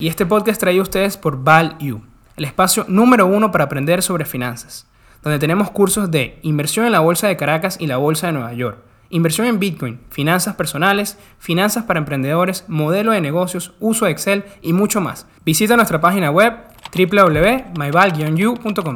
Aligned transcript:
Y 0.00 0.06
este 0.06 0.26
podcast 0.26 0.60
traído 0.60 0.82
a 0.82 0.84
ustedes 0.84 1.16
por 1.16 1.42
ValU, 1.42 2.02
el 2.36 2.44
espacio 2.44 2.84
número 2.86 3.26
uno 3.26 3.50
para 3.50 3.64
aprender 3.64 4.00
sobre 4.00 4.24
finanzas, 4.24 4.86
donde 5.24 5.40
tenemos 5.40 5.72
cursos 5.72 6.08
de 6.08 6.38
inversión 6.42 6.86
en 6.86 6.92
la 6.92 7.00
Bolsa 7.00 7.26
de 7.26 7.36
Caracas 7.36 7.78
y 7.80 7.88
la 7.88 7.96
Bolsa 7.96 8.28
de 8.28 8.34
Nueva 8.34 8.52
York, 8.52 8.78
inversión 9.10 9.48
en 9.48 9.58
Bitcoin, 9.58 9.98
finanzas 10.10 10.54
personales, 10.54 11.18
finanzas 11.40 11.82
para 11.82 11.98
emprendedores, 11.98 12.64
modelo 12.68 13.10
de 13.10 13.20
negocios, 13.20 13.72
uso 13.80 14.04
de 14.04 14.12
Excel 14.12 14.44
y 14.62 14.72
mucho 14.72 15.00
más. 15.00 15.26
Visita 15.44 15.74
nuestra 15.74 16.00
página 16.00 16.30
web 16.30 16.54
www.myval-u.com. 16.96 18.94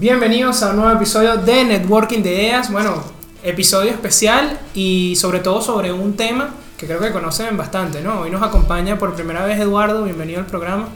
Bienvenidos 0.00 0.62
a 0.62 0.70
un 0.70 0.76
nuevo 0.76 0.92
episodio 0.92 1.38
de 1.38 1.64
Networking 1.64 2.22
de 2.22 2.34
Ideas. 2.34 2.70
Bueno, 2.70 3.02
episodio 3.42 3.90
especial 3.90 4.60
y 4.74 5.16
sobre 5.16 5.40
todo 5.40 5.60
sobre 5.60 5.90
un 5.90 6.14
tema 6.14 6.50
que 6.80 6.86
creo 6.86 6.98
que 6.98 7.12
conocen 7.12 7.58
bastante, 7.58 8.00
¿no? 8.00 8.20
Hoy 8.20 8.30
nos 8.30 8.42
acompaña 8.42 8.96
por 8.98 9.14
primera 9.14 9.44
vez 9.44 9.60
Eduardo, 9.60 10.02
bienvenido 10.02 10.40
al 10.40 10.46
programa. 10.46 10.88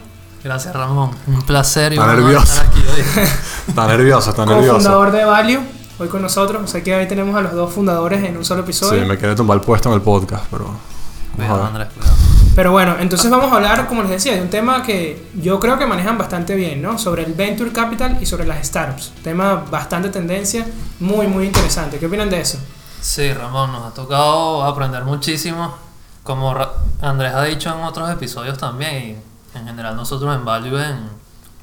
Gracias 0.43 0.73
Ramón, 0.75 1.11
un 1.27 1.43
placer 1.43 1.93
y 1.93 1.95
Está 1.97 2.07
un 2.09 2.15
nervioso. 2.15 2.43
estar 2.53 2.65
aquí 2.65 2.79
hoy. 2.81 3.23
Está 3.67 3.87
nervioso, 3.87 4.29
está 4.31 4.45
nervioso. 4.47 4.71
Co-fundador 4.77 5.11
de 5.11 5.25
Value, 5.25 5.59
hoy 5.99 6.07
con 6.07 6.21
nosotros. 6.23 6.63
O 6.63 6.67
sea 6.67 6.83
que 6.83 6.95
hoy 6.95 7.07
tenemos 7.07 7.35
a 7.35 7.41
los 7.41 7.53
dos 7.53 7.71
fundadores 7.71 8.23
en 8.23 8.35
un 8.35 8.43
solo 8.43 8.61
Sí, 8.61 8.65
episodio. 8.65 9.05
me 9.05 9.17
quiere 9.17 9.35
tumbar 9.35 9.57
el 9.57 9.61
puesto 9.63 9.89
en 9.89 9.95
el 9.95 10.01
podcast, 10.01 10.45
pero. 10.49 10.65
vamos 10.65 10.79
a 10.81 11.35
Cuidado. 11.35 11.63
Andrés, 11.65 11.87
cuidado. 11.95 12.15
Pero 12.55 12.71
bueno, 12.71 12.95
entonces 12.99 13.29
vamos 13.29 13.51
a 13.51 13.55
hablar, 13.57 13.87
como 13.87 14.01
les 14.01 14.09
decía, 14.11 14.33
de 14.33 14.41
un 14.41 14.49
tema 14.49 14.81
que 14.81 15.23
yo 15.39 15.59
creo 15.59 15.77
que 15.77 15.85
manejan 15.85 16.17
bastante 16.17 16.55
bien, 16.55 16.81
¿no? 16.81 16.97
Sobre 16.97 17.23
el 17.23 17.33
Venture 17.33 17.71
Capital 17.71 18.17
y 18.21 18.25
sobre 18.25 18.45
las 18.47 18.65
startups. 18.65 19.11
Tema 19.23 19.65
bastante 19.69 20.09
tendencia, 20.09 20.65
muy, 20.99 21.27
muy 21.27 21.45
interesante. 21.45 21.99
¿Qué 21.99 22.05
opinan 22.07 22.29
de 22.29 22.41
eso? 22.41 22.57
Sí, 23.05 23.31
Ramón, 23.31 23.71
nos 23.71 23.83
ha 23.83 23.93
tocado 23.93 24.63
aprender 24.63 25.03
muchísimo. 25.03 25.75
Como 26.23 26.55
Andrés 27.03 27.35
ha 27.35 27.43
dicho 27.43 27.71
en 27.71 27.83
otros 27.83 28.09
episodios 28.09 28.57
también, 28.57 29.21
y 29.53 29.57
en 29.57 29.67
general 29.67 29.95
nosotros 29.95 30.35
en 30.35 30.43
Value, 30.43 30.79
en 30.79 31.07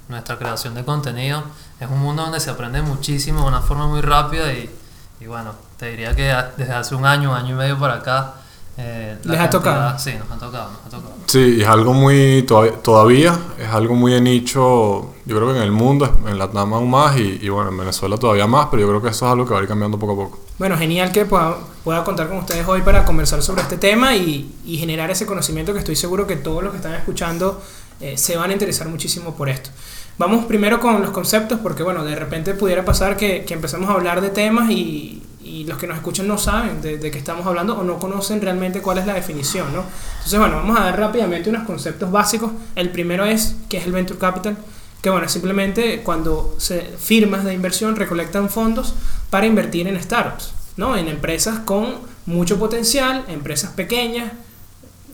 nuestra 0.09 0.39
creación 0.39 0.77
de 0.77 0.85
contenido, 0.85 1.43
es 1.81 1.91
un 1.91 1.99
mundo 1.99 2.23
donde 2.23 2.39
se 2.39 2.49
aprende 2.49 2.81
muchísimo 2.81 3.41
de 3.41 3.49
una 3.49 3.61
forma 3.61 3.89
muy 3.89 4.01
rápida 4.01 4.53
y, 4.53 4.71
y 5.19 5.27
bueno, 5.27 5.53
te 5.79 5.91
diría 5.91 6.15
que 6.15 6.33
desde 6.57 6.73
hace 6.73 6.95
un 6.95 7.05
año, 7.05 7.35
año 7.35 7.57
y 7.57 7.59
medio 7.59 7.77
para 7.77 7.95
acá... 7.95 8.35
eh, 8.79 9.19
Les 9.25 9.39
ha 9.39 9.51
tocado. 9.51 9.99
Sí, 9.99 10.13
nos 10.19 10.31
ha 10.31 10.39
tocado, 10.39 10.71
nos 10.71 10.87
ha 10.87 10.91
tocado. 10.91 11.15
Sí, 11.27 11.57
y 11.59 11.61
es 11.63 11.69
algo 11.69 11.93
muy. 11.93 12.43
Todavía, 12.43 12.73
todavía 12.83 13.39
es 13.59 13.69
algo 13.69 13.95
muy 13.95 14.13
de 14.13 14.21
nicho. 14.21 15.15
Yo 15.25 15.37
creo 15.37 15.53
que 15.53 15.59
en 15.59 15.63
el 15.63 15.73
mundo, 15.73 16.21
en 16.27 16.39
la 16.39 16.51
TAM 16.51 16.75
aún 16.75 16.91
más, 16.91 17.17
y, 17.19 17.39
y 17.43 17.49
bueno, 17.49 17.71
en 17.71 17.79
Venezuela 17.79 18.17
todavía 18.17 18.47
más, 18.47 18.69
pero 18.71 18.83
yo 18.83 18.89
creo 18.89 19.03
que 19.03 19.09
eso 19.09 19.27
es 19.27 19.33
algo 19.33 19.47
que 19.47 19.53
va 19.55 19.61
a 19.61 19.63
ir 19.63 19.69
cambiando 19.69 19.99
poco 19.99 20.13
a 20.13 20.17
poco. 20.17 20.39
Bueno, 20.59 20.77
genial 20.77 21.13
que 21.13 21.25
pueda, 21.25 21.57
pueda 21.85 22.03
contar 22.05 22.29
con 22.29 22.39
ustedes 22.39 22.67
hoy 22.67 22.83
para 22.83 23.05
conversar 23.05 23.43
sobre 23.43 23.63
este 23.63 23.77
tema 23.77 24.17
y, 24.17 24.55
y 24.65 24.79
generar 24.79 25.11
ese 25.11 25.27
conocimiento 25.27 25.73
que 25.73 25.79
estoy 25.79 25.97
seguro 25.97 26.27
que 26.27 26.37
todos 26.37 26.63
los 26.63 26.73
que 26.73 26.79
están 26.79 26.95
escuchando 26.95 27.61
eh, 28.01 28.17
se 28.19 28.37
van 28.37 28.51
a 28.51 28.53
interesar 28.53 28.89
muchísimo 28.89 29.35
por 29.35 29.49
esto. 29.49 29.71
Vamos 30.19 30.45
primero 30.45 30.81
con 30.81 31.01
los 31.01 31.11
conceptos 31.11 31.61
porque, 31.63 31.83
bueno, 31.83 32.05
de 32.05 32.15
repente 32.17 32.55
pudiera 32.55 32.85
pasar 32.85 33.17
que, 33.17 33.45
que 33.45 33.55
empecemos 33.55 33.89
a 33.89 33.95
hablar 33.95 34.21
de 34.21 34.31
temas 34.31 34.71
y, 34.71 35.23
y 35.45 35.65
los 35.65 35.79
que 35.79 35.87
nos 35.87 35.97
escuchan 35.97 36.27
no 36.29 36.39
saben 36.39 36.81
de, 36.81 36.99
qué 36.99 37.19
estamos 37.19 37.47
hablando 37.47 37.79
o 37.79 37.85
no 37.85 37.99
conocen 37.99 38.41
realmente 38.41 38.81
cuál 38.81 38.99
es 38.99 39.07
la 39.07 39.15
definición, 39.15 39.73
¿no? 39.73 39.85
Entonces, 40.17 40.39
bueno, 40.39 40.57
vamos 40.57 40.79
a 40.79 40.85
dar 40.85 40.99
rápidamente 40.99 41.51
unos 41.51 41.65
conceptos 41.65 42.11
básicos. 42.11 42.53
El 42.75 42.91
primero 42.91 43.25
es, 43.25 43.57
¿qué 43.69 43.79
es 43.79 43.87
el 43.87 43.93
Venture 43.93 44.19
Capital? 44.19 44.57
Que 45.03 45.11
bueno, 45.11 45.29
simplemente 45.29 46.03
cuando 46.03 46.57
firmas 46.99 47.45
de 47.45 47.55
inversión 47.55 47.97
recolectan 47.97 48.49
fondos 48.49 48.95
para 49.31 49.47
invertir 49.47 49.89
en 49.89 50.01
startups, 50.01 50.53
¿no? 50.77 50.97
En 50.97 51.09
empresas 51.09 51.61
con 51.61 51.97
mucho 52.27 52.59
potencial, 52.59 53.25
empresas 53.29 53.73
pequeñas. 53.73 54.33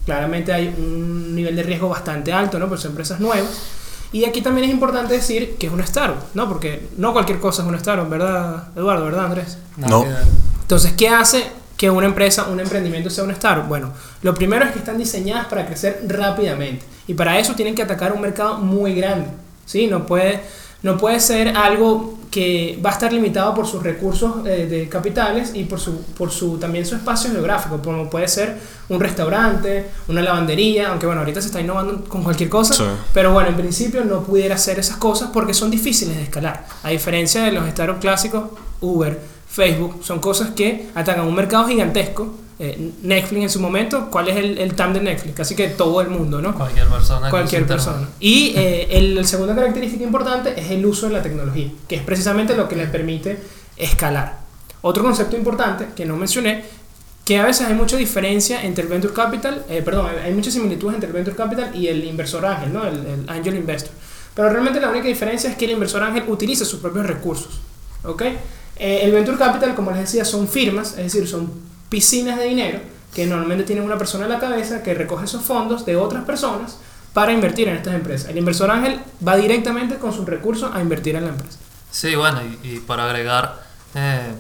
Claramente 0.05 0.53
hay 0.53 0.69
un 0.69 1.35
nivel 1.35 1.57
de 1.57 1.63
riesgo 1.63 1.89
bastante 1.89 2.33
alto, 2.33 2.59
¿no? 2.59 2.69
Porque 2.69 2.83
son 2.83 2.93
empresas 2.93 3.19
nuevas. 3.21 3.78
Y 4.13 4.25
aquí 4.25 4.41
también 4.41 4.67
es 4.67 4.71
importante 4.73 5.15
decir 5.15 5.57
que 5.57 5.67
es 5.67 5.73
una 5.73 5.85
startup, 5.85 6.23
¿no? 6.35 6.49
Porque 6.49 6.89
no 6.97 7.13
cualquier 7.13 7.39
cosa 7.41 7.63
es 7.63 7.69
una 7.69 7.77
startup, 7.77 8.09
¿verdad, 8.09 8.69
Eduardo? 8.75 9.05
¿Verdad, 9.05 9.27
Andrés? 9.27 9.59
No. 9.77 10.05
Entonces, 10.63 10.93
¿qué 10.97 11.09
hace 11.09 11.45
que 11.77 11.91
una 11.91 12.07
empresa, 12.07 12.49
un 12.49 12.59
emprendimiento 12.59 13.11
sea 13.11 13.25
una 13.25 13.35
startup? 13.35 13.67
Bueno, 13.69 13.93
lo 14.23 14.35
primero 14.35 14.65
es 14.65 14.73
que 14.73 14.79
están 14.79 14.99
diseñadas 14.99 15.47
para 15.47 15.67
crecer 15.67 16.05
rápidamente 16.07 16.85
y 17.07 17.15
para 17.15 17.39
eso 17.39 17.55
tienen 17.55 17.75
que 17.75 17.83
atacar 17.83 18.13
un 18.13 18.21
mercado 18.21 18.59
muy 18.59 18.95
grande, 18.95 19.29
¿sí? 19.67 19.87
No 19.87 20.07
puede, 20.07 20.43
no 20.83 20.97
puede 20.97 21.19
ser 21.21 21.57
algo 21.57 22.17
que 22.31 22.79
va 22.85 22.91
a 22.91 22.93
estar 22.93 23.11
limitado 23.13 23.55
por 23.55 23.67
sus 23.67 23.83
recursos 23.83 24.47
eh, 24.47 24.67
de 24.67 24.87
capitales 24.89 25.53
y 25.55 25.65
por 25.65 25.81
su, 25.81 26.03
por 26.17 26.31
su 26.31 26.59
también 26.59 26.85
su 26.85 26.95
espacio 26.95 27.31
geográfico, 27.31 27.81
como 27.83 28.11
puede 28.11 28.29
ser 28.29 28.59
un 28.91 29.01
restaurante, 29.01 29.87
una 30.09 30.21
lavandería, 30.21 30.91
aunque 30.91 31.07
bueno, 31.07 31.23
ahorita 31.23 31.41
se 31.41 31.47
está 31.47 31.61
innovando 31.61 32.05
con 32.05 32.23
cualquier 32.23 32.51
cosa, 32.51 32.75
Sí. 32.75 32.85
pero 33.15 33.33
bueno, 33.33 33.49
en 33.49 33.57
principio 33.57 34.05
no 34.05 34.23
pudiera 34.23 34.57
hacer 34.57 34.79
esas 34.79 34.99
cosas 34.99 35.31
porque 35.33 35.55
son 35.55 35.71
difíciles 35.71 36.17
de 36.17 36.23
escalar. 36.25 36.67
A 36.83 36.91
diferencia 36.91 37.43
de 37.43 37.53
los 37.53 37.67
startups 37.71 38.01
clásicos, 38.01 38.45
Uber, 38.83 39.19
Facebook, 39.49 40.01
son 40.05 40.19
cosas 40.21 40.51
que 40.51 40.89
atacan 40.95 41.27
un 41.27 41.35
mercado 41.35 41.67
gigantesco. 41.67 42.35
Eh, 42.61 42.93
Netflix 43.03 43.43
en 43.43 43.51
su 43.51 43.61
momento, 43.61 44.11
¿cuál 44.11 44.29
es 44.29 44.37
el, 44.37 44.59
el 44.59 44.75
TAM 44.75 44.93
de 44.93 45.01
Netflix? 45.01 45.35
Casi 45.35 45.55
que 45.55 45.69
todo 45.69 46.01
el 46.01 46.09
mundo, 46.09 46.43
¿no? 46.43 46.55
Cualquier 46.55 46.89
persona. 46.89 47.31
Cualquier 47.31 47.63
use 47.63 47.69
persona. 47.69 48.09
Y 48.19 48.53
eh, 48.57 48.89
el, 48.99 49.15
la 49.15 49.25
segunda 49.25 49.55
característica 49.55 50.03
importante 50.03 50.61
es 50.61 50.71
el 50.71 50.85
uso 50.85 51.07
de 51.07 51.13
la 51.13 51.23
tecnología, 51.23 51.71
que 51.87 51.97
es 51.97 52.03
precisamente 52.03 52.57
lo 52.57 52.69
que 52.69 52.75
le 52.75 52.87
permite 52.89 53.39
escalar. 53.77 54.41
Otro 54.83 55.05
concepto 55.05 55.37
importante 55.37 55.89
que 55.95 56.05
no 56.05 56.17
mencioné, 56.17 56.65
que 57.25 57.39
a 57.39 57.45
veces 57.45 57.67
hay 57.67 57.75
mucha 57.75 57.97
diferencia 57.97 58.63
entre 58.65 58.85
el 58.85 58.89
venture 58.89 59.13
capital, 59.13 59.65
eh, 59.69 59.83
perdón, 59.85 60.07
hay 60.25 60.33
muchas 60.33 60.55
similitudes 60.55 60.95
entre 60.95 61.09
el 61.09 61.15
venture 61.15 61.37
capital 61.37 61.77
y 61.77 61.87
el 61.89 62.05
inversor 62.05 62.45
ángel, 62.45 62.73
¿no? 62.73 62.85
el, 62.85 63.07
el 63.07 63.29
angel 63.29 63.55
investor. 63.55 63.93
Pero 64.35 64.51
realmente 64.51 64.81
la 64.81 64.89
única 64.89 65.07
diferencia 65.07 65.51
es 65.51 65.57
que 65.57 65.65
el 65.65 65.73
inversor 65.73 66.03
ángel 66.03 66.25
utiliza 66.29 66.65
sus 66.65 66.81
propios 66.81 67.07
recursos. 67.07 67.61
¿ok? 68.05 68.23
Eh, 68.77 69.01
el 69.03 69.13
venture 69.13 69.37
capital, 69.37 69.75
como 69.75 69.91
les 69.91 70.01
decía, 70.01 70.25
son 70.25 70.49
firmas, 70.49 70.91
es 70.93 71.13
decir, 71.13 71.27
son 71.27 71.51
piscinas 71.89 72.39
de 72.39 72.45
dinero 72.45 72.81
que 73.15 73.27
normalmente 73.27 73.65
tienen 73.65 73.85
una 73.85 73.99
persona 73.99 74.25
en 74.25 74.31
la 74.31 74.39
cabeza 74.39 74.83
que 74.83 74.95
recoge 74.95 75.25
esos 75.25 75.43
fondos 75.43 75.85
de 75.87 75.97
otras 75.97 76.25
personas 76.25 76.79
para 77.13 77.33
invertir 77.33 77.69
en 77.69 77.77
estas 77.77 77.95
empresas. 77.95 78.31
El 78.31 78.39
inversor 78.39 78.71
ángel 78.71 79.01
va 79.27 79.37
directamente 79.37 79.97
con 79.97 80.13
sus 80.13 80.27
recursos 80.27 80.71
a 80.75 80.81
invertir 80.81 81.17
en 81.17 81.25
la 81.25 81.31
empresa. 81.31 81.59
Sí, 81.91 82.15
bueno, 82.15 82.41
y, 82.43 82.69
y 82.69 82.81
para 82.81 83.05
agregar, 83.07 83.63
eh, 83.95 84.35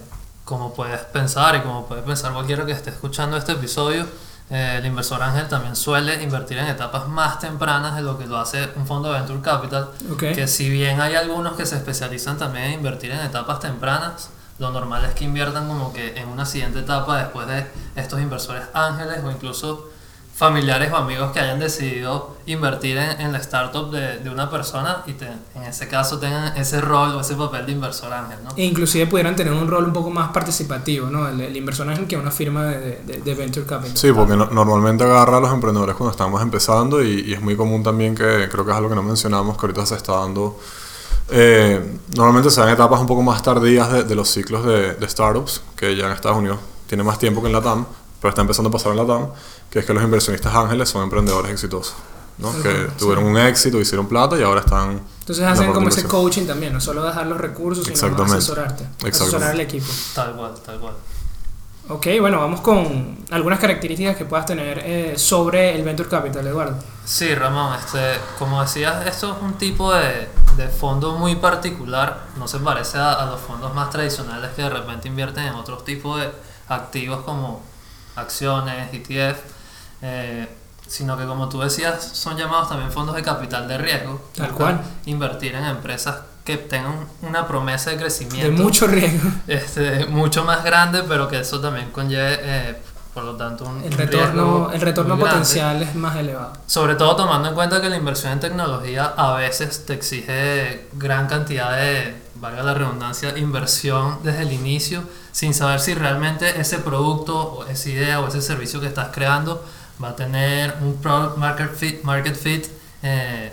como 0.44 0.74
puedes 0.74 1.00
pensar 1.00 1.56
y 1.56 1.60
como 1.60 1.86
puede 1.86 2.02
pensar 2.02 2.32
cualquiera 2.32 2.64
que 2.66 2.72
esté 2.72 2.90
escuchando 2.90 3.36
este 3.36 3.52
episodio, 3.52 4.06
eh, 4.50 4.76
el 4.78 4.86
inversor 4.86 5.22
ángel 5.22 5.46
también 5.46 5.76
suele 5.76 6.22
invertir 6.22 6.56
en 6.58 6.68
etapas 6.68 7.06
más 7.06 7.38
tempranas 7.38 7.96
de 7.96 8.02
lo 8.02 8.18
que 8.18 8.26
lo 8.26 8.38
hace 8.38 8.70
un 8.76 8.86
fondo 8.86 9.12
de 9.12 9.18
venture 9.18 9.40
capital. 9.42 9.90
¿ok? 10.10 10.18
Que 10.34 10.48
si 10.48 10.70
bien 10.70 11.00
hay 11.00 11.16
algunos 11.16 11.54
que 11.54 11.66
se 11.66 11.76
especializan 11.76 12.38
también 12.38 12.66
en 12.66 12.72
invertir 12.74 13.10
en 13.10 13.20
etapas 13.20 13.60
tempranas, 13.60 14.30
lo 14.58 14.70
normal 14.70 15.04
es 15.04 15.14
que 15.14 15.24
inviertan 15.24 15.68
como 15.68 15.92
que 15.92 16.16
en 16.16 16.28
una 16.28 16.44
siguiente 16.46 16.80
etapa 16.80 17.16
después 17.18 17.46
de 17.46 17.66
estos 17.96 18.20
inversores 18.20 18.64
ángeles 18.74 19.22
o 19.24 19.30
incluso 19.30 19.88
familiares 20.34 20.92
o 20.92 20.96
amigos 20.96 21.32
que 21.32 21.40
hayan 21.40 21.58
decidido 21.58 22.36
invertir 22.46 22.96
en, 22.96 23.20
en 23.20 23.32
la 23.32 23.38
startup 23.38 23.90
de, 23.90 24.18
de 24.20 24.30
una 24.30 24.48
persona 24.48 25.02
y 25.06 25.14
te- 25.14 25.26
en 25.56 25.62
ese 25.64 25.88
caso 25.88 26.20
tengan 26.20 26.56
ese 26.56 26.80
rol 26.80 27.12
o 27.16 27.20
ese 27.20 27.34
papel 27.34 27.66
de 27.66 27.72
inversor 27.72 28.12
ángel, 28.12 28.38
¿no? 28.44 28.50
E 28.56 28.64
inclusive 28.64 29.08
pudieran 29.08 29.34
tener 29.34 29.52
un 29.52 29.66
rol 29.66 29.84
un 29.84 29.92
poco 29.92 30.10
más 30.10 30.28
participativo, 30.30 31.08
¿no? 31.10 31.26
El, 31.28 31.40
el 31.40 31.56
inversor 31.56 31.88
ángel 31.88 32.06
que 32.06 32.16
una 32.16 32.30
firma 32.30 32.66
de, 32.66 33.00
de- 33.04 33.20
de 33.20 33.34
venture 33.34 33.66
capital. 33.66 33.96
Sí, 33.96 34.12
porque 34.12 34.36
no- 34.36 34.46
normalmente 34.46 35.02
agarra 35.02 35.38
a 35.38 35.40
los 35.40 35.52
emprendedores 35.52 35.96
cuando 35.96 36.12
estamos 36.12 36.40
empezando 36.40 37.02
y, 37.02 37.22
y 37.22 37.32
es 37.34 37.40
muy 37.40 37.56
común 37.56 37.82
también 37.82 38.14
que 38.14 38.48
creo 38.48 38.64
que 38.64 38.70
es 38.70 38.76
algo 38.76 38.88
que 38.90 38.94
no 38.94 39.02
mencionamos, 39.02 39.56
que 39.56 39.66
ahorita 39.66 39.86
se 39.86 39.96
está 39.96 40.12
dando. 40.18 40.56
Eh, 41.30 41.98
normalmente 42.16 42.50
se 42.50 42.60
dan 42.60 42.70
etapas 42.70 43.00
un 43.00 43.06
poco 43.06 43.22
más 43.22 43.42
tardías 43.42 43.92
de, 43.92 44.04
de 44.04 44.14
los 44.14 44.30
ciclos 44.30 44.64
de, 44.64 44.94
de 44.94 45.08
startups, 45.08 45.62
que 45.76 45.94
ya 45.96 46.06
en 46.06 46.12
Estados 46.12 46.38
Unidos 46.38 46.58
tiene 46.86 47.02
más 47.04 47.18
tiempo 47.18 47.40
que 47.40 47.48
en 47.48 47.52
la 47.52 47.62
TAM, 47.62 47.86
pero 48.20 48.30
está 48.30 48.40
empezando 48.40 48.68
a 48.70 48.72
pasar 48.72 48.92
en 48.92 48.98
la 48.98 49.06
TAM, 49.06 49.28
que 49.70 49.80
es 49.80 49.84
que 49.84 49.92
los 49.92 50.02
inversionistas 50.02 50.54
ángeles 50.54 50.88
son 50.88 51.02
emprendedores 51.02 51.52
exitosos, 51.52 51.94
¿no? 52.38 52.48
Ujú, 52.48 52.62
que 52.62 52.70
sí. 52.72 52.92
tuvieron 52.98 53.24
un 53.24 53.36
éxito, 53.36 53.78
hicieron 53.80 54.08
plata 54.08 54.38
y 54.38 54.42
ahora 54.42 54.60
están. 54.60 55.00
Entonces 55.20 55.44
hacen 55.44 55.72
como 55.72 55.88
ese 55.88 56.04
coaching 56.04 56.46
también, 56.46 56.72
no 56.72 56.80
solo 56.80 57.04
dejar 57.04 57.26
los 57.26 57.38
recursos, 57.38 57.84
sino 57.84 57.94
Exactamente. 57.94 58.38
asesorarte, 58.38 58.88
asesorar 59.06 59.50
al 59.52 59.60
equipo. 59.60 59.86
Tal 60.14 60.34
cual, 60.34 60.54
tal 60.64 60.80
cual. 60.80 60.94
Ok, 61.90 62.06
bueno, 62.20 62.38
vamos 62.38 62.60
con 62.60 63.16
algunas 63.30 63.58
características 63.58 64.14
que 64.16 64.26
puedas 64.26 64.44
tener 64.44 64.78
eh, 64.84 65.14
sobre 65.16 65.74
el 65.74 65.82
venture 65.82 66.08
capital, 66.08 66.46
Eduardo. 66.46 66.76
Sí, 67.06 67.34
Ramón, 67.34 67.74
este, 67.78 68.18
como 68.38 68.60
decías, 68.60 69.06
esto 69.06 69.34
es 69.34 69.42
un 69.42 69.54
tipo 69.54 69.94
de, 69.94 70.28
de 70.58 70.68
fondo 70.68 71.16
muy 71.16 71.36
particular, 71.36 72.24
no 72.36 72.46
se 72.46 72.58
parece 72.58 72.98
a, 72.98 73.14
a 73.14 73.26
los 73.26 73.40
fondos 73.40 73.74
más 73.74 73.88
tradicionales 73.88 74.50
que 74.54 74.62
de 74.62 74.68
repente 74.68 75.08
invierten 75.08 75.44
en 75.44 75.54
otros 75.54 75.82
tipos 75.82 76.20
de 76.20 76.28
activos 76.68 77.24
como 77.24 77.62
acciones, 78.16 78.92
ETF, 78.92 79.38
eh, 80.02 80.46
sino 80.86 81.16
que 81.16 81.24
como 81.24 81.48
tú 81.48 81.60
decías, 81.60 82.02
son 82.02 82.36
llamados 82.36 82.68
también 82.68 82.92
fondos 82.92 83.14
de 83.14 83.22
capital 83.22 83.66
de 83.66 83.78
riesgo. 83.78 84.20
Tal 84.34 84.50
cual. 84.50 84.80
Invertir 85.06 85.54
en 85.54 85.64
empresas 85.64 86.16
que 86.48 86.56
tengan 86.56 87.06
una 87.20 87.46
promesa 87.46 87.90
de 87.90 87.96
De 87.96 88.02
crecimiento 88.04 88.62
mucho 88.62 88.86
riesgo. 88.86 89.30
este, 89.46 90.06
mucho 90.06 90.44
más 90.44 90.64
grande, 90.64 91.02
pero 91.06 91.28
que 91.28 91.40
eso 91.40 91.60
también 91.60 91.90
conlleve, 91.90 92.38
eh, 92.40 92.76
por 93.12 93.24
lo 93.24 93.36
tanto 93.36 93.66
un 93.66 93.84
El 93.84 93.92
retorno, 93.92 94.70
el 94.72 94.80
retorno 94.80 95.18
grande. 95.18 95.30
potencial 95.30 95.82
es 95.82 95.94
más 95.94 96.16
elevado. 96.16 96.54
Sobre 96.66 96.94
todo 96.94 97.16
tomando 97.16 97.50
en 97.50 97.54
cuenta 97.54 97.82
que 97.82 97.90
la 97.90 97.98
inversión 97.98 98.32
en 98.32 98.40
tecnología 98.40 99.12
a 99.14 99.34
veces 99.34 99.84
te 99.84 99.92
exige 99.92 100.86
gran 100.94 101.26
cantidad 101.26 101.76
de, 101.76 102.16
valga 102.36 102.62
la 102.62 102.72
redundancia, 102.72 103.36
inversión 103.36 104.20
desde 104.22 104.44
el 104.44 104.52
inicio, 104.54 105.02
sin 105.32 105.52
saber 105.52 105.80
si 105.80 105.92
realmente 105.92 106.58
ese 106.58 106.78
producto 106.78 107.36
o 107.36 107.66
esa 107.66 107.90
idea 107.90 108.20
o 108.20 108.28
ese 108.28 108.40
servicio 108.40 108.80
que 108.80 108.86
estás 108.86 109.08
creando 109.12 109.62
va 110.02 110.10
a 110.10 110.16
tener 110.16 110.78
un 110.80 110.96
product 110.96 111.36
market 111.36 111.74
fit, 111.74 112.02
market 112.04 112.36
fit 112.36 112.66
eh, 113.02 113.52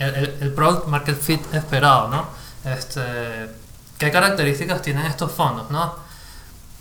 el, 0.00 0.14
el- 0.16 0.36
el 0.40 0.52
product 0.52 0.88
market 0.88 1.16
fit 1.20 1.40
esperado, 1.54 2.08
¿no? 2.08 2.26
Este, 2.64 3.00
¿Qué 3.98 4.10
características 4.10 4.82
tienen 4.82 5.06
estos 5.06 5.30
fondos, 5.30 5.70
no? 5.70 5.94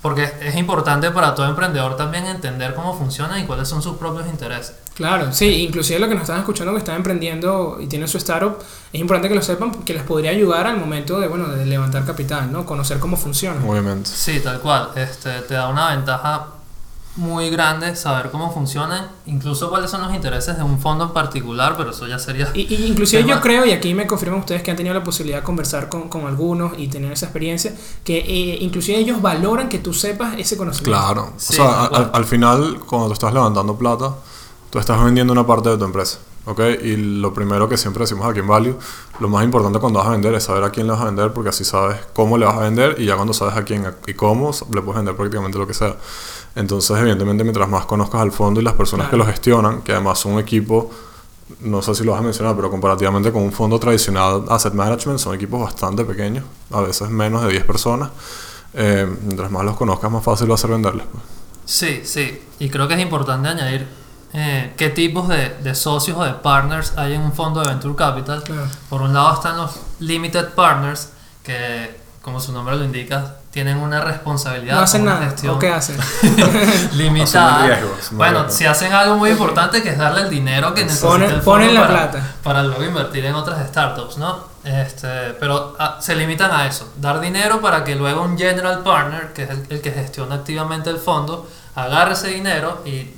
Porque 0.02 0.32
es 0.42 0.56
importante 0.56 1.12
para 1.12 1.36
todo 1.36 1.46
emprendedor 1.48 1.98
también 1.98 2.26
entender 2.26 2.74
cómo 2.74 2.98
funcionan 2.98 3.42
y 3.42 3.46
cuáles 3.46 3.68
son 3.68 3.82
sus 3.82 3.98
propios 3.98 4.26
intereses. 4.28 4.74
Claro, 4.96 5.34
sí, 5.34 5.64
inclusive 5.66 6.00
lo 6.00 6.08
que 6.08 6.14
nos 6.14 6.24
están 6.24 6.40
escuchando 6.40 6.72
que 6.72 6.80
están 6.80 6.96
emprendiendo 6.96 7.78
y 7.82 7.88
tienen 7.88 8.08
su 8.08 8.18
startup, 8.18 8.58
es 8.94 9.00
importante 9.02 9.28
que 9.28 9.36
lo 9.36 9.42
sepan 9.42 9.72
que 9.84 9.94
les 9.94 10.04
podría 10.04 10.32
ayudar 10.32 10.68
al 10.68 10.78
momento 10.78 11.20
de, 11.20 11.28
bueno, 11.28 11.48
de 11.50 11.66
levantar 11.66 12.06
capital, 12.06 12.50
¿no? 12.50 12.66
Conocer 12.66 13.00
cómo 13.00 13.18
funciona. 13.18 13.60
Obviamente. 13.66 14.10
Sí, 14.10 14.40
tal 14.40 14.62
cual. 14.62 14.92
Este, 14.96 15.42
te 15.42 15.54
da 15.56 15.68
una 15.68 15.90
ventaja 15.90 16.48
muy 17.16 17.50
grande 17.50 17.96
saber 17.96 18.32
cómo 18.32 18.54
funcionan, 18.54 19.10
incluso 19.26 19.70
cuáles 19.70 19.92
son 19.92 20.02
los 20.02 20.14
intereses 20.14 20.56
de 20.58 20.64
un 20.64 20.80
fondo 20.80 21.06
en 21.06 21.12
particular, 21.12 21.76
pero 21.78 21.92
eso 21.92 22.08
ya 22.08 22.20
sería... 22.20 22.50
Y, 22.54 22.74
y 22.74 22.86
inclusive 22.86 23.24
Tema. 23.24 23.36
yo 23.36 23.42
creo, 23.42 23.66
y 23.66 23.72
aquí 23.72 23.94
me 23.94 24.08
confirman 24.08 24.40
ustedes 24.40 24.64
que 24.64 24.72
han 24.72 24.78
tenido 24.78 24.94
la 24.94 25.04
posibilidad 25.04 25.40
de 25.40 25.44
conversar 25.44 25.90
con, 25.90 26.08
con 26.08 26.26
algunos 26.26 26.78
y 26.78 26.88
tener 26.88 27.12
esa 27.12 27.26
experiencia, 27.26 27.74
que 28.04 28.20
eh, 28.20 28.58
inclusive 28.62 28.98
ellos 28.98 29.22
valoran 29.22 29.70
que 29.70 29.80
tú 29.80 29.94
sepas 29.94 30.38
ese 30.38 30.56
conocimiento. 30.56 30.98
Claro. 30.98 31.34
Sí, 31.38 31.54
o 31.54 31.64
sea, 31.64 31.86
al 31.86 32.26
final, 32.26 32.80
cuando 32.86 33.08
tú 33.08 33.14
estás 33.14 33.34
levantando 33.34 33.76
plata, 33.78 34.16
tú 34.70 34.80
estás 34.80 35.04
vendiendo 35.04 35.34
una 35.34 35.46
parte 35.46 35.70
de 35.70 35.78
tu 35.78 35.86
empresa. 35.86 36.20
¿Ok? 36.46 36.62
Y 36.84 36.96
lo 36.96 37.32
primero 37.34 37.70
que 37.70 37.78
siempre 37.78 38.02
decimos 38.02 38.26
aquí 38.26 38.40
en 38.40 38.48
Value, 38.48 38.76
lo 39.20 39.30
más 39.30 39.44
importante 39.44 39.78
cuando 39.78 40.00
vas 40.00 40.08
a 40.08 40.12
vender 40.12 40.34
es 40.34 40.44
saber 40.46 40.64
a 40.64 40.72
quién 40.72 40.88
le 40.88 40.94
vas 40.94 41.02
a 41.02 41.06
vender, 41.06 41.32
porque 41.32 41.50
así 41.50 41.64
sabes 41.64 42.00
cómo 42.14 42.40
le 42.40 42.46
vas 42.46 42.56
a 42.56 42.62
vender 42.62 42.96
y 42.98 43.06
ya 43.06 43.16
cuando 43.16 43.34
sabes 43.34 43.56
a 43.56 43.64
quién 43.64 43.86
y 44.08 44.14
cómo, 44.16 44.52
le 44.74 44.82
puedes 44.82 44.96
vender 44.96 45.16
prácticamente 45.16 45.60
lo 45.60 45.68
que 45.68 45.76
sea. 45.76 45.96
Entonces, 46.56 46.98
evidentemente, 46.98 47.44
mientras 47.44 47.70
más 47.70 47.86
conozcas 47.86 48.22
al 48.22 48.32
fondo 48.32 48.60
y 48.60 48.64
las 48.64 48.74
personas 48.74 49.08
Claro. 49.08 49.24
que 49.24 49.28
lo 49.28 49.32
gestionan, 49.32 49.82
que 49.82 49.92
además 49.94 50.20
son 50.20 50.34
un 50.34 50.40
equipo, 50.40 50.90
no 51.62 51.82
sé 51.82 51.96
si 51.96 52.04
lo 52.04 52.12
vas 52.14 52.22
a 52.22 52.24
mencionar, 52.24 52.56
pero 52.56 52.70
comparativamente 52.70 53.32
con 53.32 53.44
un 53.44 53.52
fondo 53.52 53.80
tradicional 53.80 54.46
asset 54.50 54.74
management, 54.74 55.20
son 55.20 55.36
equipos 55.36 55.62
bastante 55.62 56.04
pequeños, 56.06 56.44
a 56.72 56.82
veces 56.82 57.10
menos 57.10 57.44
de 57.44 57.50
10 57.50 57.64
personas. 57.66 58.10
Eh, 58.74 59.08
mientras 59.24 59.50
más 59.52 59.64
los 59.64 59.76
conozcas, 59.76 60.12
más 60.12 60.24
fácil 60.24 60.50
va 60.50 60.56
a 60.56 60.58
ser 60.58 60.70
venderles. 60.72 61.06
pues. 61.12 61.24
Sí, 61.66 62.02
sí. 62.04 62.42
Y 62.60 62.70
creo 62.70 62.88
que 62.88 62.96
es 62.96 63.00
importante 63.00 63.48
añadir 63.48 63.88
eh, 64.34 64.74
qué 64.78 64.90
tipos 64.90 65.28
de, 65.28 65.50
de 65.64 65.74
socios 65.76 66.18
o 66.18 66.24
de 66.24 66.34
partners 66.34 66.94
hay 66.98 67.14
en 67.14 67.22
un 67.22 67.34
fondo 67.34 67.62
de 67.62 67.68
Venture 67.68 67.96
Capital. 67.96 68.44
Claro. 68.44 68.68
Por 68.90 69.02
un 69.02 69.14
lado 69.14 69.34
están 69.36 69.58
los 69.58 69.72
Limited 70.00 70.50
Partners, 70.56 71.10
que 71.44 71.98
como 72.22 72.40
su 72.40 72.52
nombre 72.52 72.76
lo 72.76 72.84
indica, 72.86 73.38
tienen 73.60 73.78
una 73.78 74.00
responsabilidad. 74.00 74.76
No 74.76 74.82
hacen 74.82 75.02
una 75.02 75.16
nada. 75.16 75.26
gestión 75.26 75.56
¿O 75.56 75.60
qué 75.60 75.70
hacen? 75.70 75.98
limitada. 76.94 77.80
Bueno, 78.12 78.40
riesgo. 78.44 78.52
si 78.56 78.66
hacen 78.66 78.94
algo 78.94 79.18
muy 79.18 79.32
importante 79.32 79.84
que 79.84 79.90
es 79.90 79.98
darle 79.98 80.22
el 80.22 80.30
dinero 80.30 80.74
que 80.74 80.84
necesita 80.86 81.10
Ponen- 81.10 81.30
el 81.30 81.42
ponen 81.42 81.74
la 81.76 81.82
para, 81.88 82.12
plata. 82.12 82.28
para 82.42 82.64
luego 82.64 82.84
invertir 82.86 83.26
en 83.26 83.36
otras 83.36 83.68
startups, 83.68 84.18
¿no? 84.18 84.48
Este, 84.64 85.08
pero 85.40 85.76
ah, 85.78 85.98
se 86.00 86.16
limitan 86.16 86.52
a 86.52 86.68
eso, 86.68 86.90
dar 86.98 87.20
dinero 87.20 87.60
para 87.62 87.84
que 87.84 87.96
luego 87.96 88.22
un 88.22 88.38
general 88.38 88.80
partner, 88.80 89.34
que 89.34 89.44
es 89.44 89.50
el, 89.50 89.66
el 89.70 89.82
que 89.82 89.92
gestiona 89.92 90.36
activamente 90.36 90.90
el 90.90 90.98
fondo, 90.98 91.48
agarre 91.76 92.14
ese 92.14 92.30
dinero 92.30 92.82
y 92.86 93.14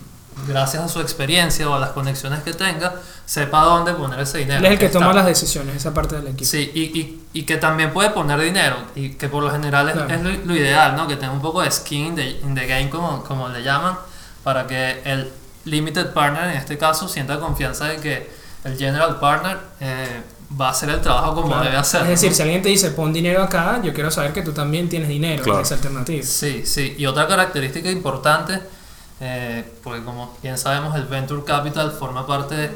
gracias 0.47 0.83
a 0.83 0.87
su 0.87 0.99
experiencia 1.01 1.69
o 1.69 1.73
a 1.75 1.79
las 1.79 1.89
conexiones 1.91 2.43
que 2.43 2.53
tenga, 2.53 2.95
sepa 3.25 3.61
dónde 3.63 3.93
poner 3.93 4.19
ese 4.19 4.39
dinero. 4.39 4.59
Él 4.59 4.65
es 4.65 4.71
el 4.71 4.79
que 4.79 4.85
Está- 4.87 4.99
toma 4.99 5.13
las 5.13 5.25
decisiones, 5.25 5.75
esa 5.75 5.93
parte 5.93 6.15
del 6.15 6.27
equipo. 6.27 6.45
Sí, 6.49 6.71
y, 6.73 6.81
y, 6.99 7.23
y 7.33 7.43
que 7.43 7.57
también 7.57 7.91
puede 7.93 8.09
poner 8.11 8.39
dinero, 8.39 8.75
y 8.95 9.11
que 9.11 9.27
por 9.29 9.43
lo 9.43 9.51
general 9.51 9.87
es, 9.89 9.95
Claro. 9.95 10.13
es 10.13 10.21
lo, 10.21 10.45
lo 10.45 10.55
ideal, 10.55 10.95
¿no? 10.95 11.07
Que 11.07 11.15
tenga 11.15 11.33
un 11.33 11.41
poco 11.41 11.61
de 11.61 11.71
skin 11.71 12.07
in 12.07 12.15
the, 12.15 12.29
in 12.43 12.55
the 12.55 12.65
game, 12.67 12.89
como, 12.89 13.23
como 13.23 13.49
le 13.49 13.63
llaman, 13.63 13.97
para 14.43 14.67
que 14.67 15.01
el 15.05 15.31
limited 15.65 16.11
partner, 16.13 16.45
en 16.51 16.57
este 16.57 16.77
caso, 16.77 17.07
sienta 17.07 17.39
confianza 17.39 17.85
de 17.85 17.97
que 17.97 18.31
el 18.63 18.77
general 18.77 19.19
partner 19.19 19.57
eh, 19.79 20.21
va 20.59 20.67
a 20.67 20.71
hacer 20.71 20.89
el 20.89 20.99
trabajo 21.01 21.33
como 21.35 21.47
Claro. 21.47 21.63
debe 21.63 21.77
hacer. 21.77 22.01
Es 22.01 22.05
¿no? 22.05 22.11
decir, 22.11 22.33
si 22.33 22.41
alguien 22.41 22.61
te 22.61 22.69
dice 22.69 22.91
pon 22.91 23.13
dinero 23.13 23.41
acá, 23.41 23.79
yo 23.83 23.93
quiero 23.93 24.11
saber 24.11 24.33
que 24.33 24.41
tú 24.41 24.51
también 24.51 24.89
tienes 24.89 25.07
dinero 25.07 25.41
Claro. 25.43 25.59
en 25.59 25.65
esa 25.65 25.75
alternativa. 25.75 26.23
Sí, 26.25 26.63
sí. 26.65 26.95
Y 26.97 27.05
otra 27.05 27.27
característica 27.27 27.89
importante, 27.89 28.59
eh, 29.21 29.63
porque 29.83 30.03
como 30.03 30.35
bien 30.41 30.57
sabemos, 30.57 30.95
el 30.95 31.05
venture 31.05 31.43
capital 31.43 31.91
forma 31.91 32.25
parte 32.27 32.71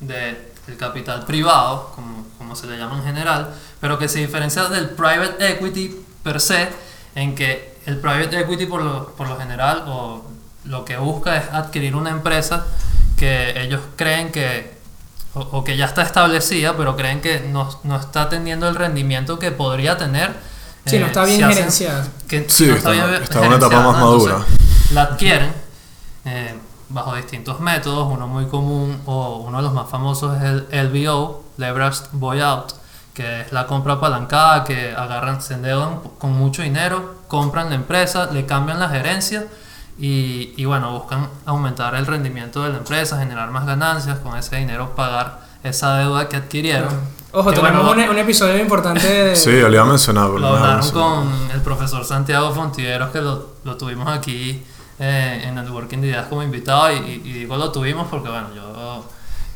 de- 0.00 0.52
del 0.66 0.76
capital 0.78 1.24
privado, 1.26 1.92
como, 1.94 2.26
como 2.38 2.56
se 2.56 2.66
le 2.66 2.76
llama 2.78 2.96
en 2.98 3.04
general, 3.04 3.54
pero 3.80 3.98
que 3.98 4.08
se 4.08 4.18
diferencia 4.18 4.64
del 4.64 4.90
private 4.90 5.50
equity 5.52 5.94
per 6.22 6.40
se, 6.40 6.68
en 7.14 7.34
que 7.34 7.76
el 7.86 7.98
private 7.98 8.40
equity 8.40 8.66
por 8.66 8.82
lo, 8.82 9.08
por 9.14 9.28
lo 9.28 9.36
general 9.38 9.84
o 9.86 10.24
lo 10.64 10.84
que 10.86 10.96
busca 10.96 11.36
es 11.36 11.52
adquirir 11.52 11.94
una 11.94 12.10
empresa 12.10 12.64
que 13.18 13.60
ellos 13.62 13.80
creen 13.96 14.32
que 14.32 14.72
o, 15.34 15.40
o 15.40 15.64
que 15.64 15.76
ya 15.76 15.84
está 15.84 16.00
establecida, 16.02 16.76
pero 16.76 16.96
creen 16.96 17.20
que 17.20 17.40
no, 17.40 17.68
no 17.84 17.96
está 18.00 18.28
teniendo 18.28 18.66
el 18.68 18.74
rendimiento 18.74 19.38
que 19.38 19.50
podría 19.50 19.96
tener. 19.98 20.32
Sí, 20.86 20.98
no 20.98 21.04
eh, 21.06 21.08
está 21.08 21.24
bien 21.24 21.40
si 21.40 21.54
gerenciada. 21.54 22.06
que 22.28 22.46
Sí, 22.48 22.66
no 22.68 22.74
está- 22.76 22.90
bien 22.92 23.14
está 23.22 23.40
en 23.40 23.46
una 23.48 23.56
etapa 23.56 23.76
más 23.80 23.98
¿no? 23.98 24.14
Entonces, 24.14 24.28
madura. 24.32 24.46
La 24.92 25.02
adquieren 25.02 25.52
bajo 26.94 27.14
distintos 27.14 27.60
métodos. 27.60 28.08
Uno 28.10 28.26
muy 28.26 28.46
común 28.46 29.02
o 29.04 29.44
uno 29.46 29.58
de 29.58 29.64
los 29.64 29.74
más 29.74 29.90
famosos 29.90 30.40
es 30.40 30.42
el 30.70 30.88
LBO, 30.88 31.44
Leveraged 31.58 32.06
Buyout, 32.12 32.72
que 33.12 33.42
es 33.42 33.52
la 33.52 33.66
compra 33.66 33.94
apalancada 33.94 34.64
que 34.64 34.94
agarran, 34.96 35.42
se 35.42 35.54
endeudan 35.54 36.00
con 36.18 36.32
mucho 36.32 36.62
dinero, 36.62 37.16
compran 37.28 37.68
la 37.68 37.74
empresa, 37.74 38.30
le 38.32 38.46
cambian 38.46 38.78
la 38.78 38.88
gerencia 38.88 39.46
y, 39.98 40.54
y 40.56 40.64
bueno, 40.64 40.92
buscan 40.92 41.28
aumentar 41.44 41.94
el 41.96 42.06
rendimiento 42.06 42.62
de 42.62 42.70
la 42.70 42.78
empresa, 42.78 43.18
generar 43.18 43.50
más 43.50 43.66
ganancias, 43.66 44.18
con 44.20 44.36
ese 44.36 44.56
dinero 44.56 44.94
pagar 44.94 45.40
esa 45.62 45.96
deuda 45.98 46.28
que 46.28 46.36
adquirieron. 46.36 46.92
Ojo, 47.32 47.50
Que 47.50 47.56
tenemos 47.56 47.84
bueno, 47.86 48.04
un, 48.04 48.10
un 48.10 48.18
episodio 48.18 48.56
importante 48.58 49.06
de... 49.06 49.36
Sí, 49.36 49.58
yo 49.58 49.68
le 49.68 49.74
iba 49.74 49.82
a 49.82 49.88
mencionar. 49.88 50.30
Lo 50.30 50.46
hablaron 50.46 50.90
con 50.92 51.28
el 51.52 51.60
profesor 51.62 52.04
Santiago 52.04 52.52
Fontiveros, 52.52 53.10
que 53.10 53.20
lo, 53.20 53.54
lo 53.64 53.76
tuvimos 53.76 54.06
aquí 54.08 54.62
eh, 54.98 55.42
en 55.46 55.54
Networking 55.54 55.98
de 55.98 56.08
Ideas 56.08 56.26
como 56.28 56.42
invitado, 56.42 56.92
y, 56.92 56.96
y- 56.96 57.22
y 57.24 57.32
digo 57.32 57.56
lo 57.56 57.70
tuvimos 57.72 58.06
porque, 58.08 58.28
bueno, 58.28 58.48
yo, 58.54 59.04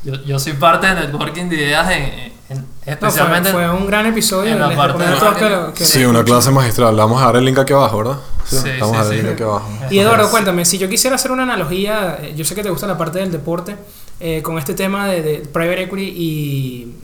yo, 0.03 0.23
yo 0.23 0.39
soy 0.39 0.53
parte 0.53 0.87
de 0.87 0.95
Networking 0.95 1.45
de 1.49 1.55
Ideas, 1.55 1.91
en, 1.91 2.03
en- 2.49 2.57
No, 2.59 2.65
fue, 2.83 2.93
especialmente... 2.93 3.51
fue 3.51 3.69
un 3.69 3.85
gran 3.87 4.05
episodio. 4.07 4.53
en 4.53 4.59
la 4.59 4.75
parte 4.75 5.03
de 5.03 5.49
lo- 5.49 5.73
que 5.73 5.85
Sí, 5.85 6.03
una 6.05 6.23
clase 6.23 6.49
magistral. 6.51 6.95
Le 6.95 7.01
vamos 7.01 7.21
a 7.21 7.25
dar 7.27 7.35
el 7.37 7.45
link 7.45 7.57
aquí 7.59 7.73
abajo, 7.73 7.99
¿verdad? 7.99 8.17
Sí, 8.45 8.57
Vamos 8.79 8.95
sí, 8.97 9.01
a 9.01 9.03
dar 9.03 9.13
el 9.13 9.19
sí. 9.19 9.23
link 9.25 9.33
aquí 9.35 9.43
abajo. 9.43 9.69
Y 9.91 9.99
Eduardo, 9.99 10.31
cuéntame, 10.31 10.65
si 10.65 10.77
yo 10.79 10.89
quisiera 10.89 11.15
hacer 11.15 11.31
una 11.31 11.43
analogía, 11.43 12.17
eh, 12.21 12.33
yo 12.35 12.43
sé 12.43 12.55
que 12.55 12.63
te 12.63 12.69
gusta 12.71 12.87
la 12.87 12.97
parte 12.97 13.19
del 13.19 13.31
deporte, 13.31 13.75
eh, 14.19 14.41
con 14.41 14.57
este 14.57 14.73
tema 14.73 15.07
de, 15.07 15.21
de 15.21 15.37
private 15.39 15.83
equity 15.83 16.03
y, 16.07 16.95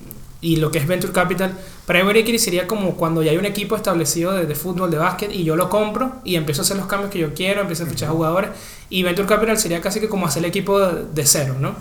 y 0.45 0.57
lo 0.57 0.69
que 0.69 0.77
es 0.77 0.85
venture 0.85 1.11
capital. 1.11 1.57
Private 1.87 2.19
equity 2.19 2.37
sería 2.37 2.67
como 2.67 2.95
cuando 2.95 3.23
ya 3.23 3.31
hay 3.31 3.37
un 3.37 3.45
equipo 3.45 3.75
establecido 3.75 4.31
de, 4.31 4.45
de 4.45 4.53
fútbol, 4.53 4.91
de 4.91 4.97
básquet, 4.97 5.31
y 5.33 5.43
yo 5.43 5.55
lo 5.55 5.69
compro 5.69 6.17
y 6.23 6.35
empiezo 6.35 6.61
a 6.61 6.63
hacer 6.63 6.77
los 6.77 6.85
cambios 6.85 7.09
que 7.11 7.17
yo 7.17 7.33
quiero, 7.33 7.61
empiezo 7.61 7.83
a 7.83 7.87
fichar 7.87 8.09
jugadores. 8.09 8.51
Y 8.91 9.01
venture 9.01 9.27
capital 9.27 9.57
sería 9.57 9.81
casi 9.81 9.99
que 9.99 10.07
como 10.07 10.27
hacer 10.27 10.43
el 10.43 10.49
equipo 10.49 10.79
de, 10.79 11.05
de 11.05 11.25
cero, 11.25 11.55
¿no? 11.59 11.75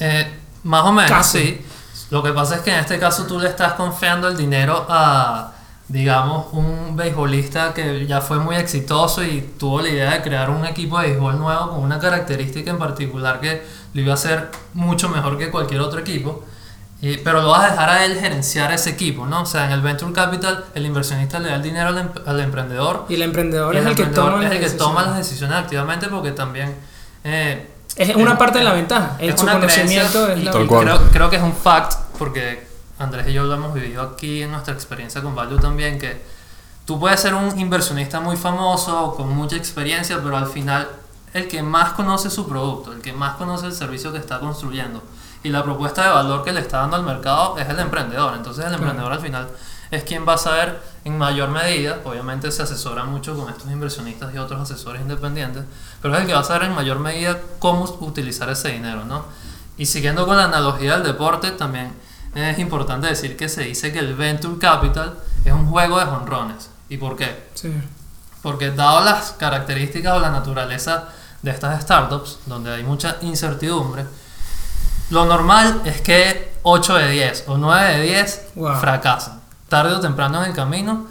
Eh, 0.00 0.30
más 0.64 0.84
o 0.84 0.92
menos, 0.92 1.10
Casi. 1.10 1.38
sí. 1.38 1.60
Lo 2.10 2.22
que 2.22 2.32
pasa 2.32 2.56
es 2.56 2.60
que 2.60 2.70
en 2.70 2.80
este 2.80 2.98
caso 2.98 3.26
tú 3.26 3.40
le 3.40 3.48
estás 3.48 3.72
confiando 3.72 4.28
el 4.28 4.36
dinero 4.36 4.84
a, 4.90 5.54
digamos, 5.88 6.52
un 6.52 6.94
beisbolista 6.94 7.72
que 7.72 8.06
ya 8.06 8.20
fue 8.20 8.38
muy 8.38 8.56
exitoso 8.56 9.24
y 9.24 9.40
tuvo 9.58 9.80
la 9.80 9.88
idea 9.88 10.10
de 10.12 10.20
crear 10.20 10.50
un 10.50 10.66
equipo 10.66 10.98
de 11.00 11.08
béisbol 11.08 11.38
nuevo 11.38 11.70
con 11.70 11.80
una 11.80 11.98
característica 11.98 12.70
en 12.70 12.78
particular 12.78 13.40
que 13.40 13.62
lo 13.94 14.00
iba 14.02 14.10
a 14.10 14.14
hacer 14.14 14.50
mucho 14.74 15.08
mejor 15.08 15.38
que 15.38 15.50
cualquier 15.50 15.80
otro 15.80 16.00
equipo. 16.00 16.44
Y- 17.02 17.18
pero 17.18 17.42
lo 17.42 17.50
vas 17.50 17.64
a 17.64 17.70
dejar 17.72 17.90
a 17.90 18.04
él 18.06 18.18
gerenciar 18.18 18.72
ese 18.72 18.90
equipo, 18.90 19.26
¿no? 19.26 19.42
O 19.42 19.46
sea, 19.46 19.66
en 19.66 19.72
el 19.72 19.80
Venture 19.82 20.12
Capital 20.12 20.64
el 20.74 20.86
inversionista 20.86 21.38
le 21.40 21.48
da 21.50 21.56
el 21.56 21.62
dinero 21.62 21.88
al, 21.88 21.98
em- 21.98 22.10
al 22.24 22.40
emprendedor 22.40 23.06
Y 23.08 23.14
el 23.14 23.22
emprendedor 23.22 23.74
y 23.74 23.78
es 23.78 23.86
el 23.86 23.94
que 23.96 24.04
toma 24.06 24.36
es 24.36 24.42
las 24.44 24.52
el 24.52 24.58
que 24.58 24.64
decisiones. 24.64 24.78
toma 24.78 25.02
las 25.02 25.16
decisiones 25.18 25.56
activamente 25.58 26.06
porque 26.08 26.30
también... 26.32 26.74
eh, 27.24 27.68
Es 27.96 28.14
una 28.16 28.38
parte 28.38 28.58
de 28.60 28.64
la 28.64 28.72
ventaja. 28.72 29.16
El, 29.18 29.30
es 29.30 29.42
una 29.42 29.52
conocimiento 29.54 30.24
creencia 30.26 30.32
es 30.34 30.44
la 30.44 30.66
creo, 30.80 31.00
creo 31.12 31.28
que 31.30 31.36
es 31.36 31.42
un 31.42 31.54
fact 31.54 31.94
porque 32.18 32.66
Andrés 32.98 33.26
y 33.28 33.32
yo 33.32 33.42
lo 33.44 33.54
hemos 33.54 33.74
vivido 33.74 34.00
aquí 34.00 34.42
en 34.42 34.52
nuestra 34.52 34.72
experiencia 34.72 35.20
con 35.22 35.34
Value 35.34 35.58
también 35.58 35.98
que 35.98 36.22
tú 36.86 37.00
puedes 37.00 37.18
ser 37.20 37.34
un 37.34 37.58
inversionista 37.58 38.20
muy 38.20 38.36
famoso 38.36 39.14
con 39.16 39.28
mucha 39.34 39.56
experiencia 39.56 40.20
pero 40.22 40.36
al 40.36 40.46
final 40.46 40.88
el 41.34 41.48
que 41.48 41.62
más 41.64 41.94
conoce 41.94 42.30
su 42.30 42.48
producto 42.48 42.92
el 42.92 43.00
que 43.00 43.12
más 43.12 43.34
conoce 43.36 43.66
el 43.66 43.72
servicio 43.72 44.12
que 44.12 44.18
está 44.18 44.38
construyendo 44.38 45.02
y 45.42 45.48
la 45.48 45.62
propuesta 45.62 46.04
de 46.04 46.10
valor 46.10 46.44
que 46.44 46.52
le 46.52 46.60
está 46.60 46.78
dando 46.78 46.96
al 46.96 47.02
mercado 47.02 47.56
es 47.58 47.68
el 47.68 47.78
emprendedor 47.78 48.34
entonces 48.34 48.64
el 48.64 48.70
Claro. 48.70 48.82
emprendedor 48.84 49.12
al 49.12 49.20
final 49.20 49.48
es 49.90 50.04
quien 50.04 50.26
va 50.26 50.34
a 50.34 50.38
saber 50.38 50.80
en 51.04 51.18
mayor 51.18 51.50
medida, 51.50 51.98
obviamente 52.04 52.50
se 52.50 52.62
asesora 52.62 53.04
mucho 53.04 53.36
con 53.36 53.50
estos 53.50 53.70
inversionistas 53.70 54.32
y 54.34 54.38
otros 54.38 54.58
asesores 54.62 55.02
independientes, 55.02 55.64
pero 56.00 56.14
es 56.14 56.20
el 56.22 56.26
que 56.26 56.32
va 56.32 56.40
a 56.40 56.44
saber 56.44 56.62
en 56.64 56.74
mayor 56.74 56.98
medida 56.98 57.38
cómo 57.58 57.84
utilizar 58.00 58.48
ese 58.48 58.68
dinero, 58.70 59.04
¿no? 59.04 59.24
Y 59.76 59.84
siguiendo 59.84 60.24
con 60.26 60.38
la 60.38 60.44
analogía 60.44 60.94
del 60.94 61.02
deporte, 61.02 61.50
también 61.50 61.92
es 62.34 62.58
importante 62.58 63.06
decir 63.06 63.36
que 63.36 63.50
se 63.50 63.64
dice 63.64 63.92
que 63.92 63.98
el 63.98 64.14
Venture 64.14 64.58
Capital 64.58 65.14
es 65.44 65.52
un 65.52 65.66
juego 65.68 65.98
de 65.98 66.06
jonrones. 66.06 66.70
¿Y 66.88 66.96
por 66.96 67.14
qué? 67.16 67.50
Sí. 67.54 67.70
Porque 68.40 68.70
dado 68.70 69.04
las 69.04 69.32
características 69.32 70.14
o 70.14 70.20
la 70.20 70.30
naturaleza 70.30 71.08
de 71.42 71.50
estas 71.50 71.82
startups, 71.82 72.38
donde 72.46 72.72
hay 72.72 72.82
mucha 72.84 73.16
incertidumbre, 73.20 74.06
lo 75.10 75.24
normal 75.26 75.82
es 75.84 76.00
que 76.00 76.54
8 76.62 76.94
de 76.94 77.10
10 77.10 77.44
o 77.48 77.56
9 77.58 77.96
de 77.98 78.02
10 78.02 78.42
Wow. 78.54 78.76
fracasan. 78.76 79.40
Tarde 79.68 79.94
o 79.94 80.00
temprano 80.00 80.42
en 80.42 80.50
el 80.50 80.56
camino, 80.56 81.06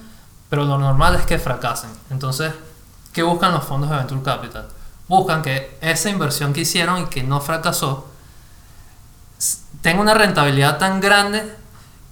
pero 0.49 0.65
lo 0.65 0.77
normal 0.77 1.15
es 1.15 1.25
que 1.25 1.39
fracasen. 1.39 1.89
Entonces, 2.09 2.53
¿qué 3.13 3.23
buscan 3.23 3.51
los 3.51 3.63
fondos 3.63 3.89
de 3.89 3.97
Venture 3.97 4.21
Capital? 4.23 4.67
Buscan 5.07 5.41
que 5.41 5.77
esa 5.81 6.09
inversión 6.09 6.53
que 6.53 6.61
hicieron 6.61 6.99
y 7.01 7.05
que 7.07 7.23
no 7.23 7.41
fracasó 7.41 8.07
tenga 9.81 10.01
una 10.01 10.13
rentabilidad 10.13 10.77
tan 10.77 11.01
grande 11.01 11.55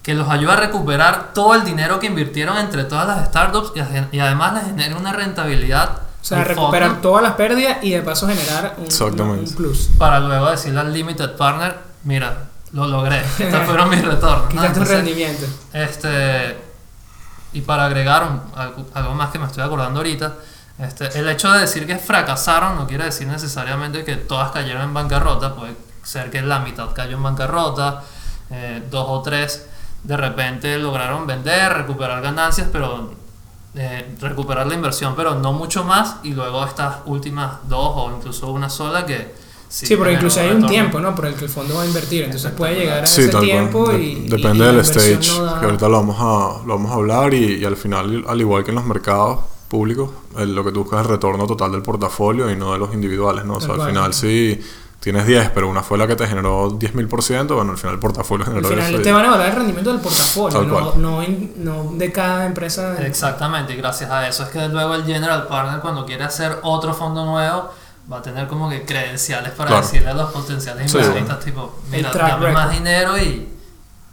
que 0.02 0.14
los 0.14 0.28
ayude 0.28 0.52
a 0.52 0.56
recuperar 0.56 1.32
todo 1.34 1.54
el 1.54 1.64
dinero 1.64 2.00
que 2.00 2.06
invirtieron 2.06 2.56
entre 2.58 2.84
todas 2.84 3.06
las 3.06 3.28
startups 3.28 3.72
y, 3.76 4.16
y 4.16 4.20
además 4.20 4.54
les 4.54 4.64
genere 4.64 4.94
una 4.96 5.12
rentabilidad 5.12 6.00
O 6.20 6.24
sea, 6.24 6.44
recuperar 6.44 6.88
fondo 6.90 7.02
todas 7.02 7.22
las 7.22 7.32
pérdidas 7.34 7.78
y 7.82 7.90
de 7.92 8.02
paso 8.02 8.28
generar 8.28 8.74
un, 8.78 8.84
Exactamente. 8.84 9.50
un 9.50 9.56
plus. 9.56 9.88
para 9.98 10.20
luego 10.20 10.50
decirle 10.50 10.80
al 10.80 10.92
limited 10.92 11.34
partner, 11.36 11.76
mira, 12.04 12.44
lo 12.72 12.86
logré, 12.86 13.20
estos 13.38 13.62
fueron 13.64 13.88
mis 13.88 14.04
retornos. 14.04 14.42
¿no? 14.44 14.48
Quizás 14.48 14.62
tu 14.66 14.68
Entonces, 14.80 14.96
rendimiento. 14.96 15.46
Este, 15.72 16.58
y 17.52 17.62
para 17.62 17.86
agregar 17.86 18.22
un- 18.24 18.42
algo, 18.54 18.86
algo 18.94 19.14
más 19.14 19.30
que 19.30 19.38
me 19.38 19.46
estoy 19.46 19.64
acordando 19.64 20.00
ahorita, 20.00 20.34
este, 20.78 21.18
el 21.18 21.28
hecho 21.28 21.50
de 21.52 21.60
decir 21.60 21.86
que 21.86 21.96
fracasaron 21.98 22.76
no 22.76 22.86
quiere 22.86 23.04
decir 23.04 23.26
necesariamente 23.26 24.04
que 24.04 24.16
todas 24.16 24.50
cayeron 24.52 24.82
en 24.82 24.94
bancarrota, 24.94 25.54
puede 25.54 25.74
ser 26.02 26.30
que 26.30 26.42
la 26.42 26.60
mitad 26.60 26.90
cayó 26.94 27.16
en 27.16 27.22
bancarrota, 27.22 28.02
eh, 28.50 28.82
dos 28.90 29.04
o 29.08 29.20
tres 29.22 29.66
de 30.02 30.16
repente 30.16 30.78
lograron 30.78 31.26
vender, 31.26 31.72
recuperar 31.74 32.22
ganancias, 32.22 32.68
pero 32.72 33.12
eh, 33.74 34.16
recuperar 34.20 34.66
la 34.66 34.74
inversión, 34.74 35.14
pero 35.16 35.34
no 35.36 35.52
mucho 35.52 35.84
más, 35.84 36.16
y 36.22 36.32
luego 36.32 36.64
estas 36.64 36.98
últimas 37.06 37.52
dos 37.68 37.92
o 37.96 38.12
incluso 38.16 38.50
una 38.50 38.68
sola 38.70 39.06
que... 39.06 39.34
Sí, 39.68 39.94
porque 39.94 40.10
generó 40.10 40.12
incluso 40.14 40.40
hay 40.40 40.46
un 40.46 40.52
retorno. 40.54 40.68
tiempo, 40.68 40.98
¿no? 41.00 41.14
Por 41.14 41.26
el 41.26 41.34
que 41.34 41.44
el 41.44 41.50
fondo 41.50 41.76
va 41.76 41.82
a 41.82 41.86
invertir. 41.86 42.24
Entonces 42.24 42.50
puede 42.50 42.74
llegar 42.74 43.04
a 43.04 43.06
Sí, 43.06 43.22
ese 43.22 43.38
tiempo. 43.38 43.88
De- 43.88 44.02
y- 44.02 44.28
depende 44.28 44.64
y 44.64 44.66
del 44.66 44.80
stage, 44.80 45.28
no 45.28 45.44
da- 45.44 45.60
que 45.60 45.66
ahorita 45.66 45.88
lo 45.88 45.96
vamos 45.98 46.16
a, 46.18 46.66
lo 46.66 46.74
vamos 46.74 46.90
a 46.90 46.94
hablar 46.94 47.32
y, 47.34 47.54
y 47.54 47.64
al 47.64 47.76
final, 47.76 48.24
al 48.26 48.40
igual 48.40 48.64
que 48.64 48.70
en 48.70 48.74
los 48.74 48.84
mercados 48.84 49.38
públicos, 49.68 50.10
el- 50.36 50.56
lo 50.56 50.64
que 50.64 50.72
tú 50.72 50.80
buscas 50.82 51.02
es 51.02 51.06
el 51.06 51.12
retorno 51.12 51.46
total 51.46 51.70
del 51.70 51.82
portafolio 51.82 52.50
y 52.50 52.56
no 52.56 52.72
de 52.72 52.80
los 52.80 52.92
individuales, 52.92 53.44
¿no? 53.44 53.54
O 53.54 53.60
sea, 53.60 53.74
al 53.74 53.86
final 53.86 54.12
si 54.12 54.60
tienes 55.00 55.26
10, 55.26 55.50
pero 55.54 55.68
una 55.68 55.82
fue 55.82 55.96
la 55.98 56.06
que 56.06 56.14
te 56.14 56.26
generó 56.26 56.70
10.000%, 56.78 57.54
bueno, 57.54 57.72
al 57.72 57.78
final 57.78 57.94
el 57.94 58.00
portafolio 58.00 58.44
Al 58.46 58.52
generó 58.52 58.68
final 58.68 58.90
eso. 58.90 59.00
y- 59.00 59.02
te 59.02 59.12
van 59.12 59.24
a 59.24 59.28
evaluar 59.28 59.48
el 59.48 59.56
rendimiento 59.56 59.90
del 59.92 60.00
portafolio, 60.00 60.62
no, 60.96 61.24
no, 61.26 61.92
de 61.94 62.12
cada 62.12 62.44
empresa. 62.46 62.96
Exactamente, 63.04 63.72
y 63.72 63.76
gracias 63.76 64.10
a 64.10 64.28
eso 64.28 64.42
es 64.44 64.50
que 64.50 64.68
luego 64.68 64.94
el 64.94 65.04
general 65.04 65.46
partner 65.48 65.80
cuando 65.80 66.04
quiere 66.06 66.24
hacer 66.24 66.58
otro 66.62 66.92
fondo 66.94 67.24
nuevo 67.24 67.72
va 68.12 68.18
a 68.18 68.22
tener 68.22 68.46
como 68.48 68.68
que 68.68 68.84
credenciales 68.84 69.52
para 69.52 69.68
Claro. 69.70 69.82
decirle 69.86 70.10
a 70.10 70.14
los 70.14 70.30
potenciales 70.32 70.90
Sí. 70.90 70.96
inversionistas 70.98 71.40
tipo, 71.44 71.80
mira, 71.90 72.10
dame 72.12 72.50
más 72.52 72.70
dinero 72.70 73.16
y 73.18 73.48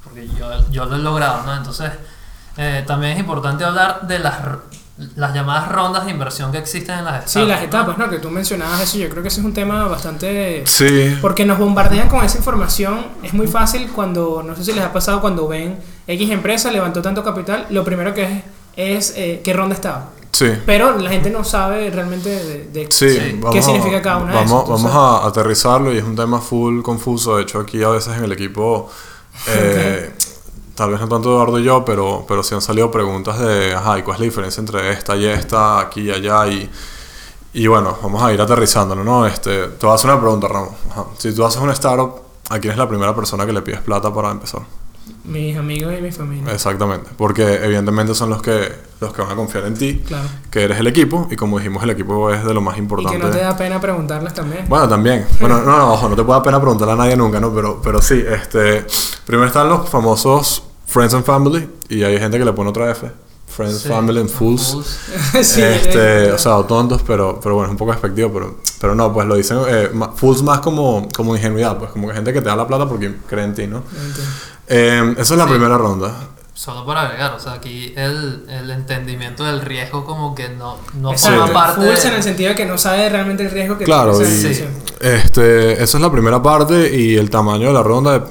porque 0.03 0.27
yo, 0.29 0.49
yo 0.71 0.85
lo 0.85 0.95
he 0.95 0.99
logrado, 0.99 1.43
¿no? 1.43 1.55
Entonces, 1.55 1.91
eh, 2.57 2.83
también 2.87 3.13
es 3.13 3.19
importante 3.19 3.63
hablar 3.65 4.07
de 4.07 4.19
las, 4.19 4.35
las 5.15 5.33
llamadas 5.33 5.71
rondas 5.71 6.05
de 6.05 6.11
inversión 6.11 6.51
que 6.51 6.57
existen 6.57 6.99
en 6.99 7.05
las 7.05 7.23
Sí, 7.25 7.29
startups. 7.31 7.49
las 7.49 7.63
etapas, 7.63 7.97
¿no? 7.99 8.09
Que 8.09 8.17
tú 8.17 8.31
mencionabas 8.31 8.81
eso, 8.81 8.97
yo 8.97 9.09
creo 9.09 9.21
que 9.21 9.27
ese 9.29 9.41
es 9.41 9.45
un 9.45 9.53
tema 9.53 9.87
bastante... 9.87 10.63
Sí, 10.65 11.15
Porque 11.21 11.45
nos 11.45 11.59
bombardean 11.59 12.09
con 12.09 12.23
esa 12.25 12.37
información. 12.39 13.05
Es 13.21 13.33
muy 13.33 13.45
fácil 13.47 13.89
cuando, 13.91 14.41
no 14.43 14.55
sé 14.55 14.63
si 14.63 14.73
les 14.73 14.83
ha 14.83 14.91
pasado, 14.91 15.21
cuando 15.21 15.47
ven 15.47 15.77
X 16.07 16.29
empresa 16.31 16.71
levantó 16.71 17.01
tanto 17.01 17.23
capital, 17.23 17.67
lo 17.69 17.83
primero 17.83 18.13
que 18.13 18.23
es, 18.75 19.09
es 19.09 19.13
eh, 19.17 19.41
qué 19.43 19.53
ronda 19.53 19.75
estaba. 19.75 20.09
sí. 20.31 20.47
Pero 20.65 20.97
la 20.97 21.09
gente 21.11 21.29
no 21.29 21.43
sabe 21.43 21.89
realmente 21.91 22.29
de, 22.29 22.65
de- 22.65 22.87
Sí, 22.91 23.09
Sí. 23.11 23.39
¿Qué 23.51 23.59
a- 23.59 23.61
significa 23.61 24.01
cada 24.01 24.17
una 24.17 24.31
de 24.31 24.37
vamos, 24.37 24.63
esas? 24.63 24.83
Vamos 24.83 24.91
a 25.23 25.27
aterrizarlo 25.27 25.93
y 25.93 25.97
es 25.99 26.03
un 26.03 26.15
tema 26.15 26.39
full 26.41 26.81
confuso. 26.81 27.37
De 27.37 27.43
hecho, 27.43 27.59
aquí 27.59 27.83
a 27.83 27.89
veces 27.89 28.17
en 28.17 28.23
el 28.23 28.31
equipo, 28.31 28.89
eh, 29.47 30.11
tal 30.77 30.91
vez 30.91 31.01
no 31.01 31.07
tanto 31.09 31.29
Eduardo 31.31 31.59
y 31.59 31.63
yo, 31.63 31.83
pero, 31.83 32.23
pero 32.27 32.43
sí 32.43 32.53
han 32.55 32.61
salido 32.61 32.89
preguntas 32.91 33.39
de, 33.39 33.73
ajá, 33.73 33.97
¿y 33.97 34.03
cuál 34.03 34.15
es 34.15 34.19
la 34.21 34.25
diferencia 34.25 34.61
entre 34.61 34.91
esta 34.91 35.15
y 35.17 35.25
esta, 35.25 35.79
aquí 35.79 36.01
y 36.01 36.11
allá? 36.11 36.47
Y, 36.47 36.69
y 37.53 37.65
bueno, 37.67 37.97
vamos 38.03 38.21
a 38.21 38.31
ir 38.31 38.39
aterrizándolo, 38.39 39.03
¿no? 39.03 39.25
Este, 39.25 39.67
te 39.69 39.85
voy 39.85 39.91
a 39.91 39.95
hacer 39.95 40.11
una 40.11 40.19
pregunta, 40.21 40.47
Ramón. 40.47 40.69
Ajá. 40.91 41.05
Si 41.17 41.33
tú 41.33 41.43
haces 41.43 41.59
una 41.61 41.73
startup, 41.73 42.21
¿a 42.49 42.59
quién 42.59 42.71
es 42.73 42.77
la 42.77 42.87
primera 42.87 43.15
persona 43.15 43.45
que 43.47 43.53
le 43.53 43.61
pides 43.63 43.81
plata 43.81 44.13
para 44.13 44.29
empezar? 44.31 44.61
mis 45.23 45.57
amigos 45.57 45.93
y 45.97 46.01
mi 46.01 46.11
familia. 46.11 46.53
Exactamente, 46.53 47.09
porque 47.17 47.55
evidentemente 47.55 48.15
son 48.15 48.29
los 48.29 48.41
que, 48.41 48.71
los 49.01 49.11
que 49.13 49.21
van 49.21 49.31
a 49.31 49.35
confiar 49.35 49.65
en 49.65 49.73
ti, 49.73 50.01
Claro. 50.07 50.25
que 50.49 50.63
eres 50.63 50.79
el 50.79 50.87
equipo, 50.87 51.27
y 51.29 51.35
como 51.35 51.57
dijimos, 51.59 51.83
el 51.83 51.89
equipo 51.89 52.31
es 52.31 52.45
de 52.45 52.53
lo 52.53 52.61
más 52.61 52.77
Y 52.77 52.79
importante. 52.79 53.17
que 53.17 53.23
no 53.25 53.29
te 53.29 53.39
da 53.39 53.55
pena 53.57 53.79
preguntarles 53.81 54.33
también. 54.33 54.65
Bueno, 54.69 54.87
también. 54.87 55.25
Bueno, 55.41 55.61
no, 55.63 55.77
no, 55.77 55.93
ojo, 55.93 56.07
no 56.09 56.15
te 56.15 56.23
puede 56.23 56.37
dar 56.39 56.43
pena 56.45 56.59
preguntarle 56.61 56.93
a 56.93 56.95
nadie 56.97 57.17
nunca, 57.17 57.39
¿no? 57.41 57.53
Pero, 57.53 57.81
pero 57.81 58.01
sí, 58.01 58.23
este... 58.25 58.85
Primero 59.25 59.47
están 59.47 59.67
los 59.67 59.89
famosos 59.89 60.63
Friends 60.87 61.13
and 61.13 61.23
Family, 61.25 61.69
y 61.89 62.03
hay 62.03 62.17
gente 62.17 62.39
que 62.39 62.45
le 62.45 62.53
pone 62.53 62.69
otra 62.71 62.89
F. 62.91 63.07
Friends, 63.47 63.79
Sí, 63.81 63.87
Family 63.89 64.19
and 64.19 64.29
Fools. 64.29 64.71
Fools. 64.73 64.99
Sí, 65.45 65.61
este, 65.61 66.25
eh, 66.27 66.31
o 66.31 66.37
sea, 66.37 66.57
o 66.57 66.65
tontos, 66.65 67.01
pero, 67.05 67.39
pero 67.41 67.55
bueno, 67.55 67.67
es 67.67 67.71
un 67.71 67.77
poco 67.77 67.91
despectivo, 67.91 68.31
pero, 68.31 68.57
pero 68.79 68.93
no, 68.95 69.11
pues 69.13 69.25
lo 69.27 69.35
dicen 69.35 69.57
eh, 69.67 69.89
ma- 69.93 70.11
Fools 70.15 70.43
más 70.43 70.59
como, 70.59 71.07
como 71.15 71.35
ingenuidad, 71.35 71.77
pues 71.77 71.91
como 71.91 72.07
que 72.07 72.13
gente 72.13 72.33
que 72.33 72.41
te 72.41 72.49
da 72.49 72.55
la 72.55 72.67
plata 72.67 72.87
porque 72.87 73.15
cree 73.27 73.45
en 73.45 73.53
ti, 73.55 73.67
¿no? 73.67 73.83
Eh, 74.67 75.13
esa 75.17 75.33
es 75.33 75.37
la 75.37 75.45
Sí. 75.45 75.51
primera 75.51 75.77
ronda. 75.77 76.13
Solo 76.53 76.85
para 76.85 77.03
agregar, 77.03 77.33
o 77.35 77.39
sea, 77.39 77.53
aquí 77.53 77.93
el, 77.95 78.45
el 78.49 78.69
entendimiento 78.71 79.43
del 79.43 79.61
riesgo 79.61 80.03
como 80.05 80.33
que 80.33 80.49
no, 80.49 80.77
no 80.99 81.13
forma 81.15 81.47
parte 81.53 81.81
fools 81.85 82.01
de- 82.03 82.09
en 82.09 82.15
el 82.15 82.23
sentido 82.23 82.49
de 82.49 82.55
que 82.55 82.65
no 82.65 82.77
sabe 82.77 83.07
realmente 83.09 83.43
el 83.43 83.51
riesgo 83.51 83.77
que 83.77 83.85
Claro, 83.85 84.17
tiene 84.17 84.33
decisión. 84.33 84.69
este, 84.99 85.73
esa 85.83 85.97
es 85.97 86.01
la 86.01 86.11
primera 86.11 86.41
parte 86.41 86.95
y 86.95 87.15
el 87.15 87.29
tamaño 87.29 87.67
de 87.67 87.73
la 87.73 87.83
ronda. 87.83 88.23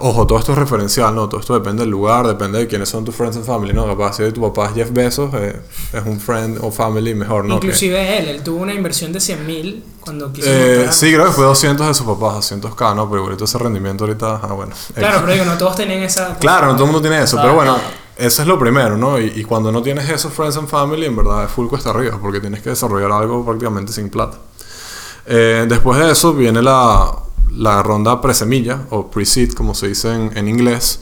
Ojo, 0.00 0.26
todo 0.26 0.38
esto 0.38 0.52
es 0.52 0.58
referencial, 0.58 1.14
¿no? 1.14 1.28
Todo 1.28 1.40
esto 1.40 1.54
depende 1.54 1.82
del 1.82 1.90
lugar, 1.90 2.26
depende 2.26 2.58
de 2.58 2.66
quiénes 2.66 2.88
son 2.88 3.04
tus 3.04 3.14
friends 3.14 3.36
and 3.36 3.44
family, 3.46 3.72
¿no? 3.72 3.86
Capaz 3.86 4.14
si 4.16 4.30
tu 4.32 4.40
papá 4.40 4.66
es 4.68 4.74
Jeff 4.74 4.90
Bezos, 4.92 5.30
eh, 5.34 5.60
es 5.92 6.02
un 6.06 6.20
friend 6.20 6.58
o 6.62 6.70
family 6.70 7.14
mejor, 7.14 7.44
¿no? 7.44 7.60
Que- 7.60 7.66
Inclusive 7.66 8.18
él, 8.18 8.28
él 8.28 8.42
tuvo 8.42 8.62
una 8.62 8.74
inversión 8.74 9.12
de 9.12 9.20
100 9.20 9.46
mil 9.46 9.84
cuando 10.00 10.32
quiso 10.32 10.48
eh, 10.50 10.88
sí, 10.90 11.12
creo 11.12 11.26
que 11.26 11.32
fue 11.32 11.44
200 11.44 11.86
de 11.88 11.94
sus 11.94 12.06
papás, 12.06 12.50
200k, 12.52 12.94
¿no? 12.94 13.08
Pero 13.10 13.22
ahorita 13.24 13.44
ese 13.44 13.58
rendimiento 13.58 14.04
ahorita, 14.04 14.40
ah, 14.42 14.52
bueno. 14.52 14.72
Claro, 14.94 15.20
pero 15.22 15.32
digo, 15.32 15.44
no 15.44 15.56
todos 15.58 15.76
tenían 15.76 16.02
esa... 16.02 16.36
Claro, 16.38 16.66
no 16.66 16.72
todo 16.74 16.84
el 16.84 16.92
mundo 16.92 17.00
tiene 17.08 17.22
eso, 17.22 17.36
pero 17.36 17.52
Exacto. 17.54 17.72
bueno, 17.72 17.88
eso 18.16 18.42
es 18.42 18.48
lo 18.48 18.58
primero, 18.58 18.96
¿no? 18.96 19.18
Y, 19.20 19.32
y 19.36 19.44
cuando 19.44 19.70
no 19.72 19.82
tienes 19.82 20.08
esos 20.08 20.32
friends 20.32 20.56
and 20.56 20.68
family, 20.68 21.06
en 21.06 21.16
verdad 21.16 21.44
es 21.44 21.50
full 21.50 21.66
cuesta 21.68 21.90
arriba, 21.90 22.18
porque 22.20 22.40
tienes 22.40 22.62
que 22.62 22.70
desarrollar 22.70 23.10
algo 23.12 23.44
prácticamente 23.44 23.92
sin 23.92 24.08
plata. 24.10 24.38
Eh, 25.26 25.66
después 25.68 25.98
de 25.98 26.12
eso 26.12 26.32
viene 26.32 26.62
la, 26.62 27.10
la 27.56 27.82
ronda 27.82 28.20
presemilla, 28.20 28.82
o 28.90 29.10
pre-seed, 29.10 29.52
como 29.52 29.74
se 29.74 29.88
dice 29.88 30.12
en, 30.12 30.48
inglés, 30.48 31.00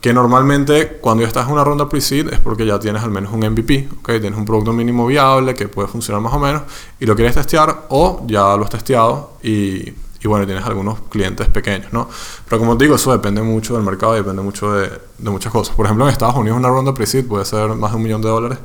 que 0.00 0.12
normalmente 0.12 0.98
cuando 1.00 1.22
ya 1.22 1.28
estás 1.28 1.46
en 1.46 1.54
una 1.54 1.64
ronda 1.64 1.88
pre-seed 1.88 2.32
es 2.32 2.40
porque 2.40 2.66
ya 2.66 2.78
tienes 2.78 3.02
al 3.02 3.10
menos 3.10 3.32
un 3.32 3.40
MVP, 3.40 3.88
¿ok? 4.00 4.06
Tienes 4.20 4.38
un 4.38 4.44
producto 4.44 4.72
mínimo 4.72 5.06
viable 5.06 5.54
que 5.54 5.68
puede 5.68 5.88
funcionar 5.88 6.20
más 6.20 6.34
o 6.34 6.38
menos, 6.38 6.62
y 7.00 7.06
lo 7.06 7.16
quieres 7.16 7.34
testear, 7.34 7.86
o 7.88 8.24
ya 8.26 8.56
lo 8.56 8.64
has 8.64 8.70
testeado 8.70 9.38
y 9.42 9.94
y 10.24 10.26
bueno, 10.28 10.46
tienes 10.46 10.64
algunos 10.64 11.00
clientes 11.10 11.46
pequeños, 11.48 11.92
¿no? 11.92 12.08
Pero 12.48 12.58
como 12.58 12.78
te 12.78 12.84
digo, 12.84 12.96
eso 12.96 13.12
depende 13.12 13.42
mucho 13.42 13.74
del 13.74 13.82
mercado 13.82 14.14
y 14.14 14.20
depende 14.20 14.40
mucho 14.40 14.72
de, 14.72 14.90
de 15.18 15.30
muchas 15.30 15.52
cosas. 15.52 15.76
Por 15.76 15.84
ejemplo, 15.84 16.06
en 16.06 16.12
Estados 16.12 16.34
Unidos 16.34 16.58
una 16.58 16.68
ronda 16.68 16.94
pre-seed 16.94 17.26
puede 17.26 17.44
ser 17.44 17.68
más 17.74 17.90
de 17.90 17.96
un 17.98 18.02
millón 18.02 18.22
de 18.22 18.28
dólares, 18.28 18.58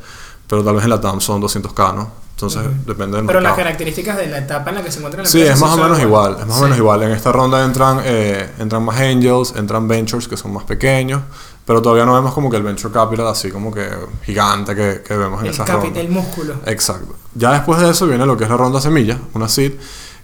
pero 0.47 0.63
tal 0.63 0.75
vez 0.75 0.85
en 0.85 0.89
la 0.89 1.01
TAM 1.01 1.19
son 1.19 1.41
200k, 1.41 1.95
¿no? 1.95 2.11
Entonces 2.41 2.63
depende 2.85 3.17
del 3.17 3.25
Pero 3.25 3.41
las 3.41 3.53
características 3.53 4.15
de 4.15 4.27
la 4.27 4.37
etapa 4.37 4.69
en 4.69 4.77
la 4.77 4.81
que 4.81 4.89
se 4.89 4.99
encuentra 4.99 5.21
la 5.23 5.27
Sí, 5.27 5.41
es 5.41 5.59
más 5.59 5.71
o 5.71 5.77
menos 5.77 5.99
igual, 5.99 6.37
es 6.39 6.47
más 6.47 6.57
o 6.59 6.63
menos 6.63 6.77
igual. 6.77 7.03
En 7.03 7.11
esta 7.11 7.33
ronda 7.33 7.65
entran, 7.65 7.99
eh, 8.05 8.49
entran 8.59 8.81
más 8.83 8.97
angels, 8.97 9.53
entran 9.57 9.89
ventures 9.89 10.25
que 10.29 10.37
son 10.37 10.53
más 10.53 10.63
pequeños, 10.63 11.21
pero 11.65 11.81
todavía 11.81 12.05
no 12.05 12.13
vemos 12.13 12.33
como 12.33 12.49
que 12.49 12.55
el 12.55 12.63
venture 12.63 12.93
capital 12.93 13.27
así 13.27 13.51
como 13.51 13.73
que 13.73 13.89
gigante 14.23 14.73
que, 14.73 15.01
que 15.05 15.17
vemos 15.17 15.41
en 15.41 15.47
El 15.47 15.53
esas 15.53 15.67
capital, 15.67 15.87
rondas. 15.87 16.03
el 16.05 16.09
músculo. 16.11 16.53
Exacto. 16.65 17.13
Ya 17.35 17.51
después 17.51 17.77
de 17.81 17.89
eso 17.89 18.07
viene 18.07 18.25
lo 18.25 18.37
que 18.37 18.45
es 18.45 18.49
la 18.49 18.55
ronda 18.55 18.79
semilla, 18.79 19.17
una 19.33 19.49
seed, 19.49 19.73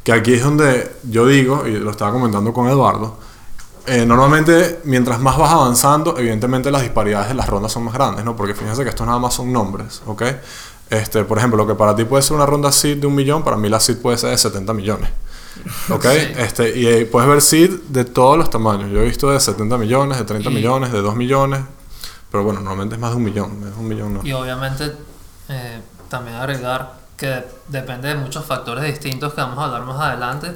que 0.01 0.13
aquí 0.13 0.36
es 0.36 0.43
donde 0.43 0.95
yo 1.10 1.27
digo, 1.27 1.67
y 1.67 1.72
lo 1.74 1.91
estaba 1.91 2.13
comentando 2.13 2.53
con 2.53 2.69
Eduardo, 2.69 3.17
eh, 3.88 4.05
normalmente 4.05 4.79
mientras 4.86 5.19
más 5.19 5.38
vas 5.38 5.51
avanzando, 5.51 6.17
evidentemente 6.17 6.72
las 6.72 6.81
disparidades 6.81 7.27
de 7.27 7.34
las 7.34 7.50
rondas 7.50 7.74
son 7.74 7.84
más 7.84 7.93
grandes, 7.93 8.24
¿no? 8.24 8.38
Porque 8.38 8.55
fíjense 8.55 8.84
que 8.84 8.89
estos 8.89 9.05
nada 9.05 9.19
más 9.19 9.34
son 9.34 9.51
nombres, 9.51 10.01
¿ok? 10.05 10.24
Este, 10.89 11.24
por 11.24 11.38
ejemplo, 11.38 11.58
lo 11.58 11.68
que 11.68 11.75
para 11.75 11.96
ti 11.96 12.06
puede 12.06 12.22
ser 12.24 12.36
una 12.38 12.46
ronda 12.46 12.72
seed 12.72 13.00
de 13.00 13.08
un 13.08 13.15
millón, 13.15 13.44
para 13.44 13.58
mí 13.58 13.70
la 13.70 13.80
seed 13.80 13.98
puede 14.01 14.18
ser 14.18 14.30
de 14.32 14.38
70 14.38 14.74
millones. 14.74 15.10
¿Ok? 15.89 16.06
Sí. 16.12 16.34
Este, 16.38 16.77
y 16.77 16.86
eh, 16.88 17.06
puedes 17.06 17.27
ver 17.30 17.42
seed 17.42 17.72
de 17.89 18.06
todos 18.06 18.38
los 18.38 18.50
tamaños. 18.50 18.92
Yo 18.92 19.01
he 19.01 19.06
visto 19.06 19.30
de 19.32 19.39
70 19.39 19.77
millones, 19.77 20.18
de 20.18 20.25
30 20.25 20.50
Y- 20.50 20.54
millones, 20.54 20.92
de 20.92 21.01
2 21.01 21.15
millones. 21.15 21.62
Pero 22.32 22.44
bueno, 22.44 22.60
normalmente 22.60 22.96
es 22.96 23.01
más 23.01 23.12
de 23.12 23.18
un 23.18 23.24
millón, 23.24 23.51
es 23.72 23.77
un 23.77 23.88
millón 23.88 24.13
no. 24.15 24.20
Y 24.24 24.34
obviamente 24.34 24.92
eh, 25.50 25.80
también 26.10 26.36
agregar 26.36 26.94
que 27.18 27.46
depende 27.70 28.10
de 28.10 28.15
muchos 28.15 28.46
factores 28.46 28.84
distintos 28.84 29.34
que 29.34 29.42
vamos 29.42 29.58
a 29.60 29.65
hablar 29.65 29.84
más 29.84 30.00
adelante, 30.01 30.51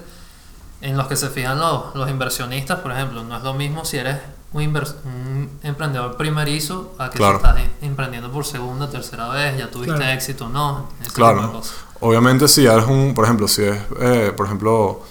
en 0.81 0.98
los 0.98 1.07
que 1.07 1.15
se 1.15 1.29
fijan 1.29 1.57
los, 1.57 1.95
los 1.95 2.09
inversionistas, 2.09 2.79
por 2.79 2.91
ejemplo, 2.91 3.24
no 3.24 3.38
es 3.38 3.43
lo 3.43 3.53
mismo 3.53 3.86
si 3.86 3.98
eres 3.98 4.17
un, 4.53 4.61
invers- 4.63 4.95
un 5.05 5.49
emprendedor 5.63 6.17
primerizo 6.17 6.93
a 6.97 7.09
que 7.09 7.17
Claro. 7.17 7.39
si 7.39 7.45
estás 7.45 7.61
em- 7.61 7.87
emprendiendo 7.89 8.31
por 8.31 8.45
segunda, 8.45 8.89
tercera 8.89 9.27
vez, 9.29 9.57
ya 9.57 9.69
tuviste 9.69 9.95
Claro. 9.95 10.11
éxito 10.11 10.45
o 10.45 10.49
no, 10.49 10.89
ese 11.01 11.11
Claro. 11.11 11.37
tipo 11.41 11.47
de 11.47 11.53
cosas. 11.59 11.75
Obviamente 12.01 12.47
si 12.47 12.65
eres 12.65 12.85
un, 12.85 13.13
por 13.13 13.25
ejemplo, 13.25 13.47
si 13.47 13.63
es, 13.63 13.77
eh, 13.99 14.33
por 14.35 14.45
ejemplo, 14.45 15.01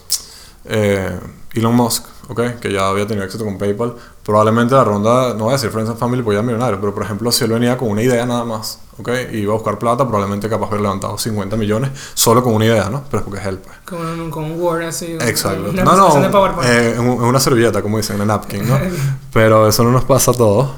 eh, 0.64 1.18
Elon 1.54 1.74
Musk, 1.74 2.04
¿ok? 2.28 2.40
Que 2.60 2.72
ya 2.72 2.88
había 2.88 3.06
tenido 3.06 3.24
éxito 3.24 3.44
con 3.44 3.58
PayPal, 3.58 3.94
probablemente 4.24 4.74
la 4.74 4.84
ronda, 4.84 5.34
no 5.34 5.44
voy 5.44 5.50
a 5.50 5.52
decir 5.52 5.70
Friends 5.70 5.90
and 5.90 5.98
Family 5.98 6.22
porque 6.22 6.36
ya 6.36 6.40
es 6.40 6.46
millonario, 6.46 6.78
pero 6.80 6.92
por 6.94 7.02
ejemplo 7.02 7.32
si 7.32 7.44
él 7.44 7.50
venía 7.52 7.76
con 7.78 7.88
una 7.90 8.02
idea 8.02 8.24
nada 8.26 8.44
más, 8.44 8.80
¿ok? 8.98 9.08
Y 9.32 9.38
iba 9.38 9.52
a 9.52 9.56
buscar 9.56 9.78
plata, 9.78 10.06
probablemente 10.06 10.48
capaz 10.48 10.66
de 10.66 10.72
haber 10.76 10.80
levantado 10.82 11.16
50 11.18 11.56
millones 11.56 11.90
solo 12.14 12.42
con 12.42 12.54
una 12.54 12.66
idea, 12.66 12.88
¿no? 12.90 13.04
Pero 13.10 13.18
es 13.18 13.24
porque 13.24 13.40
es 13.40 13.46
él, 13.46 13.58
pues. 13.58 13.76
Con, 13.86 14.06
un- 14.20 14.30
con 14.30 14.44
un 14.44 14.60
Word 14.60 14.82
así. 14.82 15.16
Exacto. 15.20 15.70
Una 15.70 15.84
No, 15.84 15.96
no, 15.96 16.20
de 16.20 16.28
PowerPoint. 16.28 16.68
eh, 16.70 16.94
en, 16.96 17.00
un- 17.00 17.16
en 17.22 17.24
una 17.24 17.40
servilleta, 17.40 17.80
como 17.82 17.96
dicen, 17.96 18.16
en 18.16 18.22
el 18.22 18.28
napkin, 18.28 18.68
¿no? 18.68 18.78
Pero 19.32 19.66
eso 19.68 19.82
no 19.84 19.90
nos 19.90 20.04
pasa 20.04 20.30
a 20.32 20.34
todos. 20.34 20.68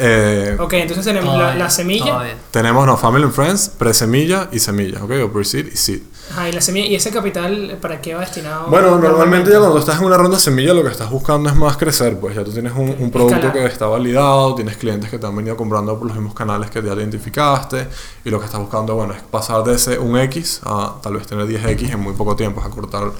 Eh, 0.00 0.56
ok, 0.60 0.72
entonces 0.74 1.04
tenemos 1.04 1.36
la, 1.36 1.54
la 1.56 1.68
semilla. 1.70 2.12
todavía. 2.12 2.36
Tenemos, 2.52 2.86
no, 2.86 2.96
Family 2.96 3.24
and 3.24 3.32
Friends, 3.32 3.68
pre-semilla 3.76 4.48
y 4.52 4.60
semilla, 4.60 5.02
¿ok? 5.02 5.10
O 5.24 5.32
pre-seed 5.32 5.66
y 5.72 5.76
seed. 5.76 6.02
Ajá, 6.30 6.48
y 6.48 6.52
la 6.52 6.60
semilla. 6.60 6.86
¿Y 6.86 6.94
ese 6.94 7.10
capital 7.10 7.78
para 7.80 8.00
qué 8.00 8.14
va 8.14 8.20
destinado? 8.20 8.66
Bueno, 8.68 8.98
normalmente 8.98 9.50
ya 9.50 9.58
cuando 9.58 9.78
estás 9.78 9.98
en 9.98 10.06
una 10.06 10.16
ronda 10.16 10.38
semilla 10.38 10.74
lo 10.74 10.82
que 10.82 10.90
estás 10.90 11.10
buscando 11.10 11.48
es 11.48 11.56
más 11.56 11.76
crecer, 11.76 12.18
pues 12.18 12.34
ya 12.34 12.44
tú 12.44 12.52
tienes 12.52 12.72
un, 12.72 12.94
un 12.98 13.10
producto 13.10 13.36
Escalar. 13.36 13.52
que 13.52 13.64
está 13.66 13.86
validado, 13.86 14.54
tienes 14.54 14.76
clientes 14.76 15.10
que 15.10 15.18
te 15.18 15.26
han 15.26 15.36
venido 15.36 15.56
comprando 15.56 15.96
por 15.98 16.06
los 16.08 16.16
mismos 16.16 16.34
canales 16.34 16.70
que 16.70 16.82
ya 16.82 16.94
identificaste 16.94 17.88
y 18.24 18.30
lo 18.30 18.38
que 18.38 18.46
estás 18.46 18.60
buscando, 18.60 18.94
bueno, 18.94 19.14
es 19.14 19.22
pasar 19.22 19.64
de 19.64 19.74
ese 19.74 19.98
un 19.98 20.18
X 20.18 20.60
a 20.64 20.94
tal 21.02 21.14
vez 21.14 21.26
tener 21.26 21.46
10X 21.46 21.92
en 21.92 22.00
muy 22.00 22.14
poco 22.14 22.36
tiempo, 22.36 22.60
es 22.60 22.66
acortar 22.66 23.10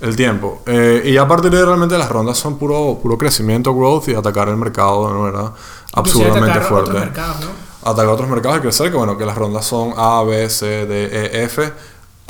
el 0.00 0.16
tiempo. 0.16 0.62
Eh, 0.66 1.02
y 1.04 1.12
ya 1.12 1.22
a 1.22 1.28
partir 1.28 1.50
de 1.50 1.64
realmente 1.64 1.96
las 1.98 2.08
rondas 2.08 2.38
son 2.38 2.58
puro, 2.58 2.98
puro 3.02 3.18
crecimiento, 3.18 3.74
growth 3.74 4.08
y 4.08 4.14
atacar 4.14 4.48
el 4.48 4.56
mercado 4.56 5.06
de 5.06 5.12
una 5.12 5.20
manera 5.20 5.52
absurdamente 5.92 6.50
atacar 6.50 6.68
fuerte 6.68 6.90
otros 6.90 7.04
mercados, 7.04 7.40
¿no? 7.40 7.70
atacar 7.82 8.08
otros 8.08 8.28
mercados 8.28 8.58
y 8.58 8.60
crecer, 8.60 8.90
que 8.90 8.96
bueno, 8.96 9.16
que 9.16 9.24
las 9.24 9.36
rondas 9.36 9.64
son 9.64 9.92
A, 9.96 10.22
B, 10.22 10.48
C, 10.48 10.86
D, 10.86 11.04
E, 11.04 11.44
F, 11.44 11.72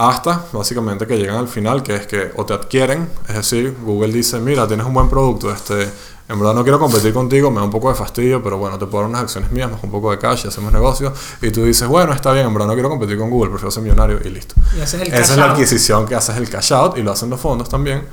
hasta 0.09 0.47
básicamente 0.53 1.07
que 1.07 1.17
llegan 1.19 1.37
al 1.37 1.49
final, 1.49 1.83
que 1.83 1.95
es 1.95 2.07
que 2.07 2.33
o 2.37 2.47
te 2.47 2.55
adquieren, 2.55 3.09
es 3.29 3.35
decir, 3.35 3.77
Google 3.85 4.13
dice, 4.13 4.39
mira, 4.41 4.67
tienes 4.67 4.87
un 4.87 4.95
buen 4.95 5.09
producto, 5.11 5.51
este, 5.53 5.83
en 6.29 6.39
verdad 6.39 6.55
no 6.55 6.63
quiero 6.63 6.79
competir 6.79 7.13
contigo, 7.13 7.51
me 7.51 7.57
da 7.59 7.65
un 7.65 7.71
poco 7.71 7.89
de 7.91 7.95
fastidio, 7.95 8.43
pero 8.43 8.57
bueno, 8.57 8.79
te 8.79 8.87
puedo 8.87 9.03
dar 9.03 9.11
unas 9.11 9.23
acciones 9.23 9.51
mías, 9.51 9.71
más 9.71 9.83
un 9.83 9.91
poco 9.91 10.11
de 10.11 10.19
cash 10.19 10.43
y 10.45 10.49
hacemos 10.49 10.73
negocio, 10.73 11.13
y 11.43 11.51
tú 11.51 11.65
dices, 11.65 11.87
bueno, 11.89 12.13
está 12.13 12.33
bien, 12.33 12.47
en 12.47 12.55
verdad 12.55 12.69
no 12.69 12.75
quiero 12.75 12.89
competir 12.89 13.19
con 13.19 13.29
Google, 13.31 13.51
prefiero 13.51 13.71
ser 13.71 13.83
millonario 13.83 14.19
y 14.25 14.29
listo. 14.31 14.55
Y 14.77 14.81
haces 14.81 15.03
el 15.03 15.09
Esa 15.09 15.17
cash 15.19 15.31
es 15.31 15.37
la 15.37 15.45
out. 15.45 15.53
adquisición 15.53 16.07
que 16.07 16.15
haces 16.15 16.37
el 16.37 16.49
cash 16.49 16.73
out 16.73 16.97
y 16.97 17.03
lo 17.03 17.13
hacen 17.13 17.29
los 17.29 17.41
fondos 17.41 17.69
también. 17.69 18.07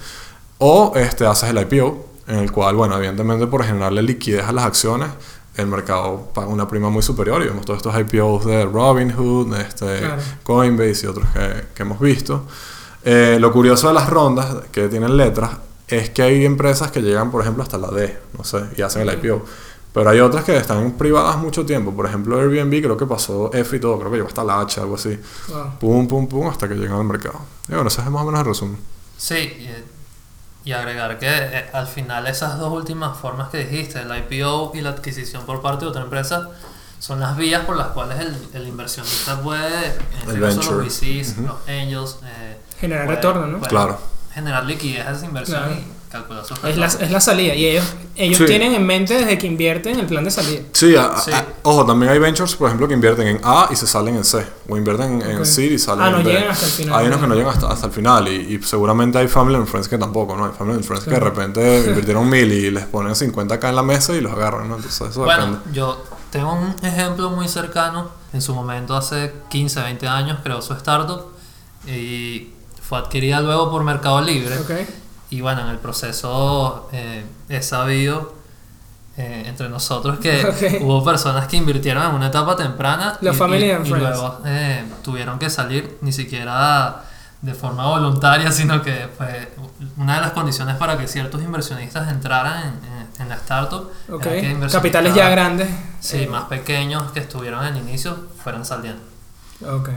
O 0.57 0.93
este, 0.95 1.25
haces 1.25 1.49
el 1.49 1.57
IPO, 1.59 2.05
en 2.27 2.39
el 2.39 2.51
cual, 2.51 2.75
bueno, 2.75 2.97
evidentemente 2.97 3.47
por 3.47 3.63
generarle 3.63 4.01
liquidez 4.01 4.43
a 4.45 4.51
las 4.51 4.65
acciones, 4.65 5.09
el 5.57 5.67
mercado 5.67 6.29
paga 6.33 6.47
una 6.47 6.67
prima 6.67 6.89
muy 6.89 7.01
superior. 7.01 7.41
Y 7.41 7.47
vemos 7.47 7.65
todos 7.65 7.77
estos 7.77 7.99
IPOs 7.99 8.45
de 8.45 8.65
Robinhood, 8.65 9.55
este, 9.57 9.99
Claro. 9.99 10.21
Coinbase 10.43 11.05
y 11.05 11.09
otros 11.09 11.27
que, 11.33 11.65
que 11.73 11.83
hemos 11.83 11.99
visto. 11.99 12.45
Eh, 13.03 13.37
lo 13.39 13.51
curioso 13.51 13.87
de 13.87 13.93
las 13.93 14.09
rondas 14.09 14.55
que 14.71 14.87
tienen 14.87 15.15
letras 15.15 15.51
es 15.87 16.09
que 16.09 16.21
hay 16.21 16.45
empresas 16.45 16.91
que 16.91 17.01
llegan, 17.01 17.31
por 17.31 17.41
ejemplo, 17.41 17.63
hasta 17.63 17.77
la 17.77 17.89
D, 17.89 18.17
no 18.37 18.43
sé, 18.43 18.63
y 18.75 18.81
hacen 18.81 19.07
el 19.07 19.13
IPO. 19.13 19.45
Pero 19.93 20.09
hay 20.09 20.19
otras 20.19 20.43
que 20.43 20.55
están 20.57 20.91
privadas 20.91 21.37
mucho 21.37 21.65
tiempo. 21.65 21.91
Por 21.91 22.05
ejemplo, 22.05 22.37
Airbnb 22.37 22.83
creo 22.83 22.97
que 22.97 23.05
pasó 23.05 23.49
F 23.53 23.77
y 23.77 23.79
todo, 23.79 23.97
creo 23.97 24.11
que 24.11 24.17
llegó 24.17 24.27
hasta 24.27 24.43
la 24.43 24.59
H, 24.59 24.79
algo 24.81 24.95
así. 24.95 25.17
Wow. 25.47 25.79
Pum, 25.79 26.07
pum, 26.07 26.27
pum, 26.27 26.47
hasta 26.47 26.67
que 26.67 26.75
llegan 26.75 26.99
al 26.99 27.05
mercado. 27.05 27.39
Y 27.67 27.73
bueno, 27.73 27.87
ese 27.87 28.01
es 28.01 28.09
más 28.09 28.21
o 28.21 28.25
menos 28.25 28.41
el 28.41 28.45
resumen. 28.45 28.77
Sí, 29.17 29.35
y, 30.67 30.73
agregar 30.73 31.17
que 31.19 31.27
eh, 31.29 31.69
al 31.73 31.87
final 31.87 32.27
esas 32.27 32.57
dos 32.57 32.71
últimas 32.71 33.17
formas 33.17 33.49
que 33.49 33.59
dijiste, 33.65 33.99
el 34.01 34.11
IPO 34.17 34.71
y 34.75 34.81
la 34.81 34.89
adquisición 34.89 35.45
por 35.45 35.61
parte 35.61 35.85
de 35.85 35.91
otra 35.91 36.01
empresa, 36.03 36.49
son 36.99 37.19
las 37.19 37.37
vías 37.37 37.63
por 37.65 37.77
las 37.77 37.87
cuales 37.89 38.19
el, 38.19 38.35
el 38.53 38.67
inversionista 38.67 39.39
puede, 39.41 39.85
en 39.87 40.17
este 40.19 40.31
El 40.33 40.41
caso 40.41 40.71
los 40.73 40.85
VCs, 40.85 41.37
los 41.37 41.55
angels, 41.67 42.17
eh, 42.25 42.57
Generar 42.79 43.05
puede- 43.05 43.15
retorno, 43.17 43.47
¿no? 43.47 43.57
puede 43.59 43.69
Claro. 43.69 43.99
Generar 44.33 44.65
liquidez 44.65 45.05
a 45.07 45.11
esa 45.11 45.25
inversión 45.25 45.59
Claro. 45.63 45.75
y 45.79 45.85
sus 46.47 46.63
Es 46.63 46.77
la, 46.77 46.85
es 46.85 47.11
la 47.11 47.19
salida. 47.19 47.53
Y 47.53 47.65
ellos, 47.65 47.85
ellos 48.15 48.37
Sí. 48.37 48.45
tienen 48.45 48.73
en 48.73 48.85
mente 48.85 49.13
desde 49.15 49.37
que 49.37 49.45
invierten 49.47 49.99
el 49.99 50.05
plan 50.05 50.23
de 50.23 50.31
salida. 50.31 50.61
Sí, 50.71 50.95
a- 50.95 51.17
Sí. 51.17 51.31
a- 51.31 51.45
ojo, 51.63 51.85
también 51.85 52.11
hay 52.11 52.19
ventures, 52.19 52.55
por 52.55 52.67
ejemplo, 52.67 52.87
que 52.87 52.93
invierten 52.93 53.27
en 53.27 53.41
A 53.43 53.67
y 53.71 53.75
se 53.75 53.85
salen 53.87 54.15
en 54.15 54.23
C. 54.23 54.45
O 54.69 54.77
invierten 54.77 55.21
en 55.21 55.39
Ok. 55.39 55.45
C 55.45 55.65
y 55.65 55.77
salen 55.77 56.03
Ah, 56.03 56.07
en 56.07 56.11
no 56.13 56.17
B. 56.19 56.23
llegan 56.31 56.49
hasta 56.49 56.65
el 56.65 56.71
final. 56.71 56.99
Hay 56.99 57.07
unos 57.07 57.19
que 57.19 57.27
no 57.27 57.35
llegan 57.35 57.53
hasta, 57.53 57.67
hasta 57.67 57.87
el 57.87 57.91
final. 57.91 58.27
Y, 58.29 58.55
y 58.55 58.63
seguramente 58.63 59.17
hay 59.17 59.27
family 59.27 59.55
and 59.57 59.67
friends 59.67 59.87
que 59.89 59.97
tampoco, 59.97 60.35
¿no? 60.37 60.45
Hay 60.45 60.51
family 60.57 60.75
and 60.77 60.85
friends 60.85 61.03
que 61.05 61.11
de 61.11 61.19
repente 61.19 61.83
invirtieron 61.87 62.29
mil 62.29 62.51
y 62.51 62.71
les 62.71 62.85
ponen 62.85 63.15
50 63.15 63.55
acá 63.55 63.69
en 63.69 63.75
la 63.75 63.83
mesa 63.83 64.13
y 64.15 64.21
los 64.21 64.31
agarran, 64.31 64.69
¿no? 64.69 64.77
Entonces 64.77 65.09
eso 65.09 65.23
Bueno, 65.23 65.45
depende. 65.45 65.73
yo 65.73 66.03
tengo 66.31 66.53
un 66.53 66.73
ejemplo 66.83 67.29
muy 67.31 67.47
cercano. 67.47 68.09
En 68.33 68.41
su 68.41 68.53
momento, 68.53 68.95
hace 68.95 69.33
15, 69.49 69.81
20 69.81 70.07
años, 70.07 70.39
creó 70.43 70.61
su 70.61 70.73
startup 70.73 71.27
y 71.87 72.49
fue 72.81 72.97
adquirida 72.97 73.39
luego 73.41 73.69
por 73.71 73.83
Mercado 73.83 74.21
Libre. 74.21 74.57
Ok. 74.59 74.71
Y 75.29 75.41
bueno, 75.41 75.61
en 75.61 75.67
el 75.67 75.77
proceso 75.77 76.89
eh, 76.93 77.23
he 77.49 77.61
sabido 77.61 78.33
eh, 79.17 79.43
entre 79.47 79.67
nosotros 79.69 80.19
que 80.19 80.45
Ok. 80.45 80.81
hubo 80.83 81.03
personas 81.03 81.47
que 81.47 81.57
invirtieron 81.57 82.03
en 82.09 82.15
una 82.15 82.27
etapa 82.27 82.55
temprana 82.55 83.17
La 83.21 83.31
y, 83.31 83.35
family 83.35 83.65
y- 83.65 83.71
and 83.71 83.85
y 83.85 83.89
friends. 83.89 84.07
luego 84.09 84.41
eh, 84.45 84.85
tuvieron 85.03 85.37
que 85.39 85.49
salir 85.49 85.97
ni 86.01 86.11
siquiera 86.11 87.03
de 87.41 87.53
forma 87.53 87.87
voluntaria, 87.87 88.51
sino 88.51 88.81
que 88.81 89.07
fue 89.15 89.51
una 89.97 90.15
de 90.15 90.21
las 90.21 90.31
condiciones 90.31 90.75
para 90.77 90.97
que 90.97 91.07
ciertos 91.07 91.41
inversionistas 91.43 92.09
entraran 92.11 92.63
en, 92.63 92.67
en- 92.69 93.07
en 93.23 93.29
la 93.29 93.35
startup. 93.35 93.89
Ok. 94.11 94.25
era 94.27 94.59
que 94.59 94.67
Capitales 94.71 95.13
ya 95.15 95.29
grandes. 95.29 95.67
Sí, 95.99 96.23
eh, 96.23 96.27
más 96.27 96.45
pequeños 96.45 97.11
que 97.11 97.19
estuvieron 97.19 97.63
al 97.63 97.75
inicio 97.77 98.15
fueran 98.43 98.63
saliendo. 98.65 99.01
Ok. 99.67 99.89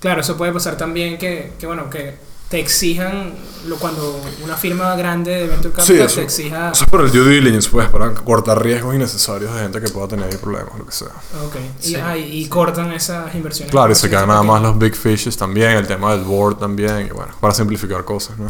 Claro, 0.00 0.20
eso 0.20 0.36
puede 0.36 0.52
pasar 0.52 0.76
también 0.76 1.16
que, 1.18 1.54
que 1.58 1.66
bueno, 1.66 1.88
que 1.90 2.18
te 2.48 2.60
exijan 2.60 3.32
lo, 3.66 3.76
cuando 3.76 4.20
una 4.44 4.56
firma 4.56 4.94
grande 4.94 5.32
de 5.32 5.46
Venture 5.48 5.70
Sí, 5.70 5.74
Capital 5.76 6.06
eso, 6.06 6.14
te 6.16 6.22
exija. 6.22 6.70
eso 6.72 6.84
es 6.84 6.90
por 6.90 7.00
el 7.00 7.10
due 7.10 7.28
diligence, 7.28 7.68
pues, 7.68 7.88
para 7.88 8.14
cortar 8.14 8.62
riesgos 8.62 8.94
innecesarios 8.94 9.52
de 9.52 9.60
gente 9.62 9.80
que 9.80 9.88
pueda 9.88 10.06
tener 10.06 10.26
ahí 10.30 10.36
problemas, 10.36 10.78
lo 10.78 10.86
que 10.86 10.92
sea. 10.92 11.08
Ok. 11.44 11.56
Y, 11.84 11.94
ah, 11.96 12.16
y- 12.16 12.46
cortan 12.48 12.92
esas 12.92 13.34
inversiones. 13.34 13.72
Claro, 13.72 13.90
y 13.90 13.96
se 13.96 14.08
quedan 14.08 14.28
nada 14.28 14.44
más 14.44 14.62
los 14.62 14.78
big 14.78 14.94
fishes 14.94 15.36
también, 15.36 15.72
el 15.72 15.86
tema 15.88 16.12
del 16.12 16.22
board 16.22 16.58
también, 16.58 17.06
y 17.08 17.10
bueno, 17.10 17.32
para 17.40 17.52
simplificar 17.52 18.04
cosas, 18.04 18.38
¿no? 18.38 18.46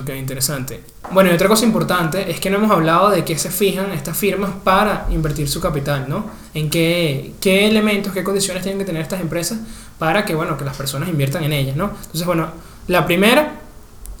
Ok, 0.00 0.10
interesante. 0.16 0.82
Bueno, 1.12 1.30
y 1.30 1.34
otra 1.34 1.48
cosa 1.48 1.64
importante 1.64 2.30
es 2.30 2.38
que 2.40 2.50
no 2.50 2.56
hemos 2.58 2.70
hablado 2.70 3.08
de 3.10 3.24
qué 3.24 3.38
se 3.38 3.50
fijan 3.50 3.92
estas 3.92 4.14
firmas 4.16 4.50
para 4.62 5.06
invertir 5.10 5.48
su 5.48 5.58
capital, 5.60 6.06
¿no? 6.08 6.26
En 6.52 6.68
qué, 6.68 7.32
qué 7.40 7.66
elementos, 7.68 8.12
qué 8.12 8.22
condiciones 8.24 8.62
tienen 8.62 8.78
que 8.78 8.84
tener 8.84 9.00
estas 9.00 9.20
empresas 9.22 9.58
para 9.98 10.24
que, 10.26 10.34
bueno, 10.34 10.58
que 10.58 10.64
las 10.66 10.76
personas 10.76 11.08
inviertan 11.08 11.44
en 11.44 11.52
ellas, 11.52 11.76
¿no? 11.76 11.92
Entonces, 11.96 12.26
bueno, 12.26 12.48
la 12.90 13.06
primera 13.06 13.52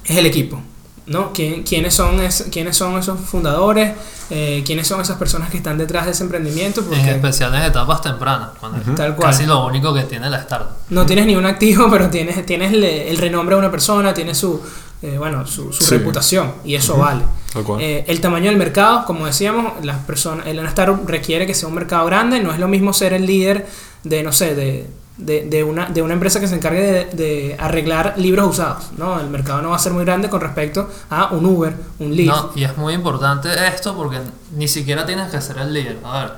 es 0.04 0.16
el 0.16 0.26
equipo, 0.26 0.60
¿no? 1.06 1.32
¿Quién- 1.32 1.62
¿Quiénes 1.64 1.92
son, 1.94 2.20
es- 2.20 2.46
quiénes 2.52 2.76
son 2.76 2.98
esos 2.98 3.18
fundadores? 3.20 3.92
Eh, 4.30 4.62
¿Quiénes 4.64 4.86
son 4.86 5.00
esas 5.00 5.16
personas 5.16 5.50
que 5.50 5.56
están 5.56 5.76
detrás 5.76 6.04
de 6.06 6.12
ese 6.12 6.22
emprendimiento? 6.22 6.80
En 6.82 6.86
Porque 6.86 7.10
especial 7.10 7.52
en 7.56 7.62
etapas 7.62 8.00
tempranas, 8.00 8.50
cuando 8.60 8.78
es 8.78 8.94
Tal 8.94 9.16
cual. 9.16 9.30
casi 9.30 9.44
lo 9.44 9.66
único 9.66 9.92
que 9.92 10.02
tiene 10.04 10.30
la 10.30 10.38
startup. 10.38 10.68
no 10.90 11.04
tienes 11.04 11.26
ni 11.26 11.34
un 11.34 11.46
activo, 11.46 11.88
pero 11.90 12.08
tienes, 12.10 12.46
tienes 12.46 12.72
el, 12.72 12.84
el 12.84 13.16
renombre 13.18 13.56
de 13.56 13.58
una 13.60 13.70
persona, 13.72 14.14
tienes 14.14 14.38
su, 14.38 14.62
eh, 15.02 15.16
bueno, 15.18 15.44
su, 15.48 15.72
su 15.72 15.82
Sí. 15.82 15.96
reputación 15.96 16.52
y 16.64 16.76
eso 16.76 16.96
vale. 16.96 17.22
Tal 17.52 17.64
cual. 17.64 17.80
Eh, 17.80 18.04
el 18.06 18.20
tamaño 18.20 18.46
del 18.50 18.56
mercado, 18.56 19.04
como 19.04 19.26
decíamos, 19.26 19.84
las 19.84 19.96
personas, 20.04 20.46
el 20.46 20.60
startup 20.60 21.08
requiere 21.08 21.44
que 21.44 21.54
sea 21.54 21.68
un 21.68 21.74
mercado 21.74 22.06
grande, 22.06 22.38
no 22.40 22.52
es 22.52 22.60
lo 22.60 22.68
mismo 22.68 22.92
ser 22.92 23.12
el 23.14 23.26
líder 23.26 23.66
de, 24.04 24.22
no 24.22 24.30
sé, 24.30 24.54
de, 24.54 24.86
de, 25.20 25.44
de 25.48 25.64
una, 25.64 25.86
de 25.86 26.02
una 26.02 26.14
empresa 26.14 26.40
que 26.40 26.48
se 26.48 26.54
encargue 26.56 26.80
de, 26.80 27.04
de 27.16 27.56
arreglar 27.58 28.14
libros 28.16 28.46
usados, 28.48 28.90
¿no? 28.96 29.20
El 29.20 29.28
mercado 29.28 29.62
no 29.62 29.70
va 29.70 29.76
a 29.76 29.78
ser 29.78 29.92
muy 29.92 30.04
grande 30.04 30.28
con 30.28 30.40
respecto 30.40 30.88
a 31.10 31.26
un 31.32 31.44
Uber, 31.46 31.74
un 31.98 32.14
Lyft. 32.14 32.26
No, 32.28 32.50
y 32.54 32.64
es 32.64 32.76
muy 32.76 32.94
importante 32.94 33.48
esto 33.68 33.94
porque 33.96 34.18
ni 34.56 34.68
siquiera 34.68 35.04
tienes 35.06 35.30
que 35.30 35.40
ser 35.40 35.58
el 35.58 35.72
líder. 35.72 35.98
A 36.04 36.20
ver, 36.20 36.32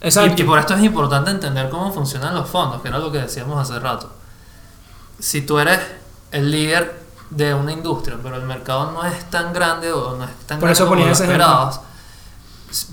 Exacto. 0.00 0.34
Y, 0.36 0.42
y 0.42 0.44
por 0.44 0.58
esto 0.58 0.74
es 0.74 0.82
importante 0.82 1.30
entender 1.30 1.68
cómo 1.70 1.92
funcionan 1.92 2.34
los 2.34 2.48
fondos, 2.48 2.82
que 2.82 2.88
era 2.88 2.98
lo 2.98 3.10
que 3.10 3.18
decíamos 3.18 3.58
hace 3.58 3.78
rato. 3.80 4.10
Si 5.18 5.42
tú 5.42 5.58
eres 5.58 5.80
el 6.32 6.50
líder 6.50 7.00
de 7.30 7.54
una 7.54 7.72
industria, 7.72 8.18
pero 8.22 8.36
el 8.36 8.42
mercado 8.42 8.92
no 8.92 9.04
es 9.04 9.24
tan 9.30 9.52
grande 9.52 9.90
o 9.92 10.16
no 10.16 10.24
es 10.24 10.30
tan 10.46 10.60
Por 10.60 10.68
grande 10.68 10.72
eso 10.72 10.86
como 10.86 10.96
ponía 10.96 11.06
lo 11.06 11.12
ese 11.12 11.24
ejemplo. 11.24 11.46
esperabas, 11.46 11.80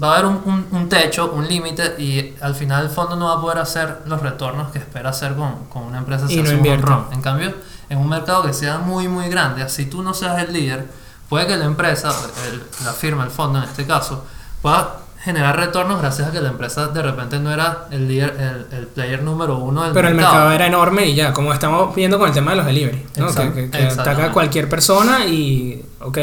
va 0.02 0.10
a 0.10 0.14
haber 0.20 0.26
un, 0.28 0.42
un- 0.46 0.68
un 0.72 0.90
techo, 0.90 1.32
un 1.34 1.48
límite 1.48 1.96
y 2.00 2.36
al 2.42 2.56
final 2.56 2.84
el 2.86 2.90
fondo 2.90 3.16
no 3.16 3.28
va 3.28 3.34
a 3.34 3.42
poder 3.42 3.58
hacer 3.60 4.02
los 4.06 4.22
retornos 4.22 4.72
que 4.72 4.80
espera 4.80 5.10
hacer 5.10 5.36
con, 5.36 5.66
con 5.66 5.84
una 5.84 5.98
empresa 6.00 6.28
si 6.28 6.36
Y 6.36 6.44
no 6.44 6.50
invierte. 6.58 6.86
En 7.12 7.22
cambio, 7.22 7.54
en 7.90 7.98
un 7.98 8.08
mercado 8.10 8.44
que 8.44 8.54
sea 8.54 8.78
muy 8.78 9.08
muy 9.08 9.30
grande, 9.30 9.62
así 9.64 9.86
tú 9.88 10.02
no 10.04 10.14
seas 10.14 10.40
el 10.42 10.54
líder, 10.54 10.88
puede 11.30 11.48
que 11.48 11.58
la 11.58 11.66
empresa, 11.66 12.14
el- 12.48 12.64
la 12.86 12.94
firma, 12.94 13.24
el 13.24 13.32
fondo 13.32 13.60
en 13.60 13.66
este 13.66 13.86
caso, 13.86 14.26
pueda 14.62 14.98
generar 15.24 15.56
retornos 15.58 16.02
gracias 16.02 16.28
a 16.28 16.32
que 16.34 16.42
la 16.42 16.50
empresa 16.50 16.88
de 16.90 17.02
repente 17.02 17.40
no 17.40 17.50
era 17.52 17.86
el 17.92 18.10
líder, 18.10 18.36
el, 18.72 18.78
el 18.78 18.88
player 18.88 19.24
número 19.24 19.58
uno 19.58 19.84
del 19.84 19.94
Pero 19.94 20.10
el 20.10 20.16
mercado. 20.16 20.34
mercado 20.36 20.54
era 20.56 20.68
enorme 20.68 21.06
y 21.08 21.16
ya, 21.16 21.32
como 21.32 21.54
estamos 21.54 21.96
viendo 21.96 22.20
con 22.20 22.28
el 22.28 22.34
tema 22.34 22.52
de 22.52 22.58
los 22.58 22.66
delivery, 22.66 23.06
¿no? 23.16 23.30
Exact- 23.30 23.54
que, 23.54 23.70
que, 23.70 23.78
que 23.78 23.84
ataca 23.86 24.26
a 24.26 24.32
cualquier 24.34 24.68
persona 24.68 25.26
y, 25.26 25.82
ok, 26.02 26.18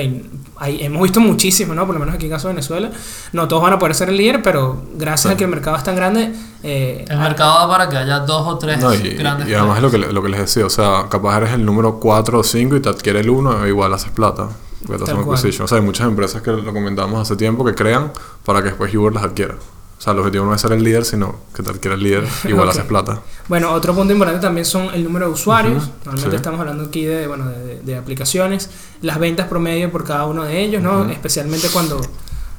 hay, 0.59 0.85
hemos 0.85 1.03
visto 1.03 1.19
muchísimo, 1.21 1.75
¿no? 1.75 1.87
Por 1.87 1.95
lo 1.95 2.01
menos 2.01 2.15
aquí 2.15 2.27
en 2.27 2.33
caso 2.33 2.49
de 2.49 2.55
Venezuela, 2.55 2.91
no 3.33 3.49
todos 3.49 3.63
van 3.63 3.73
a 3.73 3.79
poder 3.79 3.95
ser 3.95 4.11
el 4.11 4.19
líder, 4.19 4.43
pero 4.43 4.83
gracias 4.95 5.31
Sí. 5.31 5.35
a 5.35 5.37
que 5.39 5.45
el 5.45 5.51
mercado 5.51 5.77
es 5.79 5.83
tan 5.85 5.97
grande, 5.97 6.35
eh, 6.63 7.07
El 7.09 7.19
mercado 7.21 7.55
va 7.55 7.69
para 7.69 7.89
que 7.89 7.97
haya 7.97 8.19
dos 8.19 8.47
o 8.47 8.59
tres 8.59 8.81
No, 8.83 8.93
y, 8.93 8.99
grandes 9.15 9.49
y 9.49 9.55
además 9.55 9.79
es 9.79 9.83
lo 9.83 9.91
que, 9.91 9.97
le- 9.99 10.13
lo 10.13 10.23
que 10.23 10.29
les 10.29 10.41
decía, 10.41 10.67
o 10.67 10.71
sea, 10.71 11.07
capaz 11.09 11.39
eres 11.39 11.53
el 11.53 11.65
número 11.65 11.99
4 12.01 12.39
o 12.39 12.43
5 12.45 12.77
y 12.77 12.81
te 12.81 12.91
adquiere 12.91 13.21
el 13.21 13.31
1, 13.31 13.67
igual 13.67 13.95
haces 13.95 14.11
plata. 14.11 14.49
Cual. 14.87 15.03
acquisition. 15.03 15.65
O 15.65 15.69
sea, 15.69 15.79
hay 15.79 15.85
muchas 15.85 16.07
empresas 16.07 16.43
que 16.43 16.51
lo 16.51 16.73
comentamos 16.73 17.21
hace 17.21 17.37
tiempo 17.37 17.65
que 17.65 17.75
crean 17.75 18.13
para 18.45 18.61
que 18.63 18.69
después 18.69 18.95
Uber 18.95 19.13
las 19.13 19.25
adquiera. 19.25 19.55
O 19.55 20.03
sea, 20.03 20.15
el 20.15 20.21
objetivo 20.21 20.47
no 20.47 20.55
es 20.55 20.61
ser 20.63 20.73
el 20.73 20.83
líder, 20.83 21.05
sino 21.05 21.37
que 21.55 21.63
te 21.63 21.69
adquiera 21.71 21.95
el 21.95 22.03
líder, 22.03 22.27
igual 22.45 22.69
Ok. 22.69 22.75
haces 22.75 22.85
plata. 22.87 23.21
Bueno, 23.49 23.71
otro 23.73 23.95
punto 23.95 24.13
importante 24.15 24.41
también 24.41 24.65
son 24.65 24.89
el 24.95 25.05
número 25.05 25.27
de 25.27 25.33
usuarios. 25.33 25.83
Ujú, 25.85 25.93
Normalmente 26.07 26.31
sí. 26.31 26.37
estamos 26.37 26.61
hablando 26.61 26.85
aquí 26.85 27.05
de, 27.05 27.27
bueno, 27.27 27.47
de, 27.51 27.81
de 27.83 27.97
aplicaciones, 27.97 28.71
las 29.03 29.19
ventas 29.19 29.47
promedio 29.49 29.93
por 29.93 30.05
cada 30.05 30.25
uno 30.25 30.45
de 30.45 30.59
ellos, 30.63 30.83
¿no? 30.83 31.01
Ujú. 31.03 31.11
Especialmente 31.11 31.69
cuando 31.69 32.01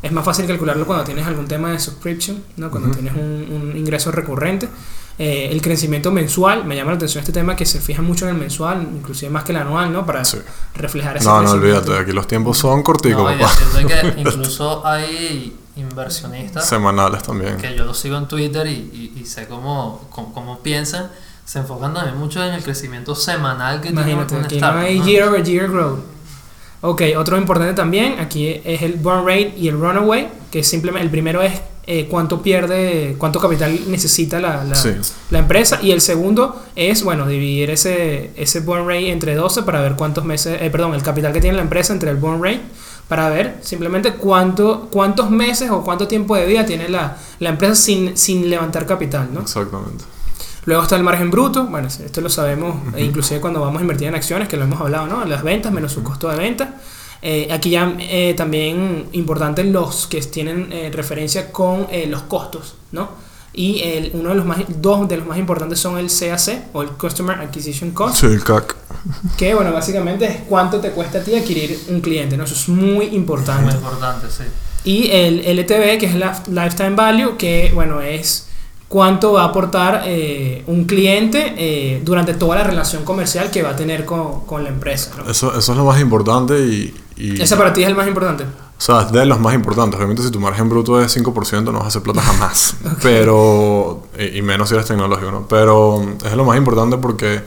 es 0.03 0.11
más 0.11 0.23
fácil 0.23 0.45
calcularlo 0.45 0.85
cuando 0.85 1.03
tienes 1.03 1.25
algún 1.25 1.47
tema 1.47 1.71
de 1.71 1.79
subscription, 1.79 2.43
¿no? 2.57 2.69
Cuando 2.69 2.89
Ujú. 2.89 2.99
tienes 2.99 3.13
un, 3.15 3.47
un 3.71 3.75
ingreso 3.77 4.11
recurrente. 4.11 4.67
Eh, 5.19 5.49
el 5.51 5.61
crecimiento 5.61 6.11
mensual, 6.11 6.65
me 6.65 6.75
llama 6.75 6.91
la 6.91 6.95
atención 6.95 7.21
este 7.21 7.31
tema 7.33 7.55
que 7.55 7.65
se 7.65 7.79
fija 7.79 8.01
mucho 8.01 8.25
en 8.27 8.35
el 8.35 8.41
mensual, 8.41 8.81
inclusive 8.81 9.29
más 9.29 9.43
que 9.43 9.51
el 9.51 9.57
anual, 9.59 9.91
¿no? 9.93 10.05
Para 10.05 10.25
Sí. 10.25 10.37
reflejar 10.73 11.17
ese 11.17 11.25
No, 11.25 11.41
no, 11.41 11.51
olvídate, 11.51 11.95
aquí 11.97 12.11
los 12.11 12.27
tiempos 12.27 12.57
son 12.57 12.81
corticos, 12.81 13.31
No, 13.31 13.37
papá. 13.39 13.53
que 13.87 14.13
incluso 14.21 14.85
hay 14.87 15.55
inversionistas 15.75 16.67
Semanales 16.67 17.21
también. 17.23 17.57
que 17.57 17.75
yo 17.75 17.85
los 17.85 17.97
sigo 17.99 18.17
en 18.17 18.27
Twitter 18.27 18.65
y, 18.67 18.71
y- 19.15 19.19
y 19.21 19.25
sé 19.25 19.47
cómo, 19.47 20.07
cómo, 20.09 20.33
cómo 20.33 20.59
piensan, 20.59 21.11
se 21.45 21.59
enfocan 21.59 21.93
también 21.93 22.17
mucho 22.17 22.43
en 22.43 22.53
el 22.53 22.63
crecimiento 22.63 23.13
semanal 23.13 23.79
que 23.81 23.89
Imagínate, 23.89 24.25
tiene 24.27 24.45
aquí 24.45 24.55
un 24.55 24.61
no 24.61 24.67
startup. 24.67 24.81
hay 24.87 24.99
¿no? 24.99 25.05
year 25.05 25.27
over 25.27 25.43
year 25.43 25.69
growth. 25.69 25.99
Ok, 26.81 27.01
otro 27.15 27.37
importante 27.37 27.73
también, 27.75 28.19
aquí 28.19 28.59
es 28.63 28.81
el 28.81 28.93
burn 28.93 29.25
rate 29.25 29.53
y 29.55 29.67
el 29.67 29.79
runaway, 29.79 30.29
que 30.49 30.63
simplemente 30.63 31.05
el 31.05 31.11
primero 31.11 31.41
es 31.43 31.61
eh, 31.87 32.07
cuánto 32.09 32.41
pierde, 32.41 33.15
cuánto 33.17 33.39
capital 33.39 33.79
necesita 33.87 34.39
la, 34.39 34.63
la, 34.63 34.75
Sí. 34.75 34.91
la 35.31 35.39
empresa 35.39 35.79
y 35.81 35.91
el 35.91 36.01
segundo 36.01 36.61
es, 36.75 37.03
bueno, 37.03 37.27
dividir 37.27 37.69
ese, 37.71 38.31
ese 38.35 38.59
burn 38.59 38.87
rate 38.87 39.11
entre 39.11 39.35
12 39.35 39.63
para 39.63 39.81
ver 39.81 39.95
cuántos 39.95 40.23
meses, 40.25 40.61
eh, 40.61 40.69
perdón, 40.69 40.93
el 40.93 41.01
capital 41.03 41.33
que 41.33 41.41
tiene 41.41 41.57
la 41.57 41.63
empresa 41.63 41.93
entre 41.93 42.11
el 42.11 42.17
burn 42.17 42.41
rate 42.43 42.61
para 43.07 43.29
ver 43.29 43.57
simplemente 43.61 44.13
cuánto, 44.13 44.87
cuántos 44.91 45.29
meses 45.31 45.69
o 45.69 45.83
cuánto 45.83 46.07
tiempo 46.07 46.35
de 46.35 46.45
vida 46.45 46.65
tiene 46.65 46.87
la, 46.87 47.17
la 47.39 47.49
empresa 47.49 47.75
sin, 47.75 48.15
sin 48.15 48.49
levantar 48.49 48.85
capital, 48.85 49.27
¿no? 49.33 49.41
Exactamente. 49.41 50.05
Luego 50.65 50.83
está 50.83 50.95
el 50.95 51.03
margen 51.03 51.31
bruto, 51.31 51.65
bueno, 51.65 51.87
esto 51.87 52.21
lo 52.21 52.29
sabemos, 52.29 52.75
e 52.95 53.03
inclusive 53.03 53.41
cuando 53.41 53.59
vamos 53.59 53.79
a 53.79 53.81
invertir 53.81 54.07
en 54.07 54.15
acciones, 54.15 54.47
que 54.47 54.57
lo 54.57 54.63
hemos 54.65 54.79
hablado, 54.79 55.07
¿no? 55.07 55.25
Las 55.25 55.41
ventas 55.43 55.73
menos 55.73 55.91
su 55.91 56.03
costo 56.03 56.29
de 56.29 56.37
venta. 56.37 56.75
Eh, 57.23 57.47
aquí 57.51 57.69
ya 57.69 57.95
eh, 57.99 58.33
también 58.35 59.05
importante 59.11 59.63
los 59.63 60.07
que 60.07 60.19
tienen 60.21 60.69
eh, 60.71 60.91
referencia 60.93 61.51
con 61.51 61.85
eh, 61.91 62.07
los 62.07 62.23
costos, 62.23 62.75
¿no? 62.91 63.09
Y 63.53 63.81
el, 63.81 64.11
uno 64.13 64.29
de 64.29 64.35
los 64.35 64.45
más, 64.45 64.59
dos 64.81 65.07
de 65.09 65.17
los 65.17 65.27
más 65.27 65.37
importantes 65.37 65.77
son 65.77 65.97
el 65.97 66.07
CAC 66.07 66.69
o 66.73 66.81
el 66.81 66.89
Customer 66.91 67.37
Acquisition 67.39 67.91
Cost, 67.91 68.21
Sí, 68.21 68.25
el 68.27 68.43
CAC. 68.43 68.75
que 69.37 69.53
bueno, 69.53 69.71
básicamente 69.73 70.25
es 70.25 70.37
cuánto 70.47 70.79
te 70.79 70.91
cuesta 70.91 71.19
a 71.19 71.23
ti 71.23 71.35
adquirir 71.35 71.77
un 71.89 71.99
cliente, 72.01 72.37
¿no? 72.37 72.45
Eso 72.45 72.55
es 72.55 72.69
muy 72.69 73.07
importante. 73.07 73.65
Muy 73.65 73.73
importante, 73.73 74.27
sí. 74.29 74.43
Y 74.83 75.11
el 75.11 75.59
LTV, 75.59 75.99
que 75.99 76.05
es 76.07 76.15
la 76.15 76.41
Lifetime 76.47 76.95
Value, 76.95 77.37
que 77.37 77.71
bueno, 77.75 78.01
es 78.01 78.47
cuánto 78.87 79.33
va 79.33 79.43
a 79.43 79.45
aportar 79.45 80.03
eh, 80.05 80.63
un 80.67 80.85
cliente 80.85 81.53
eh, 81.57 82.01
durante 82.03 82.33
toda 82.33 82.55
la 82.55 82.63
relación 82.63 83.03
comercial 83.03 83.51
que 83.51 83.61
va 83.63 83.69
a 83.71 83.75
tener 83.75 84.05
con, 84.05 84.45
con 84.45 84.63
la 84.63 84.69
empresa. 84.69 85.11
¿no? 85.17 85.29
Eso, 85.29 85.57
eso 85.57 85.71
es 85.71 85.77
lo 85.77 85.85
más 85.85 85.99
importante 86.01 86.57
y... 86.59 86.93
y 87.29 87.41
Ese 87.41 87.55
para 87.55 87.73
ti 87.73 87.83
es 87.83 87.89
el 87.89 87.95
más 87.95 88.07
importante. 88.07 88.43
O 88.43 88.83
sea, 88.83 89.01
es 89.01 89.11
de 89.11 89.25
los 89.27 89.39
más 89.39 89.53
importantes. 89.53 89.95
Obviamente, 89.97 90.23
si 90.23 90.31
tu 90.31 90.39
margen 90.39 90.67
bruto 90.69 90.99
es 90.99 91.15
5%, 91.15 91.63
no 91.65 91.73
vas 91.73 91.83
a 91.83 91.87
hacer 91.87 92.01
plata 92.01 92.21
jamás. 92.21 92.75
Pero. 93.01 94.03
Y, 94.17 94.39
y 94.39 94.41
menos 94.41 94.69
si 94.69 94.75
eres 94.75 94.87
tecnológico, 94.87 95.29
¿no? 95.31 95.47
Pero 95.47 96.01
es 96.25 96.33
lo 96.33 96.45
más 96.45 96.57
importante 96.57 96.97
porque, 96.97 97.41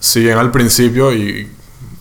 si 0.00 0.20
bien 0.20 0.38
al 0.38 0.50
principio, 0.50 1.12
y 1.12 1.50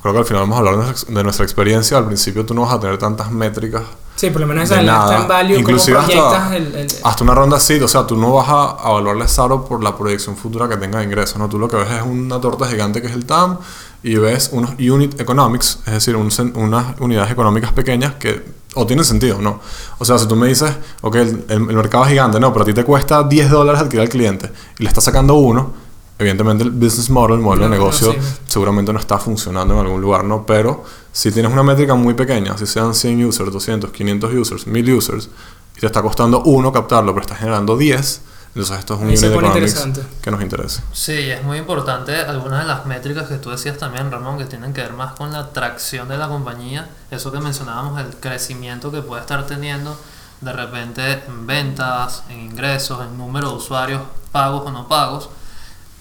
creo 0.02 0.14
que 0.14 0.20
al 0.20 0.26
final 0.26 0.44
vamos 0.44 0.56
a 0.56 0.60
hablar 0.60 0.96
de 0.96 1.24
nuestra, 1.24 1.44
experiencia, 1.44 1.98
al 1.98 2.06
principio 2.06 2.46
tú 2.46 2.54
no 2.54 2.62
vas 2.62 2.74
a 2.74 2.80
tener 2.80 2.98
tantas 2.98 3.32
métricas. 3.32 3.84
Sí, 4.16 4.30
por 4.30 4.42
lo 4.42 4.48
menos 4.48 4.66
esa. 4.70 4.82
Lifetime 4.82 5.28
Value, 5.28 5.58
Inclusive 5.60 5.98
hasta- 5.98 6.56
el, 6.56 6.76
el- 6.76 6.88
Hasta 7.04 7.24
una 7.24 7.34
ronda 7.36 7.58
así, 7.58 7.80
o 7.82 7.88
sea, 7.88 8.06
tú 8.08 8.16
no 8.16 8.32
vas 8.34 8.48
a, 8.48 8.78
a 8.88 8.92
evaluarle 8.92 9.28
Saro 9.28 9.66
por 9.66 9.84
la 9.84 9.98
proyección 9.98 10.38
futura 10.38 10.70
que 10.70 10.78
tenga 10.78 11.00
de 11.00 11.06
ingresos, 11.06 11.38
¿no? 11.38 11.50
Tú 11.50 11.58
lo 11.60 11.68
que 11.68 11.76
ves 11.78 11.90
es 11.92 12.02
una 12.04 12.40
torta 12.40 12.68
gigante 12.68 13.02
que 13.02 13.08
es 13.08 13.14
el 13.14 13.26
TAM 13.26 13.58
y 14.04 14.16
ves 14.16 14.50
unos 14.52 14.72
unit 14.80 15.20
economics, 15.20 15.80
es 15.86 15.94
decir, 15.94 16.16
un 16.16 16.30
unas 16.56 17.00
unidades 17.00 17.32
económicas 17.32 17.72
pequeñas 17.72 18.16
que 18.16 18.44
o 18.76 18.86
tienen 18.88 19.06
sentido, 19.06 19.40
¿no? 19.40 19.60
O 20.00 20.06
sea, 20.06 20.18
si 20.18 20.28
tú 20.28 20.36
me 20.36 20.48
dices, 20.48 20.72
ok, 21.02 21.16
el, 21.16 21.46
el- 21.48 21.60
mercado 21.62 22.04
es 22.06 22.10
gigante, 22.10 22.40
no, 22.40 22.52
pero 22.52 22.64
a 22.64 22.66
ti 22.66 22.74
te 22.74 22.84
cuesta 22.84 23.24
10 23.24 23.50
dólares 23.52 23.82
adquirir 23.82 24.02
al 24.02 24.10
cliente 24.10 24.52
y 24.80 24.84
le 24.84 24.90
estás 24.90 25.04
sacando 25.04 25.36
uno, 25.36 25.72
evidentemente 26.18 26.64
el 26.64 26.72
business 26.72 27.10
model, 27.12 27.36
el 27.36 27.42
modelo 27.42 27.66
No, 27.66 27.70
de 27.72 27.78
no 27.78 27.84
negocio, 27.84 28.16
seguramente 28.48 28.92
no 28.92 29.00
está 29.00 29.20
funcionando 29.20 29.76
en 29.76 29.80
algún 29.82 30.02
lugar, 30.02 30.24
¿no? 30.24 30.44
Pero 30.46 30.84
si 31.12 31.32
tienes 31.32 31.52
una 31.52 31.62
métrica 31.64 31.94
muy 31.96 32.16
pequeña, 32.16 32.58
si 32.58 32.66
sean 32.66 32.96
100 32.96 33.24
users, 33.26 33.52
200, 33.52 33.92
500 33.92 34.34
users, 34.34 34.66
1000 34.68 34.92
users, 34.94 35.30
y 35.78 35.80
te 35.80 35.86
está 35.86 36.02
costando 36.02 36.42
uno 36.44 36.72
captarlo, 36.72 37.14
pero 37.14 37.22
estás 37.22 37.38
generando 37.40 37.78
10, 37.78 38.22
entonces 38.56 38.80
esto 38.80 38.94
es 38.96 39.00
un 39.02 39.08
unit 39.08 39.24
economics 39.24 39.72
interesante. 39.76 40.04
que 40.22 40.32
nos 40.32 40.42
interesa. 40.42 40.84
Sí, 40.94 41.30
es 41.32 41.44
muy 41.44 41.58
importante 41.58 42.16
algunas 42.18 42.60
de 42.62 42.66
las 42.68 42.86
métricas 42.86 43.28
que 43.28 43.38
tú 43.38 43.50
decías 43.50 43.78
también, 43.78 44.12
Ramón, 44.12 44.38
que 44.38 44.46
tienen 44.46 44.74
que 44.74 44.82
ver 44.82 44.94
más 44.94 45.14
con 45.14 45.32
la 45.34 45.50
tracción 45.50 46.08
de 46.08 46.18
la 46.18 46.28
compañía, 46.28 46.88
eso 47.12 47.32
que 47.32 47.40
mencionábamos, 47.40 48.00
el 48.00 48.16
crecimiento 48.18 48.92
que 48.92 49.02
puede 49.02 49.22
estar 49.22 49.46
teniendo 49.48 50.00
de 50.42 50.54
repente 50.54 51.24
en 51.28 51.48
ventas, 51.48 52.24
en 52.30 52.40
ingresos, 52.42 53.02
en 53.02 53.18
número 53.18 53.50
de 53.50 53.56
usuarios 53.56 54.02
pagos 54.32 54.64
o 54.66 54.72
no 54.72 54.88
pagos, 54.88 55.30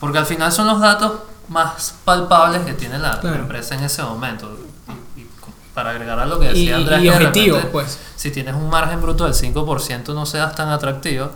porque 0.00 0.18
al 0.18 0.26
final 0.26 0.50
son 0.52 0.66
los 0.66 0.80
datos 0.80 1.12
más 1.48 1.94
palpables 2.04 2.62
que 2.62 2.74
tiene 2.74 2.98
la, 2.98 3.14
la 3.14 3.20
Claro. 3.20 3.36
empresa 3.36 3.74
en 3.76 3.84
ese 3.84 4.02
momento. 4.02 4.58
Y, 5.16 5.20
y 5.20 5.26
para 5.74 5.90
agregar 5.90 6.18
a 6.18 6.26
lo 6.26 6.38
que 6.40 6.46
y, 6.46 6.48
decía 6.66 6.76
Andrés, 6.76 6.98
y 6.98 7.02
que 7.04 7.10
de 7.10 7.16
objetivo, 7.16 7.56
repente, 7.56 7.72
pues. 7.72 7.98
si 8.16 8.30
tienes 8.30 8.54
un 8.54 8.68
margen 8.68 9.00
bruto 9.00 9.24
del 9.24 9.34
5% 9.34 10.12
no 10.14 10.26
seas 10.26 10.54
tan 10.54 10.68
atractivo, 10.70 11.30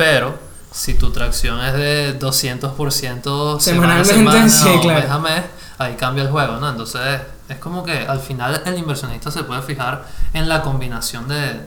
pero 0.00 0.34
si 0.72 0.94
tu 0.94 1.10
tracción 1.10 1.60
es 1.62 1.74
de 1.74 2.18
200% 2.18 3.60
semana 3.60 4.00
a 4.00 4.04
Semanalmente, 4.04 4.14
semana 4.14 4.48
sí, 4.48 4.68
o 4.68 4.80
claro. 4.80 5.00
mes 5.00 5.10
a 5.10 5.18
mes, 5.18 5.42
ahí 5.78 5.94
cambia 5.96 6.24
el 6.24 6.30
juego, 6.30 6.56
¿no? 6.56 6.70
Entonces 6.70 7.20
es 7.48 7.58
como 7.58 7.84
que 7.84 7.92
al 7.98 8.18
final 8.20 8.62
el 8.64 8.78
inversionista 8.78 9.30
se 9.30 9.42
puede 9.44 9.60
fijar 9.62 10.06
en 10.32 10.48
la 10.48 10.62
combinación 10.62 11.28
de... 11.28 11.60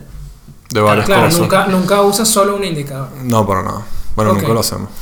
De 0.70 0.80
varias 0.80 1.06
Claro, 1.06 1.24
cosas. 1.26 1.40
nunca, 1.40 1.66
nunca 1.66 2.00
usas 2.02 2.26
solo 2.28 2.56
un 2.56 2.64
indicador. 2.64 3.08
No, 3.22 3.46
para 3.46 3.62
nada. 3.62 3.82
Bueno, 4.16 4.32
Ok. 4.32 4.38
nunca 4.40 4.52
lo 4.54 4.60
hacemos. 4.60 4.88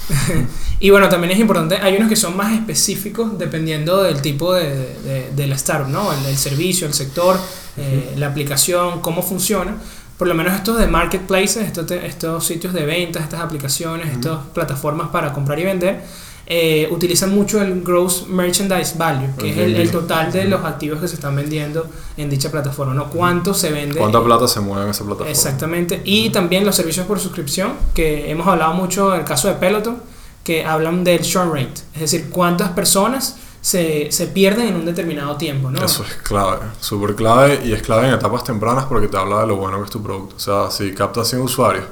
Y 0.80 0.90
bueno, 0.90 1.08
también 1.08 1.32
es 1.32 1.38
importante, 1.38 1.76
hay 1.80 1.94
unos 1.96 2.08
que 2.08 2.16
son 2.16 2.36
más 2.36 2.52
específicos 2.54 3.38
dependiendo 3.38 4.02
del 4.02 4.20
tipo 4.20 4.52
de, 4.52 4.66
de, 5.04 5.30
de 5.30 5.46
la 5.46 5.54
startup, 5.54 5.88
¿no? 5.88 6.12
El, 6.12 6.26
el 6.26 6.36
servicio, 6.36 6.88
el 6.88 6.92
sector, 6.92 7.38
eh, 7.76 8.14
la 8.18 8.26
aplicación, 8.26 9.00
cómo 9.00 9.22
funciona. 9.22 9.76
Por 10.22 10.28
lo 10.28 10.37
menos 10.37 10.54
estos 10.54 10.78
de 10.78 10.87
marketplaces, 10.87 11.66
estos, 11.66 11.85
te- 11.85 12.06
estos 12.06 12.46
sitios 12.46 12.72
de 12.72 12.87
ventas, 12.87 13.24
estas 13.24 13.40
aplicaciones, 13.40 14.06
estas 14.12 14.38
plataformas 14.54 15.08
para 15.08 15.32
comprar 15.32 15.58
y 15.58 15.64
vender, 15.64 16.00
eh, 16.46 16.87
utilizan 16.92 17.35
mucho 17.35 17.61
el 17.61 17.82
Gross 17.82 18.28
Merchandise 18.28 18.94
Value, 18.96 19.35
que 19.37 19.50
es 19.50 19.58
el, 19.58 19.74
el 19.74 19.90
total 19.90 20.30
de 20.30 20.44
los 20.44 20.64
activos 20.64 21.00
que 21.00 21.08
se 21.08 21.16
están 21.16 21.35
vendiendo 21.35 21.88
en 22.16 22.30
dicha 22.30 22.52
plataforma, 22.52 22.94
¿no? 22.94 23.11
¿Cuánto 23.11 23.52
se 23.52 23.72
vende? 23.72 23.98
¿Cuánta 23.98 24.22
plata 24.22 24.46
se 24.46 24.61
mueve 24.61 24.85
en 24.85 24.90
esa 24.90 25.02
plataforma? 25.02 25.28
Exactamente. 25.32 26.02
Y 26.04 26.30
también 26.30 26.64
los 26.64 26.76
servicios 26.76 27.04
por 27.04 27.18
suscripción, 27.18 27.72
que 27.92 28.30
hemos 28.30 28.46
hablado 28.46 28.74
mucho 28.74 29.12
en 29.14 29.22
el 29.22 29.26
caso 29.26 29.48
de 29.48 29.54
Peloton, 29.54 29.96
que 30.44 30.64
hablan 30.64 31.02
del 31.02 31.22
churn 31.22 31.50
rate, 31.52 31.80
es 31.94 32.00
decir, 32.02 32.30
cuántas 32.30 32.68
personas 32.70 33.38
se, 33.62 34.12
se 34.12 34.27
pierden 34.27 34.68
en 34.68 34.75
un 34.77 34.85
determinado 34.85 35.37
tiempo, 35.37 35.70
¿no? 35.70 35.83
Eso 35.83 36.03
es 36.05 36.14
clave, 36.16 36.59
súper 36.81 37.14
clave 37.14 37.62
y 37.64 37.72
es 37.72 37.81
clave 37.81 38.09
en 38.09 38.14
etapas 38.14 38.44
tempranas 38.44 38.85
porque 38.85 39.09
te 39.09 39.16
habla 39.16 39.40
de 39.40 39.46
lo 39.46 39.57
bueno 39.57 39.79
que 39.79 39.85
es 39.85 39.90
tu 39.90 40.03
producto. 40.03 40.37
O 40.37 40.40
sea, 40.40 40.70
si 40.70 40.92
captas 40.92 41.29
100 41.29 41.42
usuarios, 41.42 41.85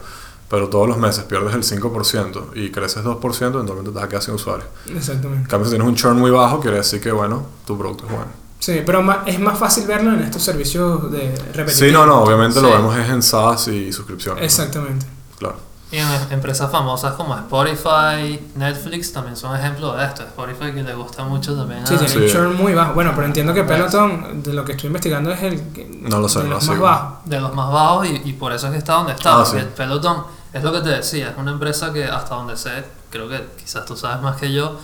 pero 0.48 0.68
todos 0.68 0.88
los 0.88 0.98
meses 0.98 1.22
pierdes 1.24 1.54
el 1.54 1.62
5% 1.80 2.56
y 2.56 2.70
creces 2.72 3.04
2%, 3.04 3.60
entonces 3.60 3.84
te 3.84 3.90
vas 3.90 4.04
a 4.04 4.08
quedar 4.08 4.22
sin 4.22 4.34
usuarios. 4.34 4.68
En 4.88 4.96
Exactamente. 4.96 5.48
cambio, 5.48 5.66
si 5.66 5.70
tienes 5.76 5.86
un 5.88 5.94
churn 5.94 6.18
muy 6.18 6.32
bajo, 6.32 6.58
quiere 6.60 6.78
decir 6.78 7.00
que, 7.00 7.12
bueno, 7.12 7.46
tu 7.64 7.78
producto 7.78 8.04
es 8.06 8.10
bueno. 8.10 8.26
Sí, 8.58 8.82
pero 8.84 9.02
es 9.24 9.38
más 9.40 9.58
fácil 9.58 9.86
verlo 9.86 10.12
en 10.12 10.20
estos 10.20 10.42
servicios 10.42 11.10
de 11.10 11.30
repetitivos. 11.54 11.72
Sí, 11.74 11.92
no, 11.92 12.04
no, 12.04 12.22
obviamente 12.24 12.60
lo 12.60 12.68
Sí. 12.68 12.74
vemos 12.74 12.96
es 12.98 13.08
en 13.08 13.22
SaaS 13.22 13.68
y 13.68 13.90
suscripciones. 13.92 14.40
¿no? 14.40 14.44
Exactamente. 14.44 15.06
Claro. 15.38 15.56
Y 15.92 15.96
en 15.96 16.06
empresas 16.30 16.70
famosas 16.70 17.14
como 17.14 17.34
Spotify, 17.36 18.40
Netflix 18.54 19.12
también 19.12 19.36
son 19.36 19.56
ejemplos 19.58 19.96
de 19.96 20.04
esto. 20.04 20.22
Spotify 20.22 20.72
que 20.72 20.82
le 20.84 20.94
gusta 20.94 21.24
mucho 21.24 21.56
también. 21.56 21.84
Sí, 21.86 21.94
a- 21.94 21.98
tiene 21.98 22.14
un 22.16 22.28
Sí. 22.28 22.32
churn 22.32 22.56
muy 22.56 22.74
bajo. 22.74 22.94
Bueno, 22.94 23.10
pero 23.14 23.26
entiendo 23.26 23.52
que 23.52 23.64
Pues. 23.64 23.76
Peloton, 23.76 24.42
de 24.42 24.52
lo 24.52 24.64
que 24.64 24.72
estoy 24.72 24.86
investigando, 24.86 25.32
es 25.32 25.42
el 25.42 25.60
que- 25.72 25.86
No 26.02 26.20
lo 26.20 26.28
sé, 26.28 26.38
de 26.40 26.44
no 26.44 26.54
los 26.54 26.64
sé. 26.64 26.70
más 26.72 26.80
bajos. 26.80 27.18
de 27.24 27.40
los 27.40 27.54
más 27.54 27.72
bajos 27.72 28.06
y, 28.06 28.22
y 28.28 28.32
por 28.34 28.52
eso 28.52 28.66
es 28.68 28.72
que 28.72 28.78
está 28.78 28.94
donde 28.94 29.12
está. 29.14 29.40
Ah, 29.40 29.44
porque 29.44 29.60
sí. 29.62 29.66
Peloton 29.76 30.24
es 30.52 30.62
lo 30.62 30.72
que 30.72 30.80
te 30.80 30.88
decía, 30.90 31.30
es 31.30 31.36
una 31.38 31.50
empresa 31.52 31.92
que 31.92 32.04
hasta 32.04 32.34
donde 32.36 32.56
sé, 32.56 32.84
creo 33.10 33.28
que 33.28 33.44
quizás 33.58 33.84
tú 33.84 33.96
sabes 33.96 34.22
más 34.22 34.36
que 34.36 34.52
yo, 34.52 34.78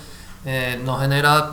eh, 0.44 0.80
no 0.84 0.98
genera 0.98 1.50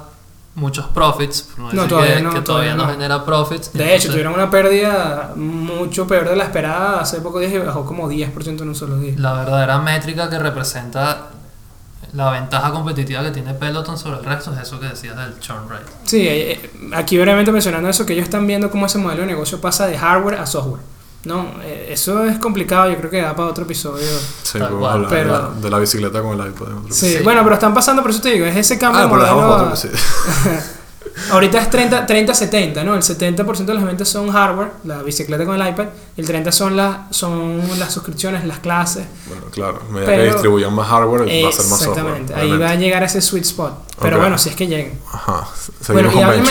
muchos 0.55 0.85
profits, 0.87 1.49
no 1.57 1.71
No, 1.73 1.87
todavía 1.87 2.17
que, 2.17 2.21
no, 2.21 2.29
que 2.31 2.41
todavía 2.41 2.73
todavía 2.73 2.75
no, 2.75 2.91
genera 2.91 3.25
profits. 3.25 3.73
De 3.73 3.95
hecho, 3.95 4.09
tuvieron 4.09 4.33
una 4.33 4.49
pérdida 4.49 5.33
mucho 5.35 6.07
peor 6.07 6.29
de 6.29 6.35
la 6.35 6.43
esperada 6.43 7.01
hace 7.01 7.21
pocos 7.21 7.41
días 7.41 7.53
y 7.53 7.57
bajó 7.57 7.85
como 7.85 8.09
10% 8.09 8.61
en 8.61 8.69
un 8.69 8.75
solo 8.75 8.97
día. 8.97 9.13
la 9.17 9.33
verdadera 9.33 9.79
métrica 9.79 10.29
que 10.29 10.37
representa 10.37 11.29
la 12.13 12.29
ventaja 12.29 12.71
competitiva 12.71 13.23
que 13.23 13.31
tiene 13.31 13.55
Peloton 13.55 13.97
sobre 13.97 14.19
el 14.19 14.25
resto 14.25 14.53
es 14.53 14.59
eso 14.61 14.79
que 14.79 14.87
decías 14.87 15.17
del 15.17 15.39
churn 15.39 15.67
rate. 15.67 15.85
Sí, 16.03 16.27
eh, 16.27 16.51
eh, 16.51 16.69
aquí 16.93 17.17
brevemente 17.17 17.51
mencionando 17.51 17.89
eso, 17.89 18.05
que 18.05 18.13
ellos 18.13 18.25
están 18.25 18.45
viendo 18.45 18.69
cómo 18.69 18.85
ese 18.85 18.99
modelo 18.99 19.21
de 19.21 19.27
negocio 19.27 19.59
pasa 19.59 19.87
de 19.87 19.97
hardware 19.97 20.35
a 20.35 20.45
software. 20.45 20.81
No, 21.25 21.45
eh, 21.63 21.87
eso 21.91 22.25
es 22.25 22.37
complicado, 22.39 22.89
yo 22.91 22.97
creo 22.97 23.09
que 23.09 23.21
da 23.21 23.33
para 23.35 23.49
otro 23.49 23.63
episodio. 23.63 24.05
Sí, 24.43 24.59
Tal 24.59 24.69
podemos 24.69 24.79
cual, 24.81 24.93
hablar 24.93 25.09
de 25.11 25.15
pero- 25.17 25.31
la- 25.31 25.61
de 25.61 25.69
la 25.69 25.79
bicicleta 25.79 26.21
con 26.21 26.39
el 26.39 26.47
iPod. 26.47 26.67
Sí, 26.91 27.17
Sí. 27.17 27.23
bueno, 27.23 27.41
pero 27.43 27.55
están 27.55 27.73
pasando, 27.73 28.01
por 28.01 28.11
eso 28.11 28.21
te 28.21 28.31
digo, 28.31 28.45
es 28.45 28.57
ese 28.57 28.77
cambio 28.77 28.99
Ah, 28.99 29.03
de 29.03 29.07
modelo. 29.09 29.47
otro, 29.63 29.75
sí. 29.75 29.87
Ahorita 31.31 31.59
es 31.59 31.69
30 31.69 32.07
30-70, 32.07 32.83
¿no? 32.83 32.95
El 32.95 33.03
70% 33.03 33.65
de 33.65 33.73
las 33.75 33.83
ventas 33.85 34.07
son 34.09 34.31
hardware, 34.31 34.71
la 34.83 35.03
bicicleta 35.03 35.45
con 35.45 35.59
el 35.61 35.69
iPad, 35.69 35.85
y 36.17 36.21
el 36.21 36.27
30% 36.27 36.51
son, 36.51 36.75
las 36.75 36.97
son 37.11 37.61
las 37.79 37.93
suscripciones, 37.93 38.43
las 38.45 38.59
clases. 38.59 39.05
Bueno, 39.27 39.43
claro, 39.51 39.79
a 39.87 39.91
medida 39.93 40.07
Pero- 40.07 40.23
que 40.23 40.29
distribuyan 40.31 40.73
más 40.73 40.87
hardware, 40.87 41.21
va 41.21 41.49
a 41.49 41.51
ser 41.51 41.65
más 41.67 41.79
software. 41.79 41.97
Exactamente, 41.99 42.33
ahí 42.33 42.57
va 42.57 42.69
a 42.71 42.75
llegar 42.75 43.03
a 43.03 43.05
ese 43.05 43.21
sweet 43.21 43.43
spot. 43.45 43.73
Pero 44.01 44.17
bueno, 44.19 44.37
si 44.39 44.49
es 44.49 44.55
que 44.55 44.65
llegan. 44.67 44.93
Ajá, 45.11 45.47
Bueno, 45.89 46.09
y 46.09 46.13
con 46.15 46.23
hábleme 46.23 46.49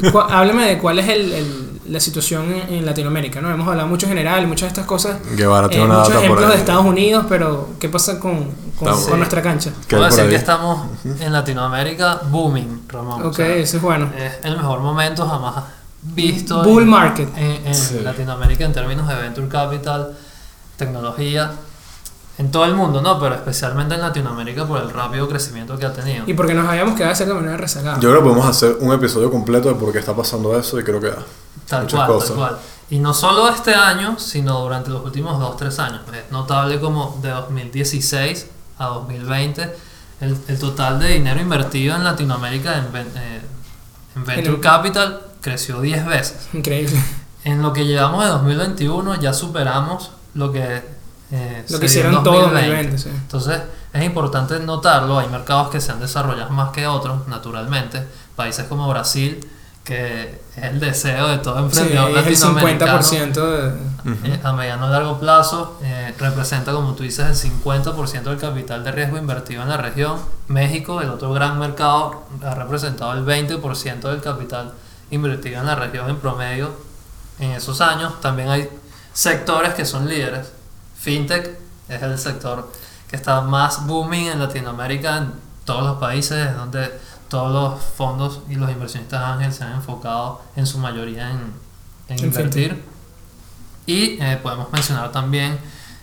de, 0.00 0.10
cu- 0.12 0.18
hábleme 0.20 0.66
de 0.68 0.78
cuál 0.78 0.98
es 0.98 1.08
el, 1.08 1.32
el- 1.32 1.79
la 1.90 2.00
situación 2.00 2.52
en, 2.52 2.74
en 2.74 2.86
Latinoamérica, 2.86 3.40
¿no? 3.40 3.50
Hemos 3.50 3.66
hablado 3.68 3.88
mucho 3.88 4.06
en 4.06 4.10
general, 4.10 4.46
muchas 4.46 4.62
de 4.62 4.68
estas 4.68 4.86
cosas. 4.86 5.18
Guevara 5.36 5.66
eh, 5.66 5.70
tiene 5.70 5.84
una 5.86 5.94
muchos 5.98 6.08
data 6.08 6.18
por 6.20 6.24
ejemplos 6.24 6.46
ahí. 6.50 6.52
de 6.56 6.58
Estados 6.60 6.84
Unidos, 6.86 7.26
pero 7.28 7.68
¿qué 7.80 7.88
pasa 7.88 8.18
con, 8.18 8.36
con, 8.78 8.88
Estamos- 8.88 9.06
con 9.08 9.18
nuestra 9.18 9.42
cancha? 9.42 9.70
¿Qué 9.88 9.96
hay 9.96 10.00
Puedo 10.00 10.02
por 10.02 10.10
decir 10.10 10.24
ahí? 10.24 10.30
que 10.30 10.36
estamos 10.36 10.86
en 11.20 11.32
Latinoamérica 11.32 12.20
booming, 12.30 12.82
Ramón. 12.88 13.22
o 13.22 13.28
Ok, 13.28 13.36
sea, 13.36 13.48
eso 13.56 13.76
es 13.76 13.82
bueno. 13.82 14.10
es 14.16 14.32
el 14.44 14.56
mejor 14.56 14.80
momento 14.80 15.26
jamás 15.26 15.64
visto 16.02 16.62
Bull 16.62 16.84
en, 16.84 16.88
market. 16.88 17.28
en- 17.36 17.66
en 17.66 17.74
Sí. 17.74 17.98
Latinoamérica 18.02 18.64
en 18.64 18.72
términos 18.72 19.06
de 19.08 19.14
venture 19.16 19.48
capital, 19.48 20.16
tecnología, 20.76 21.50
en 22.38 22.50
todo 22.50 22.64
el 22.64 22.74
mundo, 22.74 23.02
¿no? 23.02 23.20
Pero 23.20 23.34
especialmente 23.34 23.94
en 23.96 24.00
Latinoamérica 24.00 24.64
por 24.66 24.80
el 24.80 24.88
rápido 24.90 25.28
crecimiento 25.28 25.76
que 25.78 25.84
ha 25.84 25.92
tenido. 25.92 26.24
Y 26.26 26.32
porque 26.32 26.54
nos 26.54 26.66
habíamos 26.66 26.94
quedado 26.94 27.10
de 27.10 27.16
cierta 27.16 27.34
manera 27.34 27.56
rezagados. 27.58 28.00
Yo 28.02 28.08
creo 28.10 28.22
que 28.22 28.28
podemos 28.28 28.46
hacer 28.48 28.76
un 28.80 28.92
episodio 28.94 29.30
completo 29.30 29.68
de 29.68 29.74
por 29.74 29.92
qué 29.92 29.98
está 29.98 30.14
pasando 30.16 30.58
eso 30.58 30.80
y 30.80 30.84
creo 30.84 31.00
que 31.00 31.12
Tal 31.70 31.82
muchas 31.84 31.96
cual, 31.98 32.08
cosas. 32.08 32.28
tal 32.28 32.36
cual. 32.38 32.58
Y 32.90 32.98
no 32.98 33.14
solo 33.14 33.48
este 33.48 33.72
año, 33.74 34.18
sino 34.18 34.60
durante 34.60 34.90
los 34.90 35.02
últimos 35.04 35.40
2-3 35.40 35.78
años. 35.78 36.00
Es 36.12 36.30
notable 36.32 36.80
como 36.80 37.18
de 37.22 37.30
2016 37.30 38.46
a 38.78 38.86
2020 38.86 39.74
el, 40.20 40.36
el 40.48 40.58
total 40.58 40.98
de 40.98 41.08
dinero 41.08 41.40
invertido 41.40 41.94
en 41.96 42.04
Latinoamérica 42.04 42.76
en, 42.78 42.84
eh, 42.96 43.40
en 44.16 44.24
Venture 44.24 44.48
En 44.48 44.54
el- 44.54 44.60
Capital 44.60 45.20
creció 45.40 45.80
10 45.80 46.04
veces. 46.06 46.48
Increíble. 46.52 47.00
En 47.44 47.62
lo 47.62 47.72
que 47.72 47.86
llevamos 47.86 48.24
de 48.24 48.30
2021 48.30 49.14
ya 49.20 49.32
superamos 49.32 50.10
lo 50.34 50.52
que, 50.52 50.82
eh, 51.30 51.64
Lo 51.68 51.74
se 51.76 51.80
que 51.80 51.86
hicieron 51.86 52.14
en 52.16 52.22
todo 52.24 52.40
2020. 52.40 52.70
2020, 52.92 52.98
sí. 52.98 53.08
Entonces 53.08 53.62
es 53.92 54.04
importante 54.04 54.58
notarlo, 54.60 55.18
hay 55.18 55.28
mercados 55.28 55.70
que 55.70 55.80
se 55.80 55.92
han 55.92 56.00
desarrollado 56.00 56.50
más 56.50 56.70
que 56.70 56.86
otros, 56.86 57.26
naturalmente, 57.28 58.06
países 58.36 58.66
como 58.66 58.88
Brasil, 58.88 59.40
que 59.84 60.40
es 60.56 60.62
el 60.62 60.78
deseo 60.78 61.28
de 61.28 61.38
todo 61.38 61.58
Sí, 61.70 61.80
emprendedor 61.80 62.10
es 62.10 62.42
el 62.42 62.48
latinoamericano 62.50 63.00
50% 63.00 63.32
de... 63.34 64.28
eh, 64.28 64.40
a 64.42 64.52
mediano 64.52 64.88
y 64.88 64.90
largo 64.90 65.18
plazo, 65.18 65.78
eh, 65.82 66.14
representa, 66.18 66.72
como 66.72 66.94
tú 66.94 67.02
dices, 67.02 67.44
el 67.44 67.50
50% 67.52 68.22
del 68.22 68.38
capital 68.38 68.84
de 68.84 68.92
riesgo 68.92 69.18
invertido 69.18 69.62
en 69.62 69.68
la 69.68 69.76
región. 69.76 70.18
México, 70.48 71.00
el 71.00 71.10
otro 71.10 71.32
gran 71.32 71.58
mercado, 71.58 72.24
ha 72.44 72.54
representado 72.54 73.12
el 73.14 73.24
20% 73.24 74.00
del 74.00 74.20
capital 74.20 74.72
invertido 75.10 75.60
en 75.60 75.66
la 75.66 75.74
región 75.74 76.08
en 76.10 76.16
promedio 76.16 76.70
en 77.38 77.52
esos 77.52 77.80
años. 77.80 78.20
También 78.20 78.48
hay 78.50 78.68
sectores 79.12 79.74
que 79.74 79.84
son 79.84 80.08
líderes. 80.08 80.52
FinTech 80.98 81.58
es 81.88 82.02
el 82.02 82.18
sector 82.18 82.70
que 83.08 83.16
está 83.16 83.40
más 83.40 83.86
booming 83.86 84.28
en 84.28 84.38
Latinoamérica, 84.38 85.16
en 85.18 85.32
todos 85.64 85.82
los 85.82 85.96
países, 85.98 86.48
es 86.48 86.56
donde 86.56 86.90
todos 87.30 87.52
los 87.52 87.82
fondos 87.82 88.40
y 88.50 88.56
los 88.56 88.70
inversionistas 88.70 89.22
ángeles 89.22 89.56
se 89.56 89.64
han 89.64 89.72
enfocado 89.72 90.42
en 90.56 90.66
su 90.66 90.78
mayoría 90.78 91.30
en, 91.30 91.52
en 92.08 92.24
invertir. 92.24 92.84
Y 93.86 94.20
eh, 94.20 94.38
podemos 94.42 94.70
mencionar 94.72 95.10
también 95.12 95.58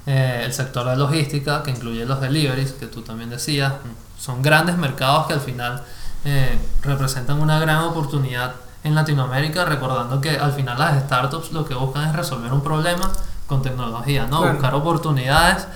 eh, 0.08 0.42
el 0.46 0.54
sector 0.54 0.88
de 0.88 0.96
logística, 0.96 1.62
que 1.64 1.72
incluye 1.72 2.06
los 2.06 2.20
deliveries, 2.20 2.72
que 2.72 2.88
tú 2.88 3.02
también 3.02 3.30
decías. 3.30 3.74
Son 4.18 4.42
grandes 4.42 4.78
mercados 4.78 5.28
que 5.28 5.34
al 5.34 5.42
final 5.42 5.84
eh, 6.26 6.58
representan 6.82 7.40
una 7.40 7.60
gran 7.60 7.84
oportunidad 7.84 8.56
en 8.84 8.96
Latinoamérica, 8.96 9.66
recordando 9.66 10.22
que 10.22 10.38
al 10.38 10.54
final 10.54 10.80
las 10.80 11.04
startups 11.04 11.52
lo 11.52 11.66
que 11.66 11.76
buscan 11.76 12.10
es 12.10 12.16
resolver 12.16 12.52
un 12.54 12.64
problema 12.64 13.12
con 13.48 13.62
tecnología, 13.62 14.28
¿no? 14.28 14.40
Claro. 14.40 14.54
Buscar 14.54 14.76
oportunidades 14.76 15.68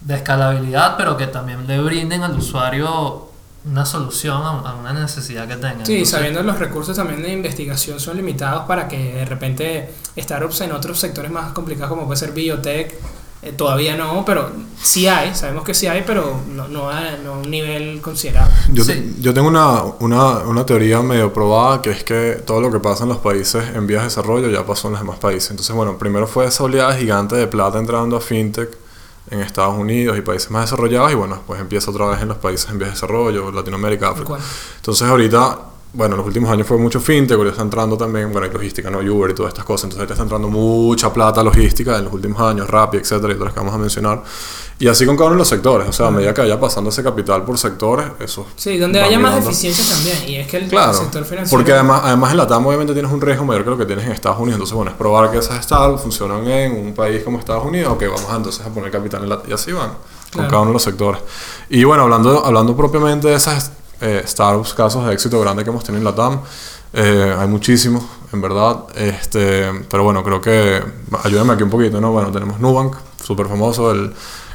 de 0.00 0.16
escalabilidad, 0.16 0.96
pero 0.96 1.16
que 1.16 1.28
también 1.28 1.66
le 1.66 1.80
brinden 1.80 2.22
al 2.22 2.36
usuario 2.36 3.31
una 3.64 3.86
solución 3.86 4.42
a, 4.42 4.48
a 4.70 4.74
una 4.74 4.92
necesidad 4.92 5.46
que 5.46 5.54
tenga. 5.54 5.84
Sí, 5.86 5.92
Entonces, 5.92 6.08
sabiendo 6.10 6.42
los 6.42 6.58
recursos 6.58 6.96
también 6.96 7.22
de 7.22 7.32
investigación 7.32 8.00
son 8.00 8.16
limitados 8.16 8.64
para 8.66 8.88
que 8.88 9.14
de 9.14 9.24
repente 9.24 9.90
startups 10.18 10.62
en 10.62 10.72
otros 10.72 10.98
sectores 10.98 11.30
más 11.30 11.52
complicados 11.52 11.88
como 11.90 12.06
puede 12.06 12.16
ser 12.18 12.32
biotech, 12.32 12.94
eh, 13.44 13.52
todavía 13.52 13.96
no, 13.96 14.24
pero 14.24 14.50
sí 14.80 15.08
hay, 15.08 15.34
sabemos 15.34 15.64
que 15.64 15.74
sí 15.74 15.86
hay, 15.88 16.04
pero 16.06 16.40
no, 16.54 16.68
no, 16.68 16.88
a, 16.90 17.16
no 17.24 17.34
a 17.34 17.38
un 17.38 17.50
nivel 17.50 18.00
considerable. 18.00 18.54
Yo, 18.72 18.84
Sí. 18.84 19.16
yo 19.20 19.34
tengo 19.34 19.48
una, 19.48 19.82
una, 20.00 20.38
una 20.40 20.64
teoría 20.66 21.00
medio 21.02 21.32
probada 21.32 21.82
que 21.82 21.90
es 21.90 22.04
que 22.04 22.40
todo 22.46 22.60
lo 22.60 22.70
que 22.70 22.78
pasa 22.78 23.02
en 23.02 23.08
los 23.08 23.18
países 23.18 23.64
en 23.74 23.86
vías 23.86 24.02
de 24.02 24.08
desarrollo 24.08 24.48
ya 24.48 24.64
pasó 24.64 24.88
en 24.88 24.92
los 24.92 25.00
demás 25.02 25.18
países. 25.18 25.50
Entonces, 25.50 25.74
bueno, 25.74 25.98
primero 25.98 26.26
fue 26.28 26.46
esa 26.46 26.62
oleada 26.64 26.94
gigante 26.94 27.34
de 27.36 27.46
plata 27.48 27.78
entrando 27.78 28.16
a 28.16 28.20
fintech 28.20 28.76
en 29.30 29.40
Estados 29.40 29.76
Unidos 29.76 30.18
y 30.18 30.20
países 30.20 30.50
más 30.50 30.66
desarrollados 30.66 31.12
y 31.12 31.14
bueno, 31.14 31.36
después 31.36 31.60
empieza 31.60 31.90
otra 31.90 32.06
vez 32.06 32.20
en 32.20 32.28
los 32.28 32.38
países 32.38 32.68
en 32.70 32.78
vías 32.78 32.90
de 32.90 32.94
desarrollo, 32.94 33.50
Latinoamérica, 33.50 34.10
África. 34.10 34.36
Entonces 34.76 35.08
ahorita, 35.08 35.58
bueno, 35.94 36.14
en 36.14 36.18
los 36.18 36.26
últimos 36.26 36.50
años 36.50 36.66
fue 36.66 36.78
mucho 36.78 37.00
fintech, 37.00 37.36
ahorita 37.36 37.52
está 37.52 37.62
entrando 37.62 37.96
también, 37.98 38.32
bueno, 38.32 38.46
hay 38.46 38.52
logística, 38.52 38.90
¿no? 38.90 38.98
Uber 39.00 39.30
y 39.30 39.34
todas 39.34 39.50
estas 39.52 39.64
cosas. 39.64 39.84
Entonces 39.84 40.00
ahorita 40.00 40.14
está 40.14 40.22
entrando 40.22 40.48
mucha 40.48 41.12
plata 41.12 41.42
logística 41.42 41.98
en 41.98 42.04
los 42.04 42.12
últimos 42.14 42.40
años, 42.40 42.68
Rappi, 42.70 42.96
etcétera, 42.98 43.32
y 43.32 43.36
todas 43.36 43.46
las 43.48 43.52
que 43.54 43.60
vamos 43.60 43.74
a 43.74 43.78
mencionar. 43.78 44.22
Y 44.78 44.88
así 44.88 45.04
con 45.06 45.16
cada 45.16 45.26
uno 45.28 45.34
de 45.36 45.40
los 45.40 45.48
sectores. 45.48 45.86
O 45.88 45.92
sea, 45.92 46.06
a 46.06 46.10
medida 46.10 46.32
que 46.34 46.40
vaya 46.40 46.58
pasando 46.58 46.90
ese 46.90 47.02
capital 47.02 47.44
por 47.44 47.56
sectores, 47.58 48.06
eso... 48.20 48.46
Sí, 48.56 48.78
donde 48.78 49.00
haya 49.00 49.18
más 49.18 49.32
mirando. 49.32 49.50
eficiencia 49.50 49.84
también, 49.94 50.16
y 50.26 50.36
es 50.36 50.48
que 50.48 50.56
el, 50.56 50.68
Claro, 50.68 50.94
sector 50.94 51.24
financiero... 51.24 51.50
porque 51.56 51.72
además, 51.72 52.00
además 52.04 52.30
en 52.32 52.36
la 52.38 52.46
TAM 52.46 52.66
obviamente 52.66 52.92
tienes 52.94 53.12
un 53.12 53.20
riesgo 53.20 53.44
mayor 53.44 53.62
que 53.64 53.70
lo 53.70 53.78
que 53.78 53.84
tienes 53.86 54.06
en 54.06 54.12
Estados 54.12 54.38
Unidos. 54.38 54.54
Entonces, 54.56 54.74
bueno, 54.74 54.90
es 54.92 54.96
probar 54.96 55.30
que 55.30 55.38
esas 55.38 55.62
startups 55.62 56.02
funcionan 56.02 56.46
en 56.48 56.72
un 56.86 56.94
país 56.94 57.22
como 57.22 57.38
Estados 57.38 57.64
Unidos. 57.66 57.92
Ok, 57.92 58.04
vamos 58.06 58.28
a, 58.30 58.36
entonces 58.36 58.64
a 58.66 58.70
poner 58.70 58.90
capital 58.90 59.22
en 59.24 59.28
la... 59.28 59.42
Y 59.46 59.52
así 59.52 59.70
van, 59.72 59.90
con 59.90 59.98
Claro. 60.32 60.48
cada 60.48 60.62
uno 60.62 60.70
de 60.70 60.74
los 60.74 60.82
sectores. 60.82 61.20
Y 61.68 61.84
bueno, 61.84 62.04
hablando, 62.04 62.44
hablando 62.44 62.74
propiamente 62.74 63.28
de 63.28 63.34
esas 63.34 63.70
eh, 64.02 64.22
startups, 64.26 64.74
casos 64.74 65.06
de 65.06 65.12
éxito 65.14 65.40
grande 65.40 65.64
que 65.64 65.70
hemos 65.70 65.84
tenido 65.84 65.98
en 66.00 66.04
la 66.04 66.14
TAM, 66.14 66.40
eh, 66.92 67.34
hay 67.38 67.48
muchísimos, 67.48 68.04
en 68.32 68.42
verdad. 68.42 68.84
Este, 68.94 69.70
pero 69.90 70.02
bueno, 70.04 70.22
creo 70.22 70.40
que... 70.40 70.82
Ayúdame 71.24 71.54
aquí 71.54 71.62
un 71.62 71.70
poquito, 71.70 72.00
¿no? 72.00 72.12
Bueno, 72.12 72.30
tenemos 72.30 72.60
Nubank, 72.60 72.94
súper 73.24 73.46
famoso, 73.46 73.90
el... 73.92 74.12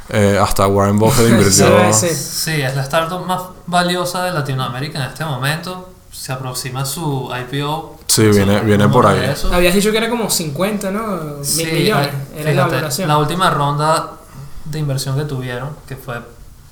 eh, 0.10 0.38
hasta 0.42 0.68
Warren 0.68 1.00
Buffett 1.00 1.30
invirtió... 1.32 1.94
Sí, 1.94 2.08
sí. 2.10 2.16
Sí, 2.16 2.62
es 2.62 2.76
la 2.76 2.84
startup 2.84 3.26
más 3.26 3.42
valiosa 3.66 4.24
de 4.24 4.32
Latinoamérica 4.32 5.00
en 5.04 5.10
este 5.10 5.26
momento. 5.26 5.90
Se 6.12 6.32
aproxima 6.32 6.84
su 6.86 7.30
IPO. 7.52 8.00
Sí, 8.08 8.24
viene- 8.30 8.62
viene 8.62 8.88
por 8.90 9.06
ahí. 9.06 9.20
Habías 9.52 9.74
dicho 9.76 9.92
que 9.92 9.98
era 9.98 10.10
como 10.10 10.30
50, 10.30 10.90
¿no? 10.92 11.08
Mil 11.38 11.46
Sí, 11.46 11.66
millones. 11.66 12.10
hay- 12.36 12.40
Era 12.42 12.44
la 12.44 12.52
fíjate, 12.52 12.70
valoración. 12.76 13.08
la 13.08 13.18
última 13.20 13.50
ronda 13.52 14.12
de 14.66 14.80
inversión 14.80 15.16
que 15.16 15.24
tuvieron, 15.26 15.70
que 15.88 15.96
fue 15.96 16.16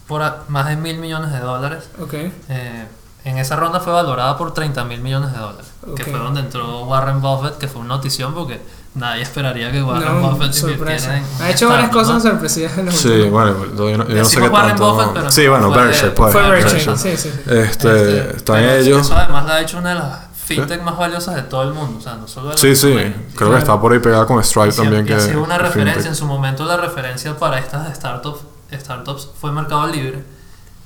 por 0.07 0.21
más 0.49 0.67
de 0.67 0.75
mil 0.75 0.97
millones 0.99 1.31
de 1.31 1.39
dólares, 1.39 1.89
Ok. 2.01 2.13
eh, 2.49 2.87
en 3.23 3.37
esa 3.39 3.55
ronda 3.55 3.79
fue 3.79 3.91
valorada 3.91 4.37
por 4.37 4.53
30 4.53 4.83
mil 4.85 5.01
millones 5.01 5.31
de 5.33 5.39
dólares, 5.39 5.65
Ok. 5.87 5.95
que 5.95 6.03
fue 6.05 6.19
donde 6.19 6.41
entró 6.41 6.83
Warren 6.85 7.21
Buffett, 7.21 7.57
que 7.57 7.67
fue 7.67 7.81
una 7.81 7.95
notición 7.95 8.33
porque 8.35 8.61
nadie 8.93 9.23
esperaría 9.23 9.71
que 9.71 9.81
Warren 9.81 10.21
No, 10.21 10.29
Buffett 10.31 10.55
invirtiera 10.57 11.17
en 11.17 11.25
Ha 11.41 11.49
hecho 11.49 11.67
varias 11.67 11.89
cosas 11.89 12.23
¿no? 12.23 12.29
sorpresivas 12.31 12.77
en 12.77 12.85
los 12.85 12.95
Sí, 12.95 13.07
últimos- 13.09 13.31
bueno, 13.31 13.65
yo, 13.75 13.97
no- 13.97 14.07
yo 14.07 14.15
no 14.15 14.25
sé 14.25 14.39
qué 14.41 14.47
Warren 14.47 14.69
tanto... 14.69 14.93
Buffett, 14.93 15.13
pero 15.13 15.31
sí, 15.31 15.47
bueno, 15.47 15.73
fue- 15.73 15.83
Berkshire, 15.83 16.11
pues. 16.11 16.31
Fue 16.33 16.49
Berkshire. 16.49 16.85
Berkshire, 16.85 17.17
sí, 17.17 17.29
sí. 17.29 17.39
Este, 17.47 17.61
Este, 17.63 18.37
están 18.37 18.55
pero 18.57 18.71
ellos. 18.73 19.01
Eso 19.01 19.15
además 19.17 19.45
la 19.45 19.55
ha 19.55 19.61
hecho 19.61 19.77
una 19.79 19.89
de 19.89 19.95
las 19.95 20.19
fintech 20.45 20.81
más 20.83 20.95
valiosas 20.95 21.33
de 21.35 21.41
todo 21.41 21.63
el 21.63 21.73
mundo, 21.73 21.97
o 21.97 22.01
sea, 22.01 22.13
no 22.17 22.27
solo 22.27 22.51
de 22.51 22.57
Sí, 22.59 22.75
sí, 22.75 22.93
creo 23.35 23.49
que 23.51 23.57
está 23.57 23.81
por 23.81 23.91
ahí 23.91 23.97
pegada 23.99 24.27
con 24.27 24.41
Stripe 24.43 24.69
Y 24.69 24.71
también. 24.73 24.93
siempre 25.03 25.15
Que 25.15 25.21
ha 25.23 25.25
sido 25.25 25.43
una 25.43 25.57
referencia, 25.57 25.93
fintech. 25.95 26.11
en 26.11 26.15
su 26.15 26.25
momento 26.27 26.63
la 26.65 26.77
referencia 26.77 27.35
para 27.35 27.57
estas 27.57 27.95
startups 27.95 28.41
startups 28.79 29.29
fue 29.39 29.51
Mercado 29.51 29.87
Libre, 29.87 30.23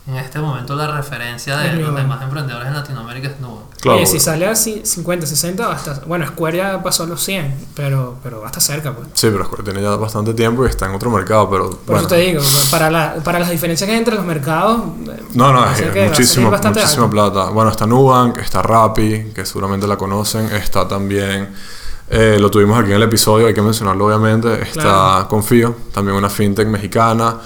en 0.08 0.16
este 0.16 0.40
momento 0.40 0.76
la 0.76 0.88
referencia 0.92 1.56
de 1.58 1.74
los 1.74 1.94
demás 1.96 2.20
emprendedores 2.24 2.68
en 2.68 2.74
Latinoamérica 2.74 3.28
es 3.28 3.40
Nubank. 3.40 3.66
Claro, 3.80 3.98
Oye, 4.00 4.08
si 4.08 4.20
sale 4.20 4.48
a 4.48 4.54
ci- 4.54 4.84
50, 4.84 5.28
60, 5.28 5.72
hasta. 5.72 6.00
Bueno, 6.08 6.26
Square 6.26 6.58
ya 6.58 6.82
pasó 6.82 7.06
los 7.06 7.24
100, 7.24 7.68
pero, 7.76 8.18
pero 8.24 8.44
hasta 8.44 8.60
cerca, 8.60 8.92
pues. 8.94 9.08
Sí, 9.14 9.28
pero 9.32 9.46
Square 9.46 9.64
tiene 9.64 9.84
ya 9.84 9.92
bastante 9.98 10.34
tiempo 10.34 10.66
y 10.66 10.70
está 10.70 10.88
en 10.88 10.96
otro 10.96 11.12
mercado, 11.12 11.48
pero 11.50 11.70
Por 11.70 11.80
bueno. 11.86 12.00
eso 12.02 12.08
te 12.08 12.16
digo, 12.18 12.42
para, 12.72 12.90
la, 12.90 13.16
para 13.24 13.38
las 13.40 13.52
diferencias 13.52 13.88
que 13.88 13.92
hay 13.94 14.00
entre 14.00 14.16
los 14.16 14.26
mercados. 14.26 14.82
eh, 15.08 15.22
No, 15.36 15.54
no, 15.54 15.62
a 15.62 15.74
es 15.74 15.82
que 15.82 16.06
a 16.06 16.10
bastante 16.50 16.80
muchísima 16.82 17.04
alto. 17.06 17.10
plata. 17.12 17.50
Bueno, 17.52 17.70
está 17.70 17.86
Nubank, 17.86 18.38
está 18.40 18.64
Rappi, 18.64 19.26
que 19.36 19.46
seguramente 19.46 19.86
la 19.86 19.96
conocen, 19.96 20.46
está 20.48 20.88
también, 20.88 21.50
eh, 22.10 22.38
lo 22.40 22.50
tuvimos 22.50 22.80
aquí 22.80 22.90
en 22.90 22.96
el 22.96 23.04
episodio, 23.04 23.46
hay 23.46 23.54
que 23.54 23.62
mencionarlo 23.62 24.08
obviamente, 24.08 24.60
está 24.64 24.82
Claro. 24.82 25.28
Confío, 25.30 25.76
también 25.94 26.18
una 26.18 26.30
fintech 26.32 26.68
mexicana, 26.68 27.38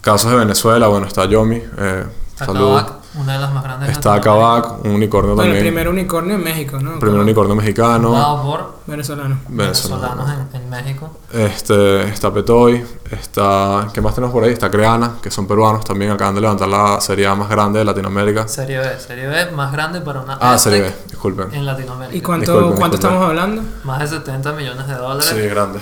casos 0.00 0.30
de 0.30 0.36
Venezuela, 0.38 0.88
bueno, 0.88 1.06
está 1.06 1.24
Yomi, 1.26 1.56
eh, 1.56 2.04
Está 2.32 2.46
salud. 2.46 2.74
Kavak, 2.76 2.92
una 3.16 3.32
de 3.34 3.38
las 3.38 3.52
más 3.52 3.62
grandes 3.64 3.88
de 3.88 3.92
Está 3.92 4.18
Kavak, 4.20 4.84
un 4.84 4.92
unicornio 4.92 5.34
Bueno, 5.34 5.50
el 5.50 5.56
también, 5.58 5.74
primer 5.74 5.88
unicornio 5.88 6.36
en 6.36 6.42
México, 6.44 6.76
¿no? 6.78 6.92
primer 6.98 7.10
Como 7.10 7.22
unicornio 7.22 7.54
mexicano, 7.54 8.08
fundado 8.08 8.42
por 8.42 8.74
Venezolano. 8.86 9.40
venezolano. 9.48 10.06
venezolanos 10.24 10.48
en, 10.54 10.62
en 10.62 10.70
México. 10.70 11.10
Este, 11.32 12.02
está 12.08 12.32
Petoy, 12.32 12.82
está, 13.10 13.88
¿qué 13.92 14.00
más 14.00 14.14
tenemos 14.14 14.32
por 14.32 14.44
ahí? 14.44 14.52
Está 14.52 14.70
Creana, 14.70 15.16
que 15.22 15.30
son 15.30 15.46
peruanos 15.46 15.84
también, 15.84 16.12
acaban 16.12 16.34
de 16.34 16.40
levantar 16.40 16.68
la 16.68 16.98
serie 17.00 17.26
A 17.26 17.34
más 17.34 17.50
grande 17.50 17.80
de 17.80 17.84
Latinoamérica. 17.84 18.48
Serie 18.48 18.78
B, 18.78 18.98
Serie 18.98 19.26
B 19.26 19.50
más 19.50 19.70
grande 19.70 20.00
para 20.00 20.20
una 20.22 20.38
Ah, 20.40 20.56
serie 20.56 20.80
B, 20.82 20.94
disculpen. 21.08 21.52
en 21.52 21.66
Latinoamérica. 21.66 22.16
¿Y 22.16 22.20
cuánto, 22.22 22.52
Disculpen, 22.52 22.78
cuánto 22.78 22.96
disculpen. 22.96 23.16
estamos 23.18 23.28
hablando? 23.28 23.62
Más 23.84 24.00
de 24.00 24.06
70 24.16 24.52
millones 24.52 24.86
de 24.86 24.94
dólares. 24.94 25.26
Sí, 25.28 25.40
grande. 25.46 25.78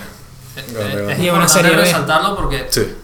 Eh, 0.56 0.64
grande, 0.72 0.92
eh, 0.92 0.96
grande. 0.96 1.12
Es 1.12 1.18
Y 1.18 1.22
una 1.22 1.28
importante 1.28 1.52
serie 1.52 1.70
B. 1.76 1.82
resaltarlo 1.82 2.36
porque 2.36 2.66
Sí. 2.70 2.94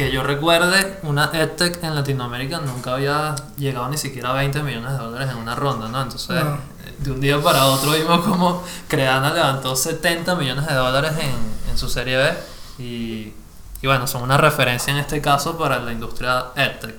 Que 0.00 0.10
yo 0.10 0.22
recuerde, 0.22 0.98
una 1.02 1.30
EdTech 1.32 1.82
en 1.84 1.94
Latinoamérica 1.94 2.58
nunca 2.60 2.94
había 2.94 3.34
llegado 3.58 3.86
ni 3.90 3.98
siquiera 3.98 4.30
a 4.30 4.32
20 4.32 4.62
millones 4.62 4.92
de 4.92 4.96
dólares 4.98 5.28
en 5.30 5.36
una 5.36 5.54
ronda, 5.54 5.88
¿no? 5.88 6.00
Entonces, 6.00 6.42
No. 6.42 6.54
eh, 6.54 6.94
de 6.98 7.10
un 7.10 7.20
día 7.20 7.38
para 7.42 7.66
otro 7.66 7.92
vimos 7.92 8.20
como 8.24 8.62
Creana 8.88 9.34
levantó 9.34 9.76
70 9.76 10.34
millones 10.36 10.66
de 10.66 10.72
dólares 10.74 11.12
en, 11.20 11.70
en 11.70 11.76
su 11.76 11.88
serie 11.90 12.16
B 12.16 12.34
y, 12.78 13.34
y 13.82 13.86
bueno, 13.86 14.06
son 14.06 14.22
una 14.22 14.38
referencia 14.38 14.90
en 14.90 15.00
este 15.00 15.20
caso 15.20 15.58
para 15.58 15.78
la 15.80 15.92
industria 15.92 16.46
EdTech. 16.56 16.96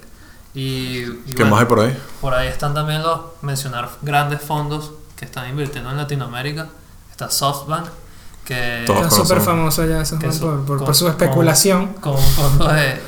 Y, 0.54 0.60
y 0.60 1.06
¿Qué 1.28 1.38
bueno, 1.38 1.52
más 1.52 1.60
hay 1.62 1.66
por 1.66 1.80
ahí? 1.80 1.98
por 2.22 2.34
ahí 2.36 2.48
están 2.50 2.74
también 2.76 3.02
los 3.02 3.20
mencionar 3.42 3.90
grandes 4.04 4.42
fondos 4.44 4.92
que 5.16 5.26
están 5.26 5.50
invirtiendo 5.50 5.90
en 5.90 5.98
Latinoamérica. 5.98 6.68
Está 7.10 7.32
SoftBank, 7.32 7.88
que 8.46 8.84
Todos 8.86 9.04
Está 9.08 9.16
súper 9.16 9.42
famoso 9.42 9.86
ya 9.86 10.02
eso, 10.02 10.18
su- 10.32 10.40
por, 10.40 10.66
por- 10.66 10.78
con- 10.78 10.86
por 10.88 10.96
su 10.96 11.08
especulación. 11.08 11.94
con 11.94 12.14
un 12.14 12.20
fondo 12.22 12.68
de 12.68 13.02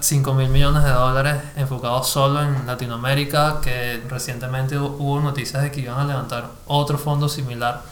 5 0.00 0.34
mil 0.34 0.48
millones 0.48 0.84
de 0.84 0.90
dólares 0.90 1.42
enfocado 1.56 2.02
solo 2.04 2.40
en 2.42 2.66
Latinoamérica, 2.66 3.60
que 3.62 4.02
recientemente 4.08 4.78
hu- 4.78 4.96
hubo 4.98 5.20
noticias 5.20 5.62
de 5.62 5.70
que 5.70 5.80
iban 5.80 5.98
a 5.98 6.04
levantar 6.04 6.48
otro 6.66 6.98
fondo 6.98 7.28
similar 7.28 7.82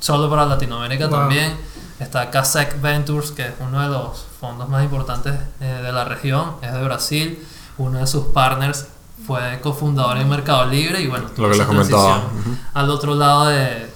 solo 0.00 0.28
para 0.30 0.46
Latinoamérica 0.46 1.06
Wow. 1.08 1.18
también. 1.20 1.56
Está 1.98 2.30
Casec 2.30 2.80
Ventures, 2.80 3.30
que 3.32 3.42
es 3.46 3.52
uno 3.60 3.80
de 3.82 3.88
los 3.88 4.24
fondos 4.40 4.68
más 4.68 4.82
importantes 4.82 5.34
eh, 5.60 5.80
de 5.82 5.92
la 5.92 6.04
región, 6.04 6.52
es 6.62 6.72
de 6.72 6.82
Brasil. 6.82 7.46
Uno 7.76 7.98
de 7.98 8.06
sus 8.06 8.26
partners 8.28 8.86
fue 9.26 9.60
cofundador 9.62 10.16
en 10.16 10.28
Mercado 10.28 10.64
Libre 10.66 11.00
y 11.02 11.06
bueno, 11.08 11.26
Lo 11.36 11.50
que 11.50 11.56
les 11.58 11.66
comentaba. 11.66 12.20
transición 12.20 12.40
Ujú. 12.54 12.60
al 12.74 12.90
otro 12.90 13.14
lado 13.14 13.46
de, 13.46 13.90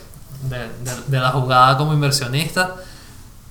de, 0.48 0.58
de- 0.58 1.02
de 1.06 1.20
la 1.20 1.30
jugada 1.30 1.76
como 1.76 1.92
inversionista, 1.92 2.74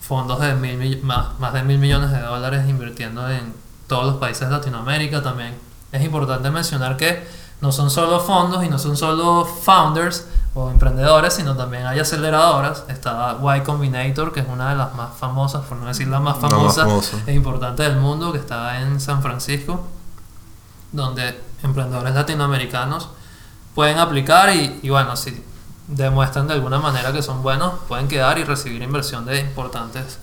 fondos 0.01 0.39
de 0.39 0.53
mil, 0.55 1.01
más, 1.03 1.39
más 1.39 1.53
de 1.53 1.63
mil 1.63 1.77
millones 1.79 2.11
de 2.11 2.19
dólares 2.21 2.67
invirtiendo 2.67 3.29
en 3.29 3.53
todos 3.87 4.05
los 4.05 4.15
países 4.15 4.47
de 4.49 4.55
Latinoamérica. 4.55 5.21
También 5.21 5.55
es 5.91 6.03
importante 6.03 6.49
mencionar 6.51 6.97
que 6.97 7.27
no 7.61 7.71
son 7.71 7.89
solo 7.89 8.19
fondos 8.19 8.63
y 8.63 8.69
no 8.69 8.77
son 8.77 8.97
solo 8.97 9.45
founders 9.45 10.27
o 10.55 10.69
emprendedores, 10.69 11.33
sino 11.33 11.55
también 11.55 11.85
hay 11.87 11.99
aceleradoras. 11.99 12.83
Está 12.89 13.37
Y 13.57 13.61
Combinator, 13.61 14.33
que 14.33 14.41
es 14.41 14.47
una 14.47 14.69
de 14.69 14.75
las 14.75 14.93
más 14.93 15.09
famosas, 15.17 15.61
por 15.65 15.77
no 15.77 15.85
decir 15.87 16.07
la 16.07 16.19
más 16.19 16.37
famosa 16.37 16.83
famosa. 16.83 17.17
e 17.25 17.33
importante 17.33 17.83
del 17.83 17.95
mundo, 17.97 18.31
que 18.33 18.39
está 18.39 18.81
en 18.81 18.99
San 18.99 19.21
Francisco, 19.21 19.87
donde 20.91 21.39
emprendedores 21.63 22.13
latinoamericanos 22.13 23.09
pueden 23.73 23.97
aplicar 23.97 24.53
y, 24.53 24.79
y 24.83 24.89
bueno, 24.89 25.15
si 25.15 25.43
demuestran 25.87 26.47
de 26.47 26.53
alguna 26.53 26.79
manera 26.79 27.11
que 27.11 27.21
son 27.21 27.43
buenos, 27.43 27.73
pueden 27.87 28.07
quedar 28.07 28.37
y 28.37 28.43
recibir 28.43 28.81
inversión 28.81 29.25
de 29.25 29.39
importantes 29.39 30.17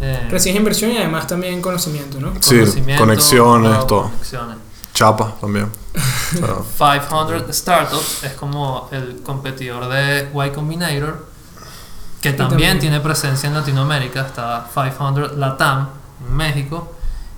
eh, 0.00 0.28
Recibes 0.30 0.56
inversión 0.56 0.92
y 0.92 0.98
además 0.98 1.26
también 1.26 1.60
conocimiento, 1.60 2.20
¿no? 2.20 2.32
Sí, 2.40 2.56
conocimiento, 2.56 3.02
conexiones, 3.02 3.86
todo. 3.86 4.02
conexiones. 4.04 4.56
Chapa 4.94 5.34
también. 5.40 5.70
Pero, 6.40 6.64
500 6.76 7.54
Startups 7.54 8.24
es 8.24 8.32
como 8.34 8.88
el 8.92 9.22
competidor 9.22 9.88
de 9.88 10.28
Y 10.32 10.50
Combinator, 10.50 11.26
que 12.20 12.32
también, 12.32 12.48
también- 12.48 12.78
tiene 12.78 13.00
presencia 13.00 13.48
en 13.48 13.54
Latinoamérica. 13.54 14.22
Está 14.22 14.66
500 14.72 15.36
Latam 15.36 15.88
en 16.26 16.36
México. 16.36 16.94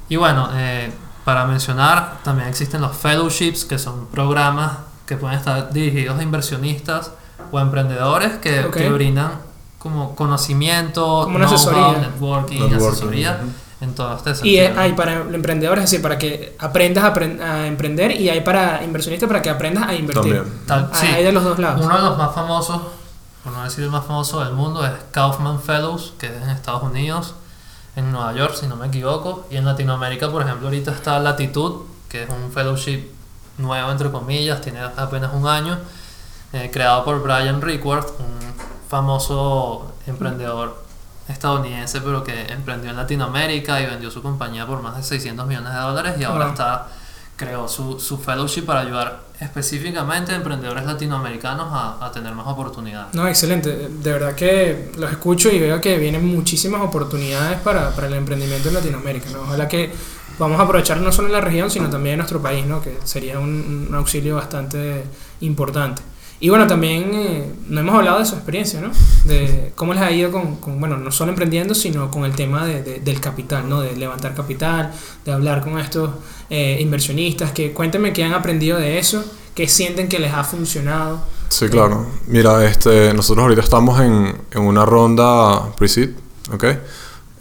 Y 0.08 0.16
bueno, 0.16 0.50
eh, 0.52 0.92
para 1.24 1.46
mencionar, 1.46 2.18
también 2.22 2.48
existen 2.48 2.82
los 2.82 2.94
fellowships, 2.96 3.64
que 3.64 3.78
son 3.78 4.06
programas 4.08 4.72
que 5.06 5.16
pueden 5.16 5.38
estar 5.38 5.72
dirigidos 5.72 6.18
a 6.18 6.22
inversionistas 6.22 7.12
o 7.52 7.60
emprendedores 7.60 8.38
que, 8.38 8.64
Ok. 8.64 8.76
que 8.76 8.90
brindan 8.90 9.32
como 9.78 10.14
conocimiento, 10.14 11.22
Como 11.24 11.36
una 11.36 11.46
asesoría. 11.46 11.92
networking, 11.98 12.60
Networking, 12.60 12.86
asesoría 12.86 13.40
ujú. 13.42 13.50
en 13.84 13.94
todo 13.94 14.14
este 14.16 14.30
Y 14.30 14.34
sentido. 14.56 14.80
hay 14.80 14.92
para 14.92 15.12
emprendedores, 15.14 15.84
es 15.84 15.90
decir, 15.90 16.02
para 16.02 16.18
que 16.18 16.54
aprendas 16.58 17.04
a, 17.04 17.14
a 17.44 17.66
emprender 17.66 18.12
y 18.20 18.28
hay 18.28 18.42
para 18.42 18.82
inversionistas 18.84 19.26
para 19.26 19.40
que 19.42 19.48
aprendas 19.50 19.88
a 19.88 19.94
invertir. 19.94 20.42
también. 20.44 20.66
Tal- 20.66 20.90
sí. 20.92 21.06
Hay 21.06 21.24
de 21.24 21.32
los 21.32 21.42
dos 21.44 21.58
lados. 21.58 21.84
Uno 21.84 21.96
de 21.96 22.02
los 22.02 22.18
más 22.18 22.34
famosos, 22.34 22.80
por 23.42 23.52
no 23.52 23.64
decir 23.64 23.84
el 23.84 23.90
más 23.90 24.04
famoso 24.04 24.44
del 24.44 24.52
mundo, 24.52 24.84
es 24.84 24.92
Kaufman 25.12 25.60
Fellows, 25.60 26.12
que 26.18 26.26
es 26.26 26.42
en 26.42 26.50
Estados 26.50 26.82
Unidos, 26.82 27.34
en 27.96 28.12
Nueva 28.12 28.34
York, 28.34 28.54
si 28.54 28.66
no 28.66 28.76
me 28.76 28.88
equivoco. 28.88 29.46
Y 29.50 29.56
en 29.56 29.64
Latinoamérica, 29.64 30.30
por 30.30 30.42
ejemplo, 30.42 30.66
ahorita 30.68 30.90
está 30.92 31.18
Latitud, 31.18 31.82
que 32.10 32.24
es 32.24 32.28
un 32.28 32.52
fellowship 32.52 33.06
nuevo, 33.56 33.90
entre 33.90 34.10
comillas, 34.10 34.60
tiene 34.60 34.80
apenas 34.80 35.32
un 35.32 35.46
año, 35.48 35.78
eh, 36.52 36.70
creado 36.72 37.04
por 37.04 37.22
Brian 37.22 37.60
Rickward, 37.60 38.06
un 38.18 38.38
famoso 38.88 39.92
emprendedor 40.06 40.82
estadounidense, 41.28 42.00
pero 42.00 42.24
que 42.24 42.52
emprendió 42.52 42.90
en 42.90 42.96
Latinoamérica 42.96 43.80
y 43.80 43.86
vendió 43.86 44.10
su 44.10 44.20
compañía 44.20 44.66
por 44.66 44.82
más 44.82 44.96
de 44.96 45.02
600 45.02 45.46
millones 45.46 45.72
de 45.72 45.78
dólares 45.78 46.14
y 46.18 46.24
ahora 46.24 46.46
Wow. 46.46 46.52
está 46.54 46.88
creó 47.36 47.66
su, 47.68 47.98
su 47.98 48.18
fellowship 48.18 48.62
para 48.66 48.80
ayudar 48.80 49.20
específicamente 49.40 50.32
a 50.32 50.34
emprendedores 50.36 50.84
latinoamericanos 50.84 51.68
a, 51.72 52.04
a 52.04 52.12
tener 52.12 52.34
más 52.34 52.46
oportunidades. 52.46 53.14
No, 53.14 53.26
excelente. 53.26 53.88
De 53.88 54.12
verdad 54.12 54.34
que 54.34 54.92
los 54.98 55.10
escucho 55.10 55.48
y 55.50 55.58
veo 55.58 55.80
que 55.80 55.96
vienen 55.96 56.26
muchísimas 56.26 56.82
oportunidades 56.82 57.58
para, 57.60 57.94
para 57.94 58.08
el 58.08 58.14
emprendimiento 58.14 58.68
en 58.68 58.74
Latinoamérica. 58.74 59.30
¿no? 59.30 59.40
Ojalá 59.42 59.68
que 59.68 59.90
vamos 60.38 60.60
a 60.60 60.64
aprovechar 60.64 60.98
no 60.98 61.10
solo 61.12 61.28
en 61.28 61.32
la 61.32 61.40
región, 61.40 61.70
sino 61.70 61.88
también 61.88 62.14
en 62.14 62.18
nuestro 62.18 62.42
país, 62.42 62.66
¿no? 62.66 62.82
que 62.82 62.98
sería 63.04 63.38
un, 63.38 63.86
un 63.88 63.94
auxilio 63.94 64.36
bastante 64.36 65.04
importante. 65.40 66.02
Y 66.42 66.48
bueno, 66.48 66.66
también 66.66 67.10
eh, 67.14 67.44
no 67.68 67.80
hemos 67.80 67.94
hablado 67.94 68.18
de 68.18 68.24
su 68.24 68.34
experiencia, 68.34 68.80
¿no? 68.80 68.90
De 69.24 69.72
cómo 69.76 69.92
les 69.92 70.02
ha 70.02 70.10
ido 70.10 70.32
con, 70.32 70.56
con, 70.56 70.80
bueno, 70.80 70.96
no 70.96 71.10
solo 71.12 71.30
emprendiendo, 71.32 71.74
sino 71.74 72.10
con 72.10 72.24
el 72.24 72.32
tema 72.34 72.64
de, 72.64 72.82
de- 72.82 73.00
del 73.00 73.20
capital, 73.20 73.68
¿no? 73.68 73.82
De 73.82 73.94
levantar 73.94 74.34
capital, 74.34 74.90
de 75.26 75.32
hablar 75.32 75.62
con 75.62 75.78
estos 75.78 76.10
eh, 76.48 76.78
inversionistas, 76.80 77.52
que 77.52 77.72
cuéntenme 77.72 78.14
qué 78.14 78.24
han 78.24 78.32
aprendido 78.32 78.78
de 78.78 78.98
eso, 78.98 79.22
qué 79.54 79.68
sienten 79.68 80.08
que 80.08 80.18
les 80.18 80.32
ha 80.32 80.42
funcionado. 80.42 81.20
Sí, 81.50 81.68
claro. 81.68 82.06
Mira, 82.26 82.64
este, 82.64 83.12
nosotros 83.12 83.42
ahorita 83.42 83.60
estamos 83.60 84.00
en, 84.00 84.34
en 84.52 84.62
una 84.62 84.86
ronda 84.86 85.70
pre-seed, 85.76 86.10
¿ok? 86.54 86.64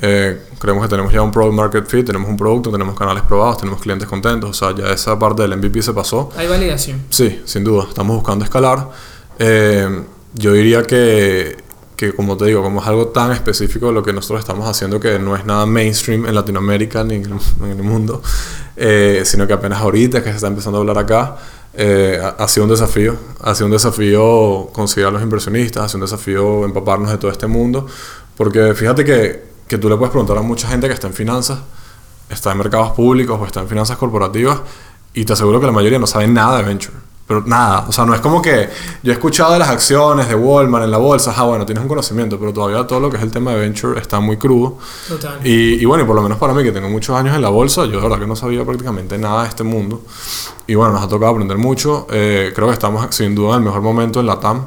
Eh, 0.02 0.40
creemos 0.58 0.84
que 0.84 0.90
tenemos 0.90 1.12
ya 1.12 1.22
un 1.22 1.32
product 1.32 1.56
market 1.56 1.86
fit, 1.86 2.06
tenemos 2.06 2.30
un 2.30 2.38
producto, 2.38 2.72
tenemos 2.72 2.98
canales 2.98 3.24
probados, 3.24 3.58
tenemos 3.58 3.82
clientes 3.82 4.08
contentos, 4.08 4.50
o 4.50 4.54
sea, 4.54 4.76
ya 4.76 4.94
esa 4.94 5.20
parte 5.20 5.42
del 5.42 5.58
MVP 5.58 5.82
se 5.82 5.94
pasó. 5.94 6.30
Hay 6.38 6.48
validación. 6.48 7.02
Sí, 7.10 7.42
sin 7.46 7.64
duda, 7.64 7.86
estamos 7.90 8.16
buscando 8.16 8.46
escalar. 8.46 8.90
Eh, 9.40 10.04
yo 10.34 10.54
diría 10.54 10.84
que, 10.84 11.58
que, 11.98 12.14
como 12.14 12.38
te 12.38 12.46
digo, 12.46 12.64
como 12.64 12.82
es 12.82 12.88
algo 12.88 13.08
tan 13.08 13.34
específico 13.34 13.88
de 13.88 13.94
lo 13.94 14.04
que 14.04 14.14
nosotros 14.14 14.40
estamos 14.40 14.68
haciendo, 14.68 15.00
que 15.02 15.20
no 15.20 15.36
es 15.36 15.46
nada 15.46 15.66
mainstream 15.66 16.26
en 16.28 16.36
Latinoamérica 16.36 17.04
ni 17.04 17.16
en 17.16 17.26
el, 17.26 17.40
en 17.72 17.78
el 17.78 17.84
mundo, 17.84 18.22
eh, 18.78 19.24
sino 19.26 19.46
que 19.48 19.54
apenas 19.54 19.82
ahorita 19.82 20.24
que 20.24 20.30
se 20.30 20.36
está 20.36 20.48
empezando 20.48 20.78
a 20.78 20.82
hablar 20.82 20.98
acá, 20.98 21.36
eh, 21.74 22.20
ha, 22.22 22.42
ha 22.42 22.48
sido 22.48 22.64
un 22.64 22.70
desafío. 22.70 23.18
Ha 23.42 23.54
sido 23.54 23.66
un 23.66 23.74
desafío 23.74 24.70
considerar 24.72 25.10
a 25.10 25.14
los 25.16 25.24
inversionistas, 25.24 25.84
ha 25.84 25.88
sido 25.90 25.98
un 25.98 26.06
desafío 26.06 26.64
empaparnos 26.64 27.12
de 27.12 27.18
todo 27.18 27.32
este 27.32 27.48
mundo, 27.48 27.86
porque 28.38 28.74
fíjate 28.74 29.04
que, 29.04 29.49
que 29.70 29.78
tú 29.78 29.88
le 29.88 29.96
puedes 29.96 30.12
preguntar 30.12 30.38
a 30.38 30.42
mucha 30.42 30.68
gente 30.68 30.88
que 30.88 30.94
está 30.94 31.08
en 31.08 31.14
finanzas, 31.14 31.60
está 32.30 32.52
en 32.52 32.58
mercados 32.58 32.92
públicos 32.92 33.40
o 33.40 33.46
está 33.46 33.62
en 33.62 33.70
finanzas 33.70 33.98
corporativas, 33.98 34.60
y 35.14 35.24
te 35.24 35.34
aseguro 35.34 35.60
que 35.62 35.68
la 35.68 35.72
mayoría 35.72 36.00
no 36.00 36.08
sabe 36.08 36.28
nada 36.28 36.58
de 36.58 36.64
venture. 36.64 36.98
pero 37.30 37.44
nada, 37.46 37.86
o 37.88 37.92
sea, 37.92 38.06
no 38.06 38.16
es 38.16 38.22
como 38.22 38.42
que 38.42 38.70
yo 39.04 39.12
he 39.12 39.14
escuchado 39.14 39.54
de 39.54 39.60
las 39.60 39.70
acciones 39.70 40.28
de 40.28 40.34
Walmart 40.34 40.86
en 40.86 40.90
la 40.90 40.98
bolsa, 40.98 41.32
ah, 41.38 41.44
bueno, 41.44 41.64
tienes 41.64 41.84
un 41.84 41.88
conocimiento, 41.88 42.40
pero 42.40 42.52
todavía 42.52 42.88
todo 42.88 43.00
lo 43.00 43.12
que 43.12 43.18
es 43.18 43.24
el 43.24 43.32
tema 43.32 43.52
de 43.52 43.60
venture 43.60 44.00
está 44.00 44.20
muy 44.20 44.38
crudo. 44.38 44.80
Total. 45.08 45.40
Y, 45.46 45.76
y 45.76 45.86
bueno, 45.86 46.04
y 46.04 46.08
por 46.08 46.16
lo 46.16 46.24
menos 46.24 46.40
para 46.40 46.56
mí, 46.56 46.64
que 46.64 46.72
tengo 46.72 46.90
muchos 46.90 47.16
años 47.16 47.36
en 47.36 47.44
la 47.44 47.50
bolsa, 47.50 47.86
yo 47.86 47.98
de 47.98 48.02
verdad 48.02 48.18
que 48.18 48.26
no 48.26 48.36
sabía 48.36 48.66
prácticamente 48.66 49.16
nada 49.20 49.44
de 49.44 49.50
este 49.50 49.64
mundo. 49.64 50.02
Y 50.66 50.74
bueno, 50.74 50.94
nos 50.94 51.04
ha 51.04 51.08
tocado 51.08 51.34
aprender 51.34 51.60
mucho. 51.60 52.08
Eh, 52.10 52.52
creo 52.56 52.68
que 52.68 52.74
estamos 52.74 53.14
sin 53.14 53.36
duda 53.36 53.52
en 53.52 53.60
el 53.60 53.66
mejor 53.66 53.84
momento 53.84 54.20
en 54.20 54.26
la 54.26 54.40
TAM, 54.40 54.64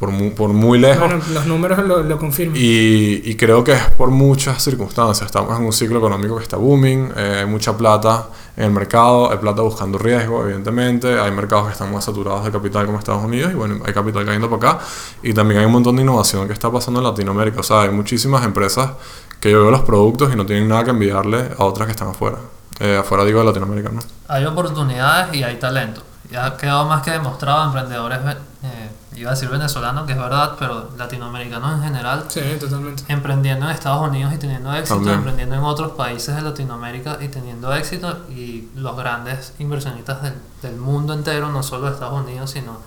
por 0.00 0.10
muy, 0.10 0.30
por 0.30 0.50
muy 0.54 0.78
lejos. 0.78 1.06
Bueno, 1.06 1.22
los 1.32 1.46
números 1.46 1.78
lo, 1.86 2.02
lo 2.02 2.18
confirman. 2.18 2.56
Y, 2.56 3.30
y 3.30 3.36
creo 3.36 3.62
que 3.62 3.72
es 3.72 3.82
por 3.98 4.08
muchas 4.10 4.62
circunstancias. 4.62 5.26
Estamos 5.26 5.56
en 5.58 5.66
un 5.66 5.72
ciclo 5.72 5.98
económico 5.98 6.36
que 6.38 6.42
está 6.42 6.56
booming, 6.56 7.12
eh, 7.14 7.36
hay 7.40 7.46
mucha 7.46 7.76
plata 7.76 8.26
en 8.56 8.64
el 8.64 8.70
mercado, 8.70 9.30
hay 9.30 9.36
plata 9.38 9.60
buscando 9.60 9.98
riesgo, 9.98 10.42
evidentemente. 10.42 11.20
Hay 11.20 11.30
mercados 11.30 11.66
que 11.66 11.72
están 11.72 11.92
más 11.92 12.04
saturados 12.04 12.44
de 12.44 12.50
capital 12.50 12.86
como 12.86 12.98
Estados 12.98 13.22
Unidos 13.22 13.52
y 13.52 13.54
bueno, 13.54 13.76
hay 13.84 13.92
capital 13.92 14.24
cayendo 14.24 14.48
para 14.48 14.72
acá. 14.72 14.84
Y 15.22 15.34
también 15.34 15.60
hay 15.60 15.66
un 15.66 15.72
montón 15.72 15.96
de 15.96 16.02
innovación 16.02 16.46
que 16.46 16.54
está 16.54 16.72
pasando 16.72 17.00
en 17.00 17.04
Latinoamérica. 17.04 17.60
O 17.60 17.62
sea, 17.62 17.82
hay 17.82 17.90
muchísimas 17.90 18.42
empresas 18.44 18.92
que 19.38 19.50
yo 19.50 19.60
veo 19.60 19.70
los 19.70 19.82
productos 19.82 20.32
y 20.32 20.36
no 20.36 20.46
tienen 20.46 20.66
nada 20.66 20.84
que 20.84 20.90
enviarle 20.90 21.50
a 21.58 21.64
otras 21.64 21.86
que 21.86 21.92
están 21.92 22.08
afuera. 22.08 22.38
Eh, 22.78 22.96
afuera 22.96 23.24
digo 23.24 23.40
de 23.40 23.44
Latinoamérica, 23.44 23.90
¿no? 23.90 24.00
Hay 24.28 24.46
oportunidades 24.46 25.34
y 25.34 25.42
hay 25.42 25.56
talento. 25.56 26.02
Ya 26.30 26.46
ha 26.46 26.56
quedado 26.56 26.86
más 26.86 27.02
que 27.02 27.10
demostrado 27.10 27.66
emprendedores, 27.66 28.18
eh, 28.62 28.89
iba 29.16 29.30
a 29.30 29.34
decir 29.34 29.48
venezolanos, 29.48 30.06
que 30.06 30.12
es 30.12 30.18
verdad, 30.18 30.52
pero 30.58 30.90
latinoamericanos 30.96 31.74
en 31.78 31.82
general, 31.82 32.24
Sí, 32.28 32.40
totalmente. 32.60 33.02
emprendiendo 33.08 33.66
en 33.66 33.72
Estados 33.72 34.08
Unidos 34.08 34.32
y 34.32 34.38
teniendo 34.38 34.72
éxito, 34.72 34.94
También. 34.96 35.16
emprendiendo 35.18 35.54
en 35.56 35.62
otros 35.64 35.92
países 35.92 36.34
de 36.36 36.42
Latinoamérica 36.42 37.18
y 37.20 37.28
teniendo 37.28 37.74
éxito, 37.74 38.18
y 38.30 38.68
los 38.76 38.96
grandes 38.96 39.52
inversionistas 39.58 40.22
del, 40.22 40.34
del 40.62 40.76
mundo 40.76 41.12
entero, 41.12 41.48
no 41.50 41.62
solo 41.62 41.86
de 41.86 41.92
Estados 41.94 42.20
Unidos, 42.22 42.50
sino 42.52 42.78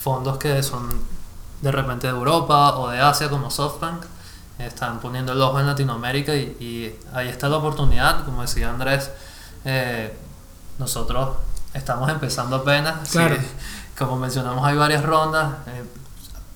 fondos 0.00 0.38
que 0.38 0.62
son 0.62 0.88
de 1.60 1.70
repente 1.72 2.06
de 2.06 2.12
Europa 2.12 2.76
o 2.76 2.88
de 2.88 3.00
Asia, 3.00 3.28
como 3.28 3.50
SoftBank, 3.50 4.02
están 4.58 5.00
poniendo 5.00 5.32
el 5.32 5.40
ojo 5.42 5.58
en 5.60 5.66
Latinoamérica 5.66 6.34
y, 6.36 6.56
y 6.60 6.94
ahí 7.12 7.28
está 7.28 7.48
la 7.48 7.56
oportunidad, 7.56 8.24
como 8.24 8.42
decía 8.42 8.70
Andrés, 8.70 9.10
eh, 9.64 10.16
nosotros 10.78 11.30
estamos 11.74 12.08
empezando 12.10 12.56
apenas, 12.56 13.08
sí, 13.08 13.18
Claro. 13.18 13.36
Como 13.98 14.16
mencionamos 14.16 14.64
hay 14.66 14.76
varias 14.76 15.02
rondas, 15.04 15.54
eh, 15.66 15.84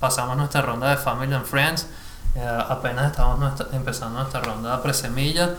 pasamos 0.01 0.37
nuestra 0.37 0.63
ronda 0.63 0.91
de 0.91 0.97
Family 0.97 1.33
and 1.35 1.45
Friends, 1.45 1.87
eh, 2.35 2.59
apenas 2.69 3.11
estamos 3.13 3.39
nuestra- 3.39 3.67
empezando 3.73 4.19
nuestra 4.19 4.41
ronda 4.41 4.77
de 4.77 4.83
presemilla. 4.83 5.55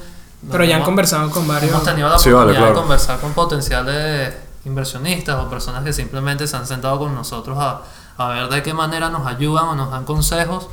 Pero 0.51 0.63
ya 0.63 0.75
han 0.75 0.81
Hemos- 0.81 0.85
conversado 0.89 1.29
con 1.31 1.47
varios. 1.47 1.71
Hemos 1.71 1.83
tenido 1.83 2.09
la 2.09 2.19
Sí, 2.19 2.29
oportunidad 2.29 2.45
vale, 2.45 2.57
claro. 2.57 2.73
de 2.75 2.79
conversar 2.81 3.19
con 3.19 3.33
potenciales 3.33 4.33
inversionistas 4.65 5.35
o 5.43 5.49
personas 5.49 5.83
que 5.83 5.93
simplemente 5.93 6.45
se 6.45 6.55
han 6.57 6.67
sentado 6.67 6.99
con 6.99 7.15
nosotros 7.15 7.57
a, 7.59 7.81
a 8.17 8.27
ver 8.29 8.47
de 8.49 8.61
qué 8.61 8.73
manera 8.73 9.09
nos 9.09 9.25
ayudan 9.25 9.65
o 9.69 9.75
nos 9.75 9.89
dan 9.91 10.03
consejos. 10.05 10.67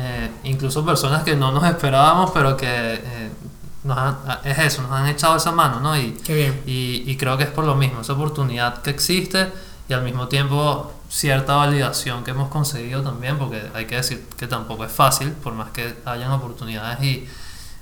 eh, 0.00 0.30
incluso 0.44 0.84
personas 0.86 1.24
que 1.24 1.34
no 1.34 1.50
nos 1.50 1.64
esperábamos, 1.64 2.30
pero 2.30 2.56
que 2.56 2.66
eh, 2.68 3.32
nos 3.82 3.98
han- 3.98 4.16
es 4.44 4.56
eso, 4.58 4.82
nos 4.82 4.92
han 4.92 5.08
echado 5.08 5.36
esa 5.36 5.50
mano, 5.50 5.80
¿no? 5.80 5.96
Y, 5.98 6.12
Qué 6.24 6.34
bien. 6.34 6.62
y, 6.66 7.02
y 7.10 7.16
creo 7.16 7.36
que 7.36 7.42
es 7.44 7.50
por 7.50 7.64
lo 7.64 7.74
mismo, 7.74 8.02
esa 8.02 8.12
oportunidad 8.12 8.80
que 8.82 8.90
existe 8.90 9.50
y 9.88 9.92
al 9.94 10.02
mismo 10.02 10.28
tiempo 10.28 10.92
cierta 11.08 11.56
validación 11.56 12.22
que 12.24 12.32
hemos 12.32 12.48
conseguido 12.50 13.02
también, 13.02 13.38
porque 13.38 13.62
hay 13.74 13.86
que 13.86 13.96
decir 13.96 14.26
que 14.36 14.46
tampoco 14.46 14.84
es 14.84 14.92
fácil, 14.92 15.30
por 15.32 15.54
más 15.54 15.70
que 15.70 15.94
hayan 16.04 16.30
oportunidades 16.32 17.02
y 17.02 17.26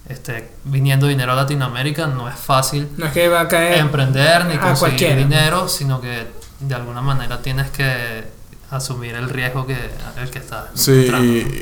este, 0.09 0.53
viniendo 0.65 1.09
dinero 1.09 1.33
a 1.33 1.35
Latinoamérica, 1.35 2.07
no 2.07 2.29
es 2.29 2.37
fácil 2.37 2.89
No 2.97 3.07
es 3.07 3.13
que 3.13 3.29
va 3.29 3.41
a 3.41 3.49
caer. 3.49 3.79
emprender 3.79 4.45
ni 4.47 4.57
conseguir 4.57 4.79
cualquiera. 4.79 5.17
dinero, 5.17 5.69
sino 5.69 6.01
que 6.01 6.29
de 6.61 6.75
alguna 6.75 7.03
manera 7.03 7.43
tienes 7.43 7.71
que 7.71 8.25
asumir 8.71 9.15
el 9.17 9.29
riesgo 9.29 9.67
que 9.67 9.77
el 10.21 10.31
que 10.31 10.39
estás 10.39 10.67
Sí, 10.75 11.11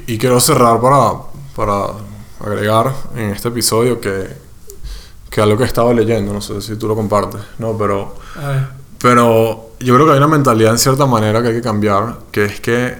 y, 0.07 0.13
y 0.15 0.19
quiero 0.19 0.41
cerrar 0.41 0.79
para, 0.81 1.13
para 1.57 1.87
agregar 2.41 2.93
en 3.17 3.31
este 3.31 3.49
episodio 3.49 3.99
que, 4.01 4.29
que 5.31 5.41
algo 5.41 5.57
que 5.57 5.65
he 5.65 5.67
estado 5.67 5.93
leyendo, 5.95 6.33
no 6.35 6.43
sé 6.43 6.61
si 6.61 6.77
tú 6.77 6.87
lo 6.87 6.95
compartes, 6.95 7.41
¿no? 7.59 7.77
Pero, 7.79 8.17
A 8.43 8.49
ver. 8.49 8.84
Pero 9.05 9.73
yo 9.81 9.95
creo 9.95 10.07
que 10.07 10.13
hay 10.13 10.17
una 10.17 10.29
mentalidad 10.29 10.73
en 10.73 10.79
cierta 10.79 11.05
manera 11.05 11.43
que 11.43 11.49
hay 11.49 11.55
que 11.57 11.61
cambiar, 11.61 12.21
que 12.33 12.47
es 12.47 12.59
que, 12.59 12.97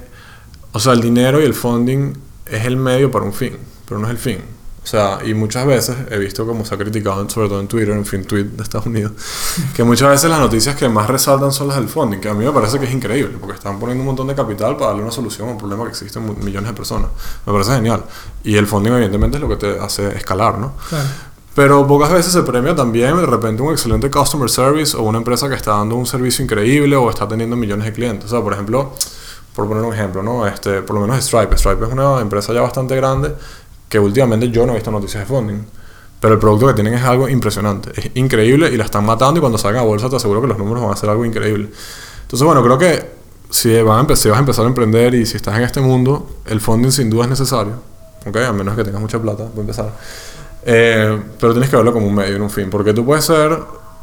o 0.73 0.79
sea, 0.79 0.93
el 0.93 1.01
dinero 1.01 1.41
y 1.41 1.45
el 1.47 1.55
funding 1.55 2.13
es 2.45 2.67
el 2.67 2.77
medio 2.77 3.11
para 3.11 3.25
un 3.25 3.33
fin, 3.33 3.57
pero 3.89 3.99
no 3.99 4.07
es 4.07 4.11
el 4.11 4.19
fin. 4.19 4.39
O 4.83 4.87
sea, 4.87 5.21
y 5.25 5.33
muchas 5.33 5.65
veces 5.65 5.97
he 6.11 6.19
visto 6.19 6.47
como 6.47 6.63
se 6.67 6.75
ha 6.75 6.77
criticado, 6.77 7.27
sobre 7.31 7.49
todo 7.49 7.59
en 7.59 7.69
Twitter, 7.69 7.95
en 7.95 8.05
fin, 8.05 8.23
tweet 8.23 8.45
de 8.45 8.63
Estados 8.63 8.87
Unidos, 8.87 9.13
que 9.75 9.83
muchas 9.83 10.11
veces 10.11 10.29
las 10.29 10.41
noticias 10.41 10.77
que 10.77 10.91
más 10.91 11.09
resaltan 11.09 11.51
son 11.53 11.69
las 11.69 11.79
del 11.79 11.89
funding, 11.89 12.19
que 12.21 12.29
a 12.29 12.35
mí 12.35 12.45
me 12.45 12.53
parece 12.53 12.79
que 12.79 12.85
es 12.85 12.93
increíble, 12.93 13.39
porque 13.41 13.55
están 13.57 13.81
poniendo 13.81 14.03
un 14.03 14.09
montón 14.09 14.27
de 14.27 14.35
capital 14.35 14.77
para 14.77 14.89
darle 14.89 15.05
una 15.05 15.11
solución 15.11 15.49
a 15.49 15.53
un 15.53 15.59
problema 15.59 15.85
que 15.85 15.91
existe 15.93 16.19
en 16.19 16.45
millones 16.45 16.69
de 16.69 16.77
personas. 16.77 17.09
Me 17.47 17.53
parece 17.55 17.77
genial. 17.77 18.05
Y 18.43 18.57
el 18.57 18.67
funding 18.67 18.93
evidentemente 18.93 19.39
es 19.39 19.41
lo 19.41 19.49
que 19.49 19.57
te 19.57 19.79
hace 19.79 20.09
escalar, 20.09 20.59
¿no? 20.59 20.75
Claro. 20.87 21.09
Pero 21.55 21.87
pocas 21.87 22.13
veces 22.13 22.33
se 22.33 22.43
premia 22.43 22.75
también 22.75 23.17
de 23.17 23.27
repente 23.27 23.63
un 23.63 23.73
excelente 23.73 24.11
customer 24.11 24.51
service 24.51 24.97
o 24.97 25.03
una 25.03 25.19
empresa 25.19 25.49
que 25.49 25.55
está 25.55 25.73
dando 25.73 25.95
un 25.95 26.07
servicio 26.07 26.45
increíble 26.45 26.97
o 26.97 27.09
está 27.09 27.29
teniendo 27.29 27.55
millones 27.55 27.87
de 27.87 27.93
clientes. 27.93 28.27
O 28.27 28.29
sea, 28.29 28.43
por 28.43 28.53
ejemplo, 28.53 28.93
por 29.55 29.69
poner 29.69 29.85
un 29.85 29.95
ejemplo, 29.95 30.23
¿no? 30.23 30.47
Este, 30.47 30.83
por 30.83 30.97
lo 30.97 31.03
menos 31.03 31.25
Stripe. 31.25 31.57
Stripe 31.57 31.85
es 31.85 31.93
una 31.93 32.21
empresa 32.21 32.53
ya 32.53 32.61
bastante 32.61 32.97
grande 32.97 33.35
que 33.89 34.01
últimamente 34.01 34.51
yo 34.51 34.67
no 34.67 34.73
he 34.73 34.75
visto 34.75 34.91
noticias 34.91 35.23
de 35.23 35.27
funding. 35.27 35.65
Pero 36.19 36.35
el 36.35 36.41
producto 36.41 36.67
que 36.67 36.75
tienen 36.75 36.95
es 36.95 37.05
algo 37.05 37.29
impresionante. 37.29 37.93
Es 37.95 38.11
increíble 38.15 38.71
y 38.73 38.77
la 38.77 38.85
están 38.85 39.05
matando 39.05 39.39
y 39.39 39.41
cuando 39.41 39.59
salgan 39.59 39.83
a 39.83 39.87
bolsa 39.87 40.09
te 40.11 40.17
aseguro 40.17 40.41
que 40.41 40.49
los 40.49 40.59
números 40.59 40.83
van 40.83 40.93
a 40.93 40.97
ser 40.97 41.11
algo 41.11 41.25
increíble. 41.25 41.71
Entonces, 42.23 42.45
bueno, 42.45 42.65
creo 42.65 42.79
que 42.79 43.11
si, 43.51 43.81
van 43.83 44.11
a 44.11 44.17
si 44.17 44.29
vas 44.29 44.39
a 44.39 44.41
empezar 44.41 44.65
a 44.65 44.69
emprender 44.69 45.15
y 45.15 45.27
si 45.27 45.37
estás 45.37 45.57
en 45.57 45.63
este 45.63 45.81
mundo, 45.81 46.29
el 46.47 46.61
funding 46.61 46.91
sin 46.91 47.11
duda 47.11 47.25
es 47.25 47.31
necesario. 47.31 47.75
¿Ok? 48.27 48.37
A 48.39 48.53
menos 48.53 48.75
que 48.75 48.83
tengas 48.83 49.01
mucha 49.01 49.21
plata, 49.21 49.45
para 49.45 49.61
empezar. 49.61 49.93
Eh, 50.67 51.23
pero 51.39 51.53
tienes 51.53 51.71
que 51.71 51.77
verlo 51.77 51.93
como 51.93 52.07
un 52.07 52.15
medio, 52.15 52.39
no 52.39 52.45
un 52.45 52.51
fin. 52.51 52.71
Porque 52.71 52.93
tú 52.95 53.05
puedes 53.05 53.25
ser 53.25 53.59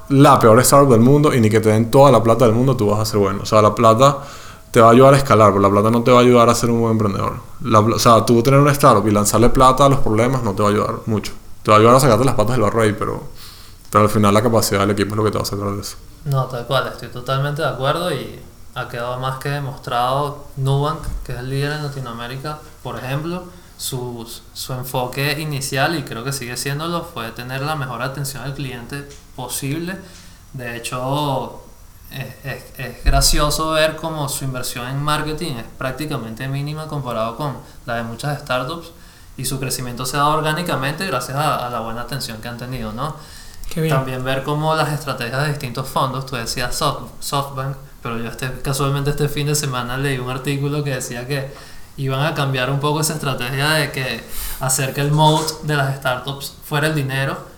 la 0.09 0.39
peor 0.39 0.59
startup 0.59 0.91
del 0.91 0.99
mundo 1.01 1.33
y 1.33 1.39
ni 1.39 1.49
que 1.49 1.59
te 1.59 1.69
den 1.69 1.89
toda 1.89 2.11
la 2.11 2.21
plata 2.21 2.45
del 2.45 2.53
mundo 2.53 2.75
tú 2.75 2.89
vas 2.89 2.99
a 2.99 3.05
ser 3.05 3.19
bueno. 3.19 3.41
O 3.43 3.45
sea, 3.45 3.61
la 3.61 3.73
plata 3.73 4.19
te 4.71 4.79
va 4.79 4.87
a 4.87 4.91
ayudar 4.91 5.13
a 5.13 5.17
escalar, 5.17 5.49
pero 5.51 5.61
la 5.61 5.69
plata 5.69 5.89
no 5.89 6.03
te 6.03 6.11
va 6.11 6.19
a 6.19 6.21
ayudar 6.21 6.49
a 6.49 6.55
ser 6.55 6.69
un 6.69 6.81
buen 6.81 6.93
emprendedor. 6.93 7.35
La 7.61 7.79
o 7.79 7.99
sea, 7.99 8.25
tú 8.25 8.41
tener 8.43 8.59
una 8.59 8.71
startup 8.71 9.07
y 9.07 9.11
lanzarle 9.11 9.49
plata 9.49 9.85
a 9.85 9.89
los 9.89 9.99
problemas 9.99 10.43
no 10.43 10.53
te 10.53 10.61
va 10.63 10.69
a 10.69 10.71
ayudar 10.71 10.95
mucho. 11.05 11.33
Te 11.63 11.71
va 11.71 11.77
a 11.77 11.79
ayudar 11.79 11.95
a 11.95 11.99
sacarte 11.99 12.25
las 12.25 12.35
patas 12.35 12.53
del 12.53 12.61
barro 12.61 12.81
ahí, 12.81 12.95
pero, 12.97 13.21
pero 13.89 14.03
al 14.03 14.09
final 14.09 14.33
la 14.33 14.41
capacidad 14.41 14.81
del 14.81 14.91
equipo 14.91 15.11
es 15.11 15.17
lo 15.17 15.23
que 15.23 15.31
te 15.31 15.37
va 15.37 15.43
a 15.43 15.45
sacar 15.45 15.71
de 15.71 15.81
eso. 15.81 15.97
No, 16.25 16.45
tal 16.45 16.65
cual, 16.67 16.87
estoy 16.87 17.09
totalmente 17.09 17.61
de 17.61 17.67
acuerdo 17.67 18.11
y 18.11 18.39
ha 18.75 18.87
quedado 18.87 19.19
más 19.19 19.39
que 19.39 19.49
demostrado 19.49 20.45
Nubank, 20.57 20.99
que 21.25 21.33
es 21.33 21.39
el 21.39 21.49
líder 21.49 21.73
en 21.73 21.83
Latinoamérica, 21.83 22.59
por 22.83 22.97
ejemplo, 22.97 23.43
su, 23.81 24.29
su 24.53 24.73
enfoque 24.73 25.39
inicial, 25.39 25.97
y 25.97 26.03
creo 26.03 26.23
que 26.23 26.31
sigue 26.31 26.55
siéndolo, 26.55 27.03
fue 27.03 27.31
tener 27.31 27.61
la 27.61 27.75
mejor 27.75 28.01
atención 28.03 28.43
al 28.43 28.53
cliente 28.53 29.07
posible. 29.35 29.97
De 30.53 30.77
hecho, 30.77 31.63
es, 32.11 32.27
es- 32.45 32.63
es 32.79 33.03
gracioso 33.03 33.71
ver 33.71 33.95
cómo 33.95 34.29
su 34.29 34.43
inversión 34.45 34.87
en 34.87 35.01
marketing 35.01 35.55
es 35.55 35.65
prácticamente 35.77 36.47
mínima 36.47 36.87
comparado 36.87 37.35
con 37.37 37.57
la 37.85 37.95
de 37.95 38.03
muchas 38.03 38.39
startups 38.41 38.91
y 39.37 39.45
su 39.45 39.59
crecimiento 39.59 40.05
se 40.05 40.17
da 40.17 40.27
orgánicamente 40.27 41.07
gracias 41.07 41.37
a, 41.37 41.65
a 41.65 41.69
la 41.69 41.79
buena 41.79 42.01
atención 42.01 42.37
que 42.41 42.49
han 42.49 42.57
tenido, 42.57 42.91
¿no? 42.93 43.15
Qué 43.73 43.81
bien. 43.81 43.95
También 43.95 44.23
ver 44.23 44.43
cómo 44.43 44.75
las 44.75 44.89
estrategias 44.91 45.41
de 45.43 45.49
distintos 45.49 45.87
fondos, 45.87 46.25
tú 46.25 46.35
decías 46.35 46.75
Soft- 46.79 47.09
SoftBank, 47.21 47.77
pero 48.03 48.17
yo 48.19 48.27
este, 48.29 48.61
casualmente 48.61 49.09
este 49.11 49.27
fin 49.29 49.47
de 49.47 49.55
semana 49.55 49.97
leí 49.97 50.17
un 50.19 50.29
artículo 50.29 50.83
que 50.83 50.91
decía 50.95 51.25
que 51.25 51.51
iban 51.97 52.25
a 52.25 52.33
cambiar 52.33 52.69
un 52.69 52.79
poco 52.79 53.01
esa 53.01 53.13
estrategia 53.13 53.69
de 53.71 53.91
que 53.91 54.23
hacer 54.59 54.93
que 54.93 55.01
el 55.01 55.11
mode 55.11 55.45
de 55.63 55.75
las 55.75 55.95
startups 55.97 56.53
fuera 56.65 56.87
el 56.87 56.95
dinero 56.95 57.49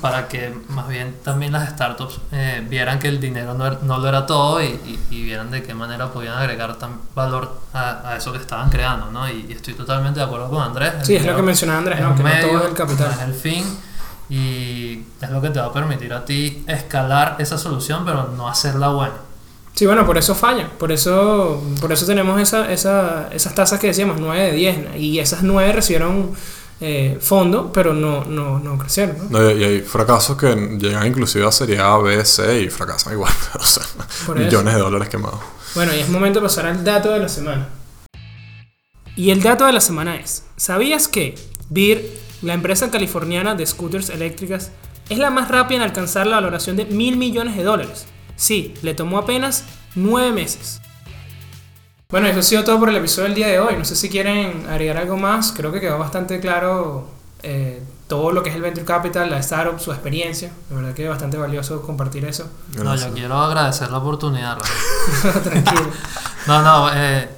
para 0.00 0.26
que 0.28 0.52
más 0.68 0.88
bien 0.88 1.16
también 1.22 1.52
las 1.52 1.68
startups 1.70 2.18
eh, 2.32 2.66
vieran 2.68 2.98
que 2.98 3.06
el 3.08 3.20
dinero 3.20 3.54
no, 3.54 3.70
no 3.82 3.98
lo 3.98 4.08
era 4.08 4.26
todo 4.26 4.60
y, 4.62 4.66
y- 4.66 5.00
y 5.10 5.22
vieran 5.22 5.50
de 5.52 5.62
qué 5.62 5.72
manera 5.72 6.10
podían 6.12 6.34
agregar 6.36 6.74
tan 6.76 7.00
valor 7.14 7.60
a, 7.72 8.10
a 8.10 8.16
eso 8.16 8.32
que 8.32 8.38
estaban 8.38 8.70
creando, 8.70 9.10
¿no? 9.12 9.28
Y, 9.30 9.46
y 9.48 9.52
estoy 9.52 9.74
totalmente 9.74 10.18
de 10.20 10.26
acuerdo 10.26 10.50
con 10.50 10.62
Andrés. 10.62 10.94
Sí, 11.04 11.14
es 11.16 11.24
lo 11.24 11.36
que 11.36 11.42
mencionaba 11.42 11.78
Andrés, 11.78 12.00
¿no? 12.00 12.14
Que 12.16 12.22
no 12.24 12.28
todo 12.48 12.58
es 12.60 12.68
el 12.70 12.74
capital. 12.74 13.06
no 13.08 13.12
es 13.14 13.20
el 13.28 13.34
fin 13.34 13.78
y 14.28 15.04
es 15.20 15.30
lo 15.30 15.40
que 15.40 15.50
te 15.50 15.60
va 15.60 15.66
a 15.66 15.72
permitir 15.72 16.12
a 16.12 16.24
ti 16.24 16.64
escalar 16.66 17.36
esa 17.38 17.56
solución, 17.56 18.04
pero 18.04 18.28
no 18.36 18.48
hacerla 18.48 18.88
buena. 18.88 19.14
Sí, 19.76 19.84
bueno, 19.84 20.06
por 20.06 20.16
eso 20.16 20.34
falla. 20.34 20.70
Por 20.78 20.90
eso, 20.90 21.62
por 21.82 21.92
eso 21.92 22.06
tenemos 22.06 22.40
esa, 22.40 22.72
esa, 22.72 23.28
esas 23.30 23.54
tasas 23.54 23.78
que 23.78 23.88
decíamos, 23.88 24.18
9 24.18 24.46
de 24.46 24.52
10. 24.52 24.96
Y 24.96 25.18
esas 25.18 25.42
9 25.42 25.70
recibieron 25.70 26.32
eh, 26.80 27.18
fondo, 27.20 27.70
pero 27.74 27.92
no, 27.92 28.24
no, 28.24 28.58
no 28.58 28.78
crecieron. 28.78 29.18
¿no? 29.18 29.38
No, 29.38 29.50
y, 29.50 29.60
y 29.60 29.64
hay 29.64 29.80
fracasos 29.82 30.38
que 30.38 30.56
llegan 30.78 31.06
inclusive 31.06 31.46
a 31.46 31.52
serie 31.52 31.78
A, 31.78 31.98
B, 31.98 32.24
C 32.24 32.62
y 32.62 32.70
fracasan 32.70 33.12
igual. 33.12 33.32
O 33.60 33.64
sea, 33.64 33.84
millones 34.34 34.74
de 34.74 34.80
dólares 34.80 35.10
quemados. 35.10 35.40
Bueno, 35.74 35.94
y 35.94 35.98
es 36.00 36.08
momento 36.08 36.40
de 36.40 36.46
pasar 36.46 36.64
al 36.64 36.82
dato 36.82 37.10
de 37.10 37.18
la 37.18 37.28
semana. 37.28 37.68
Y 39.14 39.30
el 39.30 39.42
dato 39.42 39.66
de 39.66 39.74
la 39.74 39.80
semana 39.82 40.16
es, 40.16 40.44
¿sabías 40.56 41.06
que 41.06 41.34
Beer, 41.68 42.02
la 42.40 42.54
empresa 42.54 42.90
californiana 42.90 43.54
de 43.54 43.66
scooters 43.66 44.08
eléctricas, 44.08 44.70
es 45.10 45.18
la 45.18 45.28
más 45.28 45.50
rápida 45.50 45.76
en 45.76 45.82
alcanzar 45.82 46.26
la 46.26 46.36
valoración 46.36 46.76
de 46.76 46.86
mil 46.86 47.18
millones 47.18 47.56
de 47.56 47.62
dólares? 47.62 48.06
Sí, 48.36 48.74
le 48.82 48.94
tomó 48.94 49.18
apenas 49.18 49.64
Nueve 49.94 50.30
meses. 50.30 50.80
Bueno, 52.10 52.28
eso 52.28 52.40
ha 52.40 52.42
sido 52.42 52.64
todo 52.64 52.78
por 52.78 52.90
el 52.90 52.96
episodio 52.96 53.24
del 53.24 53.34
día 53.34 53.48
de 53.48 53.58
hoy. 53.58 53.76
No 53.76 53.84
sé 53.84 53.96
si 53.96 54.10
quieren 54.10 54.66
agregar 54.68 54.98
algo 54.98 55.16
más. 55.16 55.52
Creo 55.56 55.72
que 55.72 55.80
quedó 55.80 55.98
bastante 55.98 56.38
claro 56.38 57.08
eh, 57.42 57.82
todo 58.06 58.30
lo 58.32 58.42
que 58.42 58.50
es 58.50 58.56
el 58.56 58.62
Venture 58.62 58.84
Capital, 58.84 59.30
la 59.30 59.38
startup, 59.38 59.80
su 59.80 59.90
experiencia. 59.90 60.52
La 60.70 60.76
verdad 60.76 60.94
que 60.94 61.04
es 61.04 61.08
bastante 61.08 61.36
valioso 61.38 61.82
compartir 61.82 62.26
eso. 62.26 62.48
No, 62.76 62.94
yo 62.94 63.12
quiero 63.12 63.38
agradecer 63.38 63.90
la 63.90 63.98
oportunidad. 63.98 64.58
Tranquilo. 65.42 65.90
No, 66.46 66.62
no, 66.62 66.88
eh, 66.94 67.28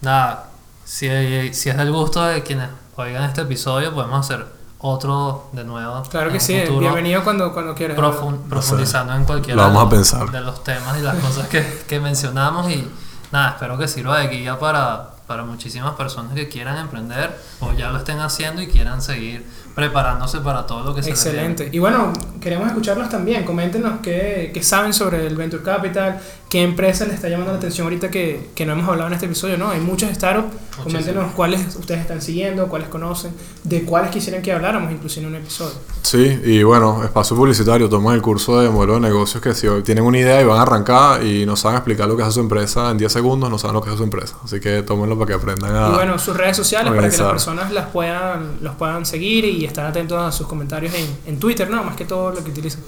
nada, 0.00 0.50
si, 0.84 1.06
si 1.54 1.70
es 1.70 1.76
del 1.76 1.92
gusto 1.92 2.24
de 2.24 2.42
quienes 2.42 2.70
oigan 2.96 3.22
este 3.22 3.42
episodio, 3.42 3.94
podemos 3.94 4.28
hacer 4.28 4.44
otro 4.82 5.48
de 5.52 5.64
nuevo. 5.64 6.02
Claro 6.10 6.30
que 6.30 6.38
sí. 6.40 6.60
futuro, 6.60 6.80
Bienvenido 6.80 7.24
cuando, 7.24 7.52
cuando 7.52 7.74
quieras. 7.74 7.96
profun- 7.96 8.38
profundizando 8.48 9.14
en 9.14 9.24
cualquiera 9.24 9.56
Lo 9.56 9.62
vamos 9.72 9.90
de, 9.90 10.16
a 10.16 10.24
de 10.26 10.40
los 10.40 10.62
temas 10.64 10.98
y 10.98 11.02
las 11.02 11.16
cosas 11.16 11.48
que, 11.48 11.84
que 11.88 12.00
mencionamos 12.00 12.70
y 12.70 12.86
nada, 13.30 13.50
espero 13.50 13.78
que 13.78 13.88
sirva 13.88 14.18
de 14.18 14.28
guía 14.28 14.58
para, 14.58 15.10
para 15.26 15.44
muchísimas 15.44 15.94
personas 15.94 16.34
que 16.34 16.48
quieran 16.48 16.76
emprender 16.78 17.38
o 17.60 17.72
ya 17.72 17.90
lo 17.90 17.98
estén 17.98 18.18
haciendo 18.20 18.60
y 18.60 18.66
quieran 18.66 19.00
seguir 19.00 19.46
preparándose 19.74 20.40
para 20.40 20.66
todo 20.66 20.82
lo 20.84 20.94
que 20.94 21.02
se 21.02 21.10
les 21.10 21.24
viene. 21.24 21.38
Excelente. 21.46 21.68
Y 21.74 21.78
bueno, 21.78 22.12
queremos 22.42 22.66
escucharlos 22.66 23.08
también. 23.08 23.44
Coméntenos 23.44 24.00
qué, 24.02 24.50
qué 24.52 24.62
saben 24.62 24.92
sobre 24.92 25.26
el 25.26 25.34
Venture 25.34 25.62
Capital, 25.62 26.20
qué 26.52 26.60
empresa 26.60 27.06
les 27.06 27.14
está 27.14 27.30
llamando 27.30 27.50
la 27.50 27.56
atención 27.56 27.86
ahorita 27.86 28.10
que, 28.10 28.50
que 28.54 28.66
no 28.66 28.74
hemos 28.74 28.86
hablado 28.86 29.06
en 29.06 29.14
este 29.14 29.24
episodio, 29.24 29.56
¿no? 29.56 29.70
Hay 29.70 29.80
muchas 29.80 30.14
startups. 30.14 30.54
Coméntenos 30.82 31.32
cuáles 31.32 31.76
ustedes 31.76 32.02
están 32.02 32.20
siguiendo, 32.20 32.68
cuáles 32.68 32.88
conocen, 32.88 33.32
de 33.64 33.84
cuáles 33.84 34.10
quisieran 34.10 34.42
que 34.42 34.52
habláramos 34.52 34.92
incluso 34.92 35.18
en 35.20 35.26
un 35.26 35.36
episodio. 35.36 35.72
Sí, 36.02 36.42
y 36.44 36.62
bueno, 36.62 37.02
espacio 37.04 37.34
publicitario, 37.38 37.88
toman 37.88 38.16
el 38.16 38.20
curso 38.20 38.60
de 38.60 38.68
modelo 38.68 38.94
de 38.94 39.00
negocios 39.00 39.42
que 39.42 39.54
si 39.54 39.66
hoy 39.66 39.82
tienen 39.82 40.04
una 40.04 40.18
idea 40.18 40.42
y 40.42 40.44
van 40.44 40.58
a 40.58 40.62
arrancar 40.62 41.24
y 41.24 41.46
no 41.46 41.56
saben 41.56 41.78
explicar 41.78 42.06
lo 42.06 42.18
que 42.18 42.22
hace 42.22 42.32
su 42.32 42.40
empresa 42.40 42.90
en 42.90 42.98
10 42.98 43.10
segundos, 43.10 43.48
no 43.48 43.56
saben 43.56 43.72
lo 43.72 43.80
que 43.80 43.88
hace 43.88 43.96
su 43.96 44.04
empresa. 44.04 44.36
Así 44.44 44.60
que 44.60 44.82
tómenlo 44.82 45.16
para 45.16 45.28
que 45.28 45.32
aprendan 45.32 45.74
a... 45.74 45.88
Y 45.88 45.92
bueno, 45.92 46.18
sus 46.18 46.36
redes 46.36 46.58
sociales 46.58 46.92
para 46.92 47.08
que 47.08 47.16
las 47.16 47.30
personas 47.30 47.72
las 47.72 47.86
puedan, 47.86 48.58
los 48.60 48.74
puedan 48.74 49.06
seguir 49.06 49.46
y 49.46 49.64
estar 49.64 49.86
atentos 49.86 50.18
a 50.18 50.30
sus 50.30 50.46
comentarios 50.46 50.92
en, 50.92 51.32
en 51.32 51.40
Twitter, 51.40 51.70
¿no? 51.70 51.82
Más 51.82 51.96
que 51.96 52.04
todo 52.04 52.30
lo 52.30 52.44
que 52.44 52.50
utilizan. 52.50 52.82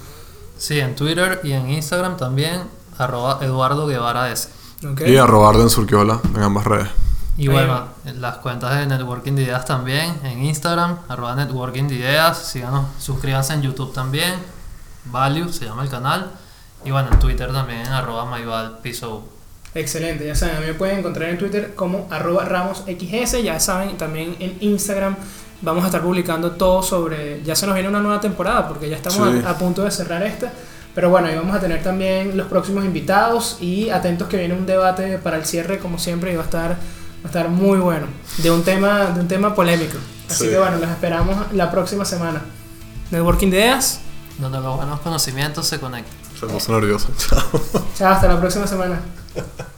Sí, 0.55 0.79
en 0.79 0.95
Twitter 0.95 1.41
y 1.43 1.51
en 1.51 1.67
Instagram 1.71 2.15
también, 2.15 2.61
arroba 2.97 3.39
Eduardo 3.41 3.87
Guevara 3.87 4.31
S. 4.31 4.49
Y 5.05 5.17
a 5.17 5.25
robar 5.25 5.57
de 5.57 5.69
Surquiola 5.69 6.19
en 6.35 6.41
ambas 6.41 6.65
redes. 6.65 6.89
Y 7.37 7.47
bueno, 7.49 7.85
las 8.19 8.37
cuentas 8.37 8.77
de 8.77 8.85
Networking 8.85 9.33
de 9.33 9.43
Ideas 9.43 9.65
también, 9.65 10.17
en 10.23 10.45
Instagram, 10.45 10.99
arroba 11.09 11.35
Networking 11.35 11.83
de 11.87 11.95
Ideas, 11.95 12.37
síganos, 12.37 12.85
suscríbanse 12.99 13.53
en 13.53 13.61
YouTube 13.61 13.93
también, 13.93 14.35
Value 15.05 15.51
se 15.51 15.65
llama 15.65 15.83
el 15.83 15.89
canal, 15.89 16.31
y 16.85 16.91
bueno, 16.91 17.09
en 17.11 17.19
Twitter 17.19 17.51
también, 17.51 17.85
arroba 17.87 18.25
MyValPiso. 18.25 19.23
Excelente, 19.73 20.25
ya 20.25 20.33
saben, 20.35 20.55
a 20.55 20.59
mí 20.61 20.67
me 20.67 20.73
pueden 20.75 20.99
encontrar 20.99 21.27
en 21.29 21.37
Twitter 21.37 21.75
como 21.75 22.07
arroba 22.09 22.45
ramosxs, 22.45 23.43
ya 23.43 23.59
saben, 23.59 23.97
también 23.97 24.37
en 24.39 24.57
Instagram 24.61 25.17
vamos 25.61 25.83
a 25.83 25.87
estar 25.87 26.01
publicando 26.01 26.51
todo 26.51 26.81
sobre, 26.83 27.43
ya 27.43 27.55
se 27.55 27.65
nos 27.65 27.75
viene 27.75 27.89
una 27.89 27.99
nueva 27.99 28.21
temporada 28.21 28.67
porque 28.67 28.89
ya 28.89 28.95
estamos 28.95 29.29
Sí. 29.33 29.41
a, 29.45 29.49
a 29.49 29.57
punto 29.57 29.83
de 29.83 29.91
cerrar 29.91 30.23
esta, 30.23 30.53
pero 30.95 31.09
bueno, 31.11 31.27
ahí 31.27 31.35
vamos 31.35 31.55
a 31.55 31.59
tener 31.59 31.83
también 31.83 32.35
los 32.37 32.47
próximos 32.47 32.83
invitados 32.85 33.57
y 33.61 33.89
atentos 33.91 34.27
que 34.29 34.37
viene 34.37 34.53
un 34.55 34.65
debate 34.65 35.17
para 35.19 35.37
el 35.37 35.45
cierre 35.45 35.77
como 35.77 35.99
siempre 35.99 36.31
y 36.33 36.35
va 36.35 36.41
a 36.41 36.45
estar, 36.45 36.69
va 36.71 36.77
a 37.25 37.27
estar 37.27 37.49
muy 37.49 37.77
bueno, 37.77 38.07
de 38.37 38.49
un 38.49 38.63
tema, 38.63 39.05
de 39.11 39.19
un 39.19 39.27
tema 39.27 39.53
polémico. 39.53 39.97
Así 40.29 40.45
Sí. 40.45 40.49
que 40.49 40.57
bueno, 40.57 40.77
los 40.77 40.89
esperamos 40.89 41.51
la 41.53 41.69
próxima 41.69 42.03
semana. 42.05 42.41
Networking 43.11 43.51
de 43.51 43.57
Ideas, 43.57 43.99
donde 44.39 44.59
los 44.59 44.75
buenos 44.77 44.99
conocimientos 45.01 45.67
se 45.67 45.79
conectan. 45.79 46.13
Se 46.39 46.47
puso 46.47 46.71
nervioso. 46.73 47.09
Chao. 47.17 47.61
chao, 47.97 48.13
hasta 48.13 48.27
la 48.27 48.39
próxima 48.39 48.65
semana. 48.65 48.99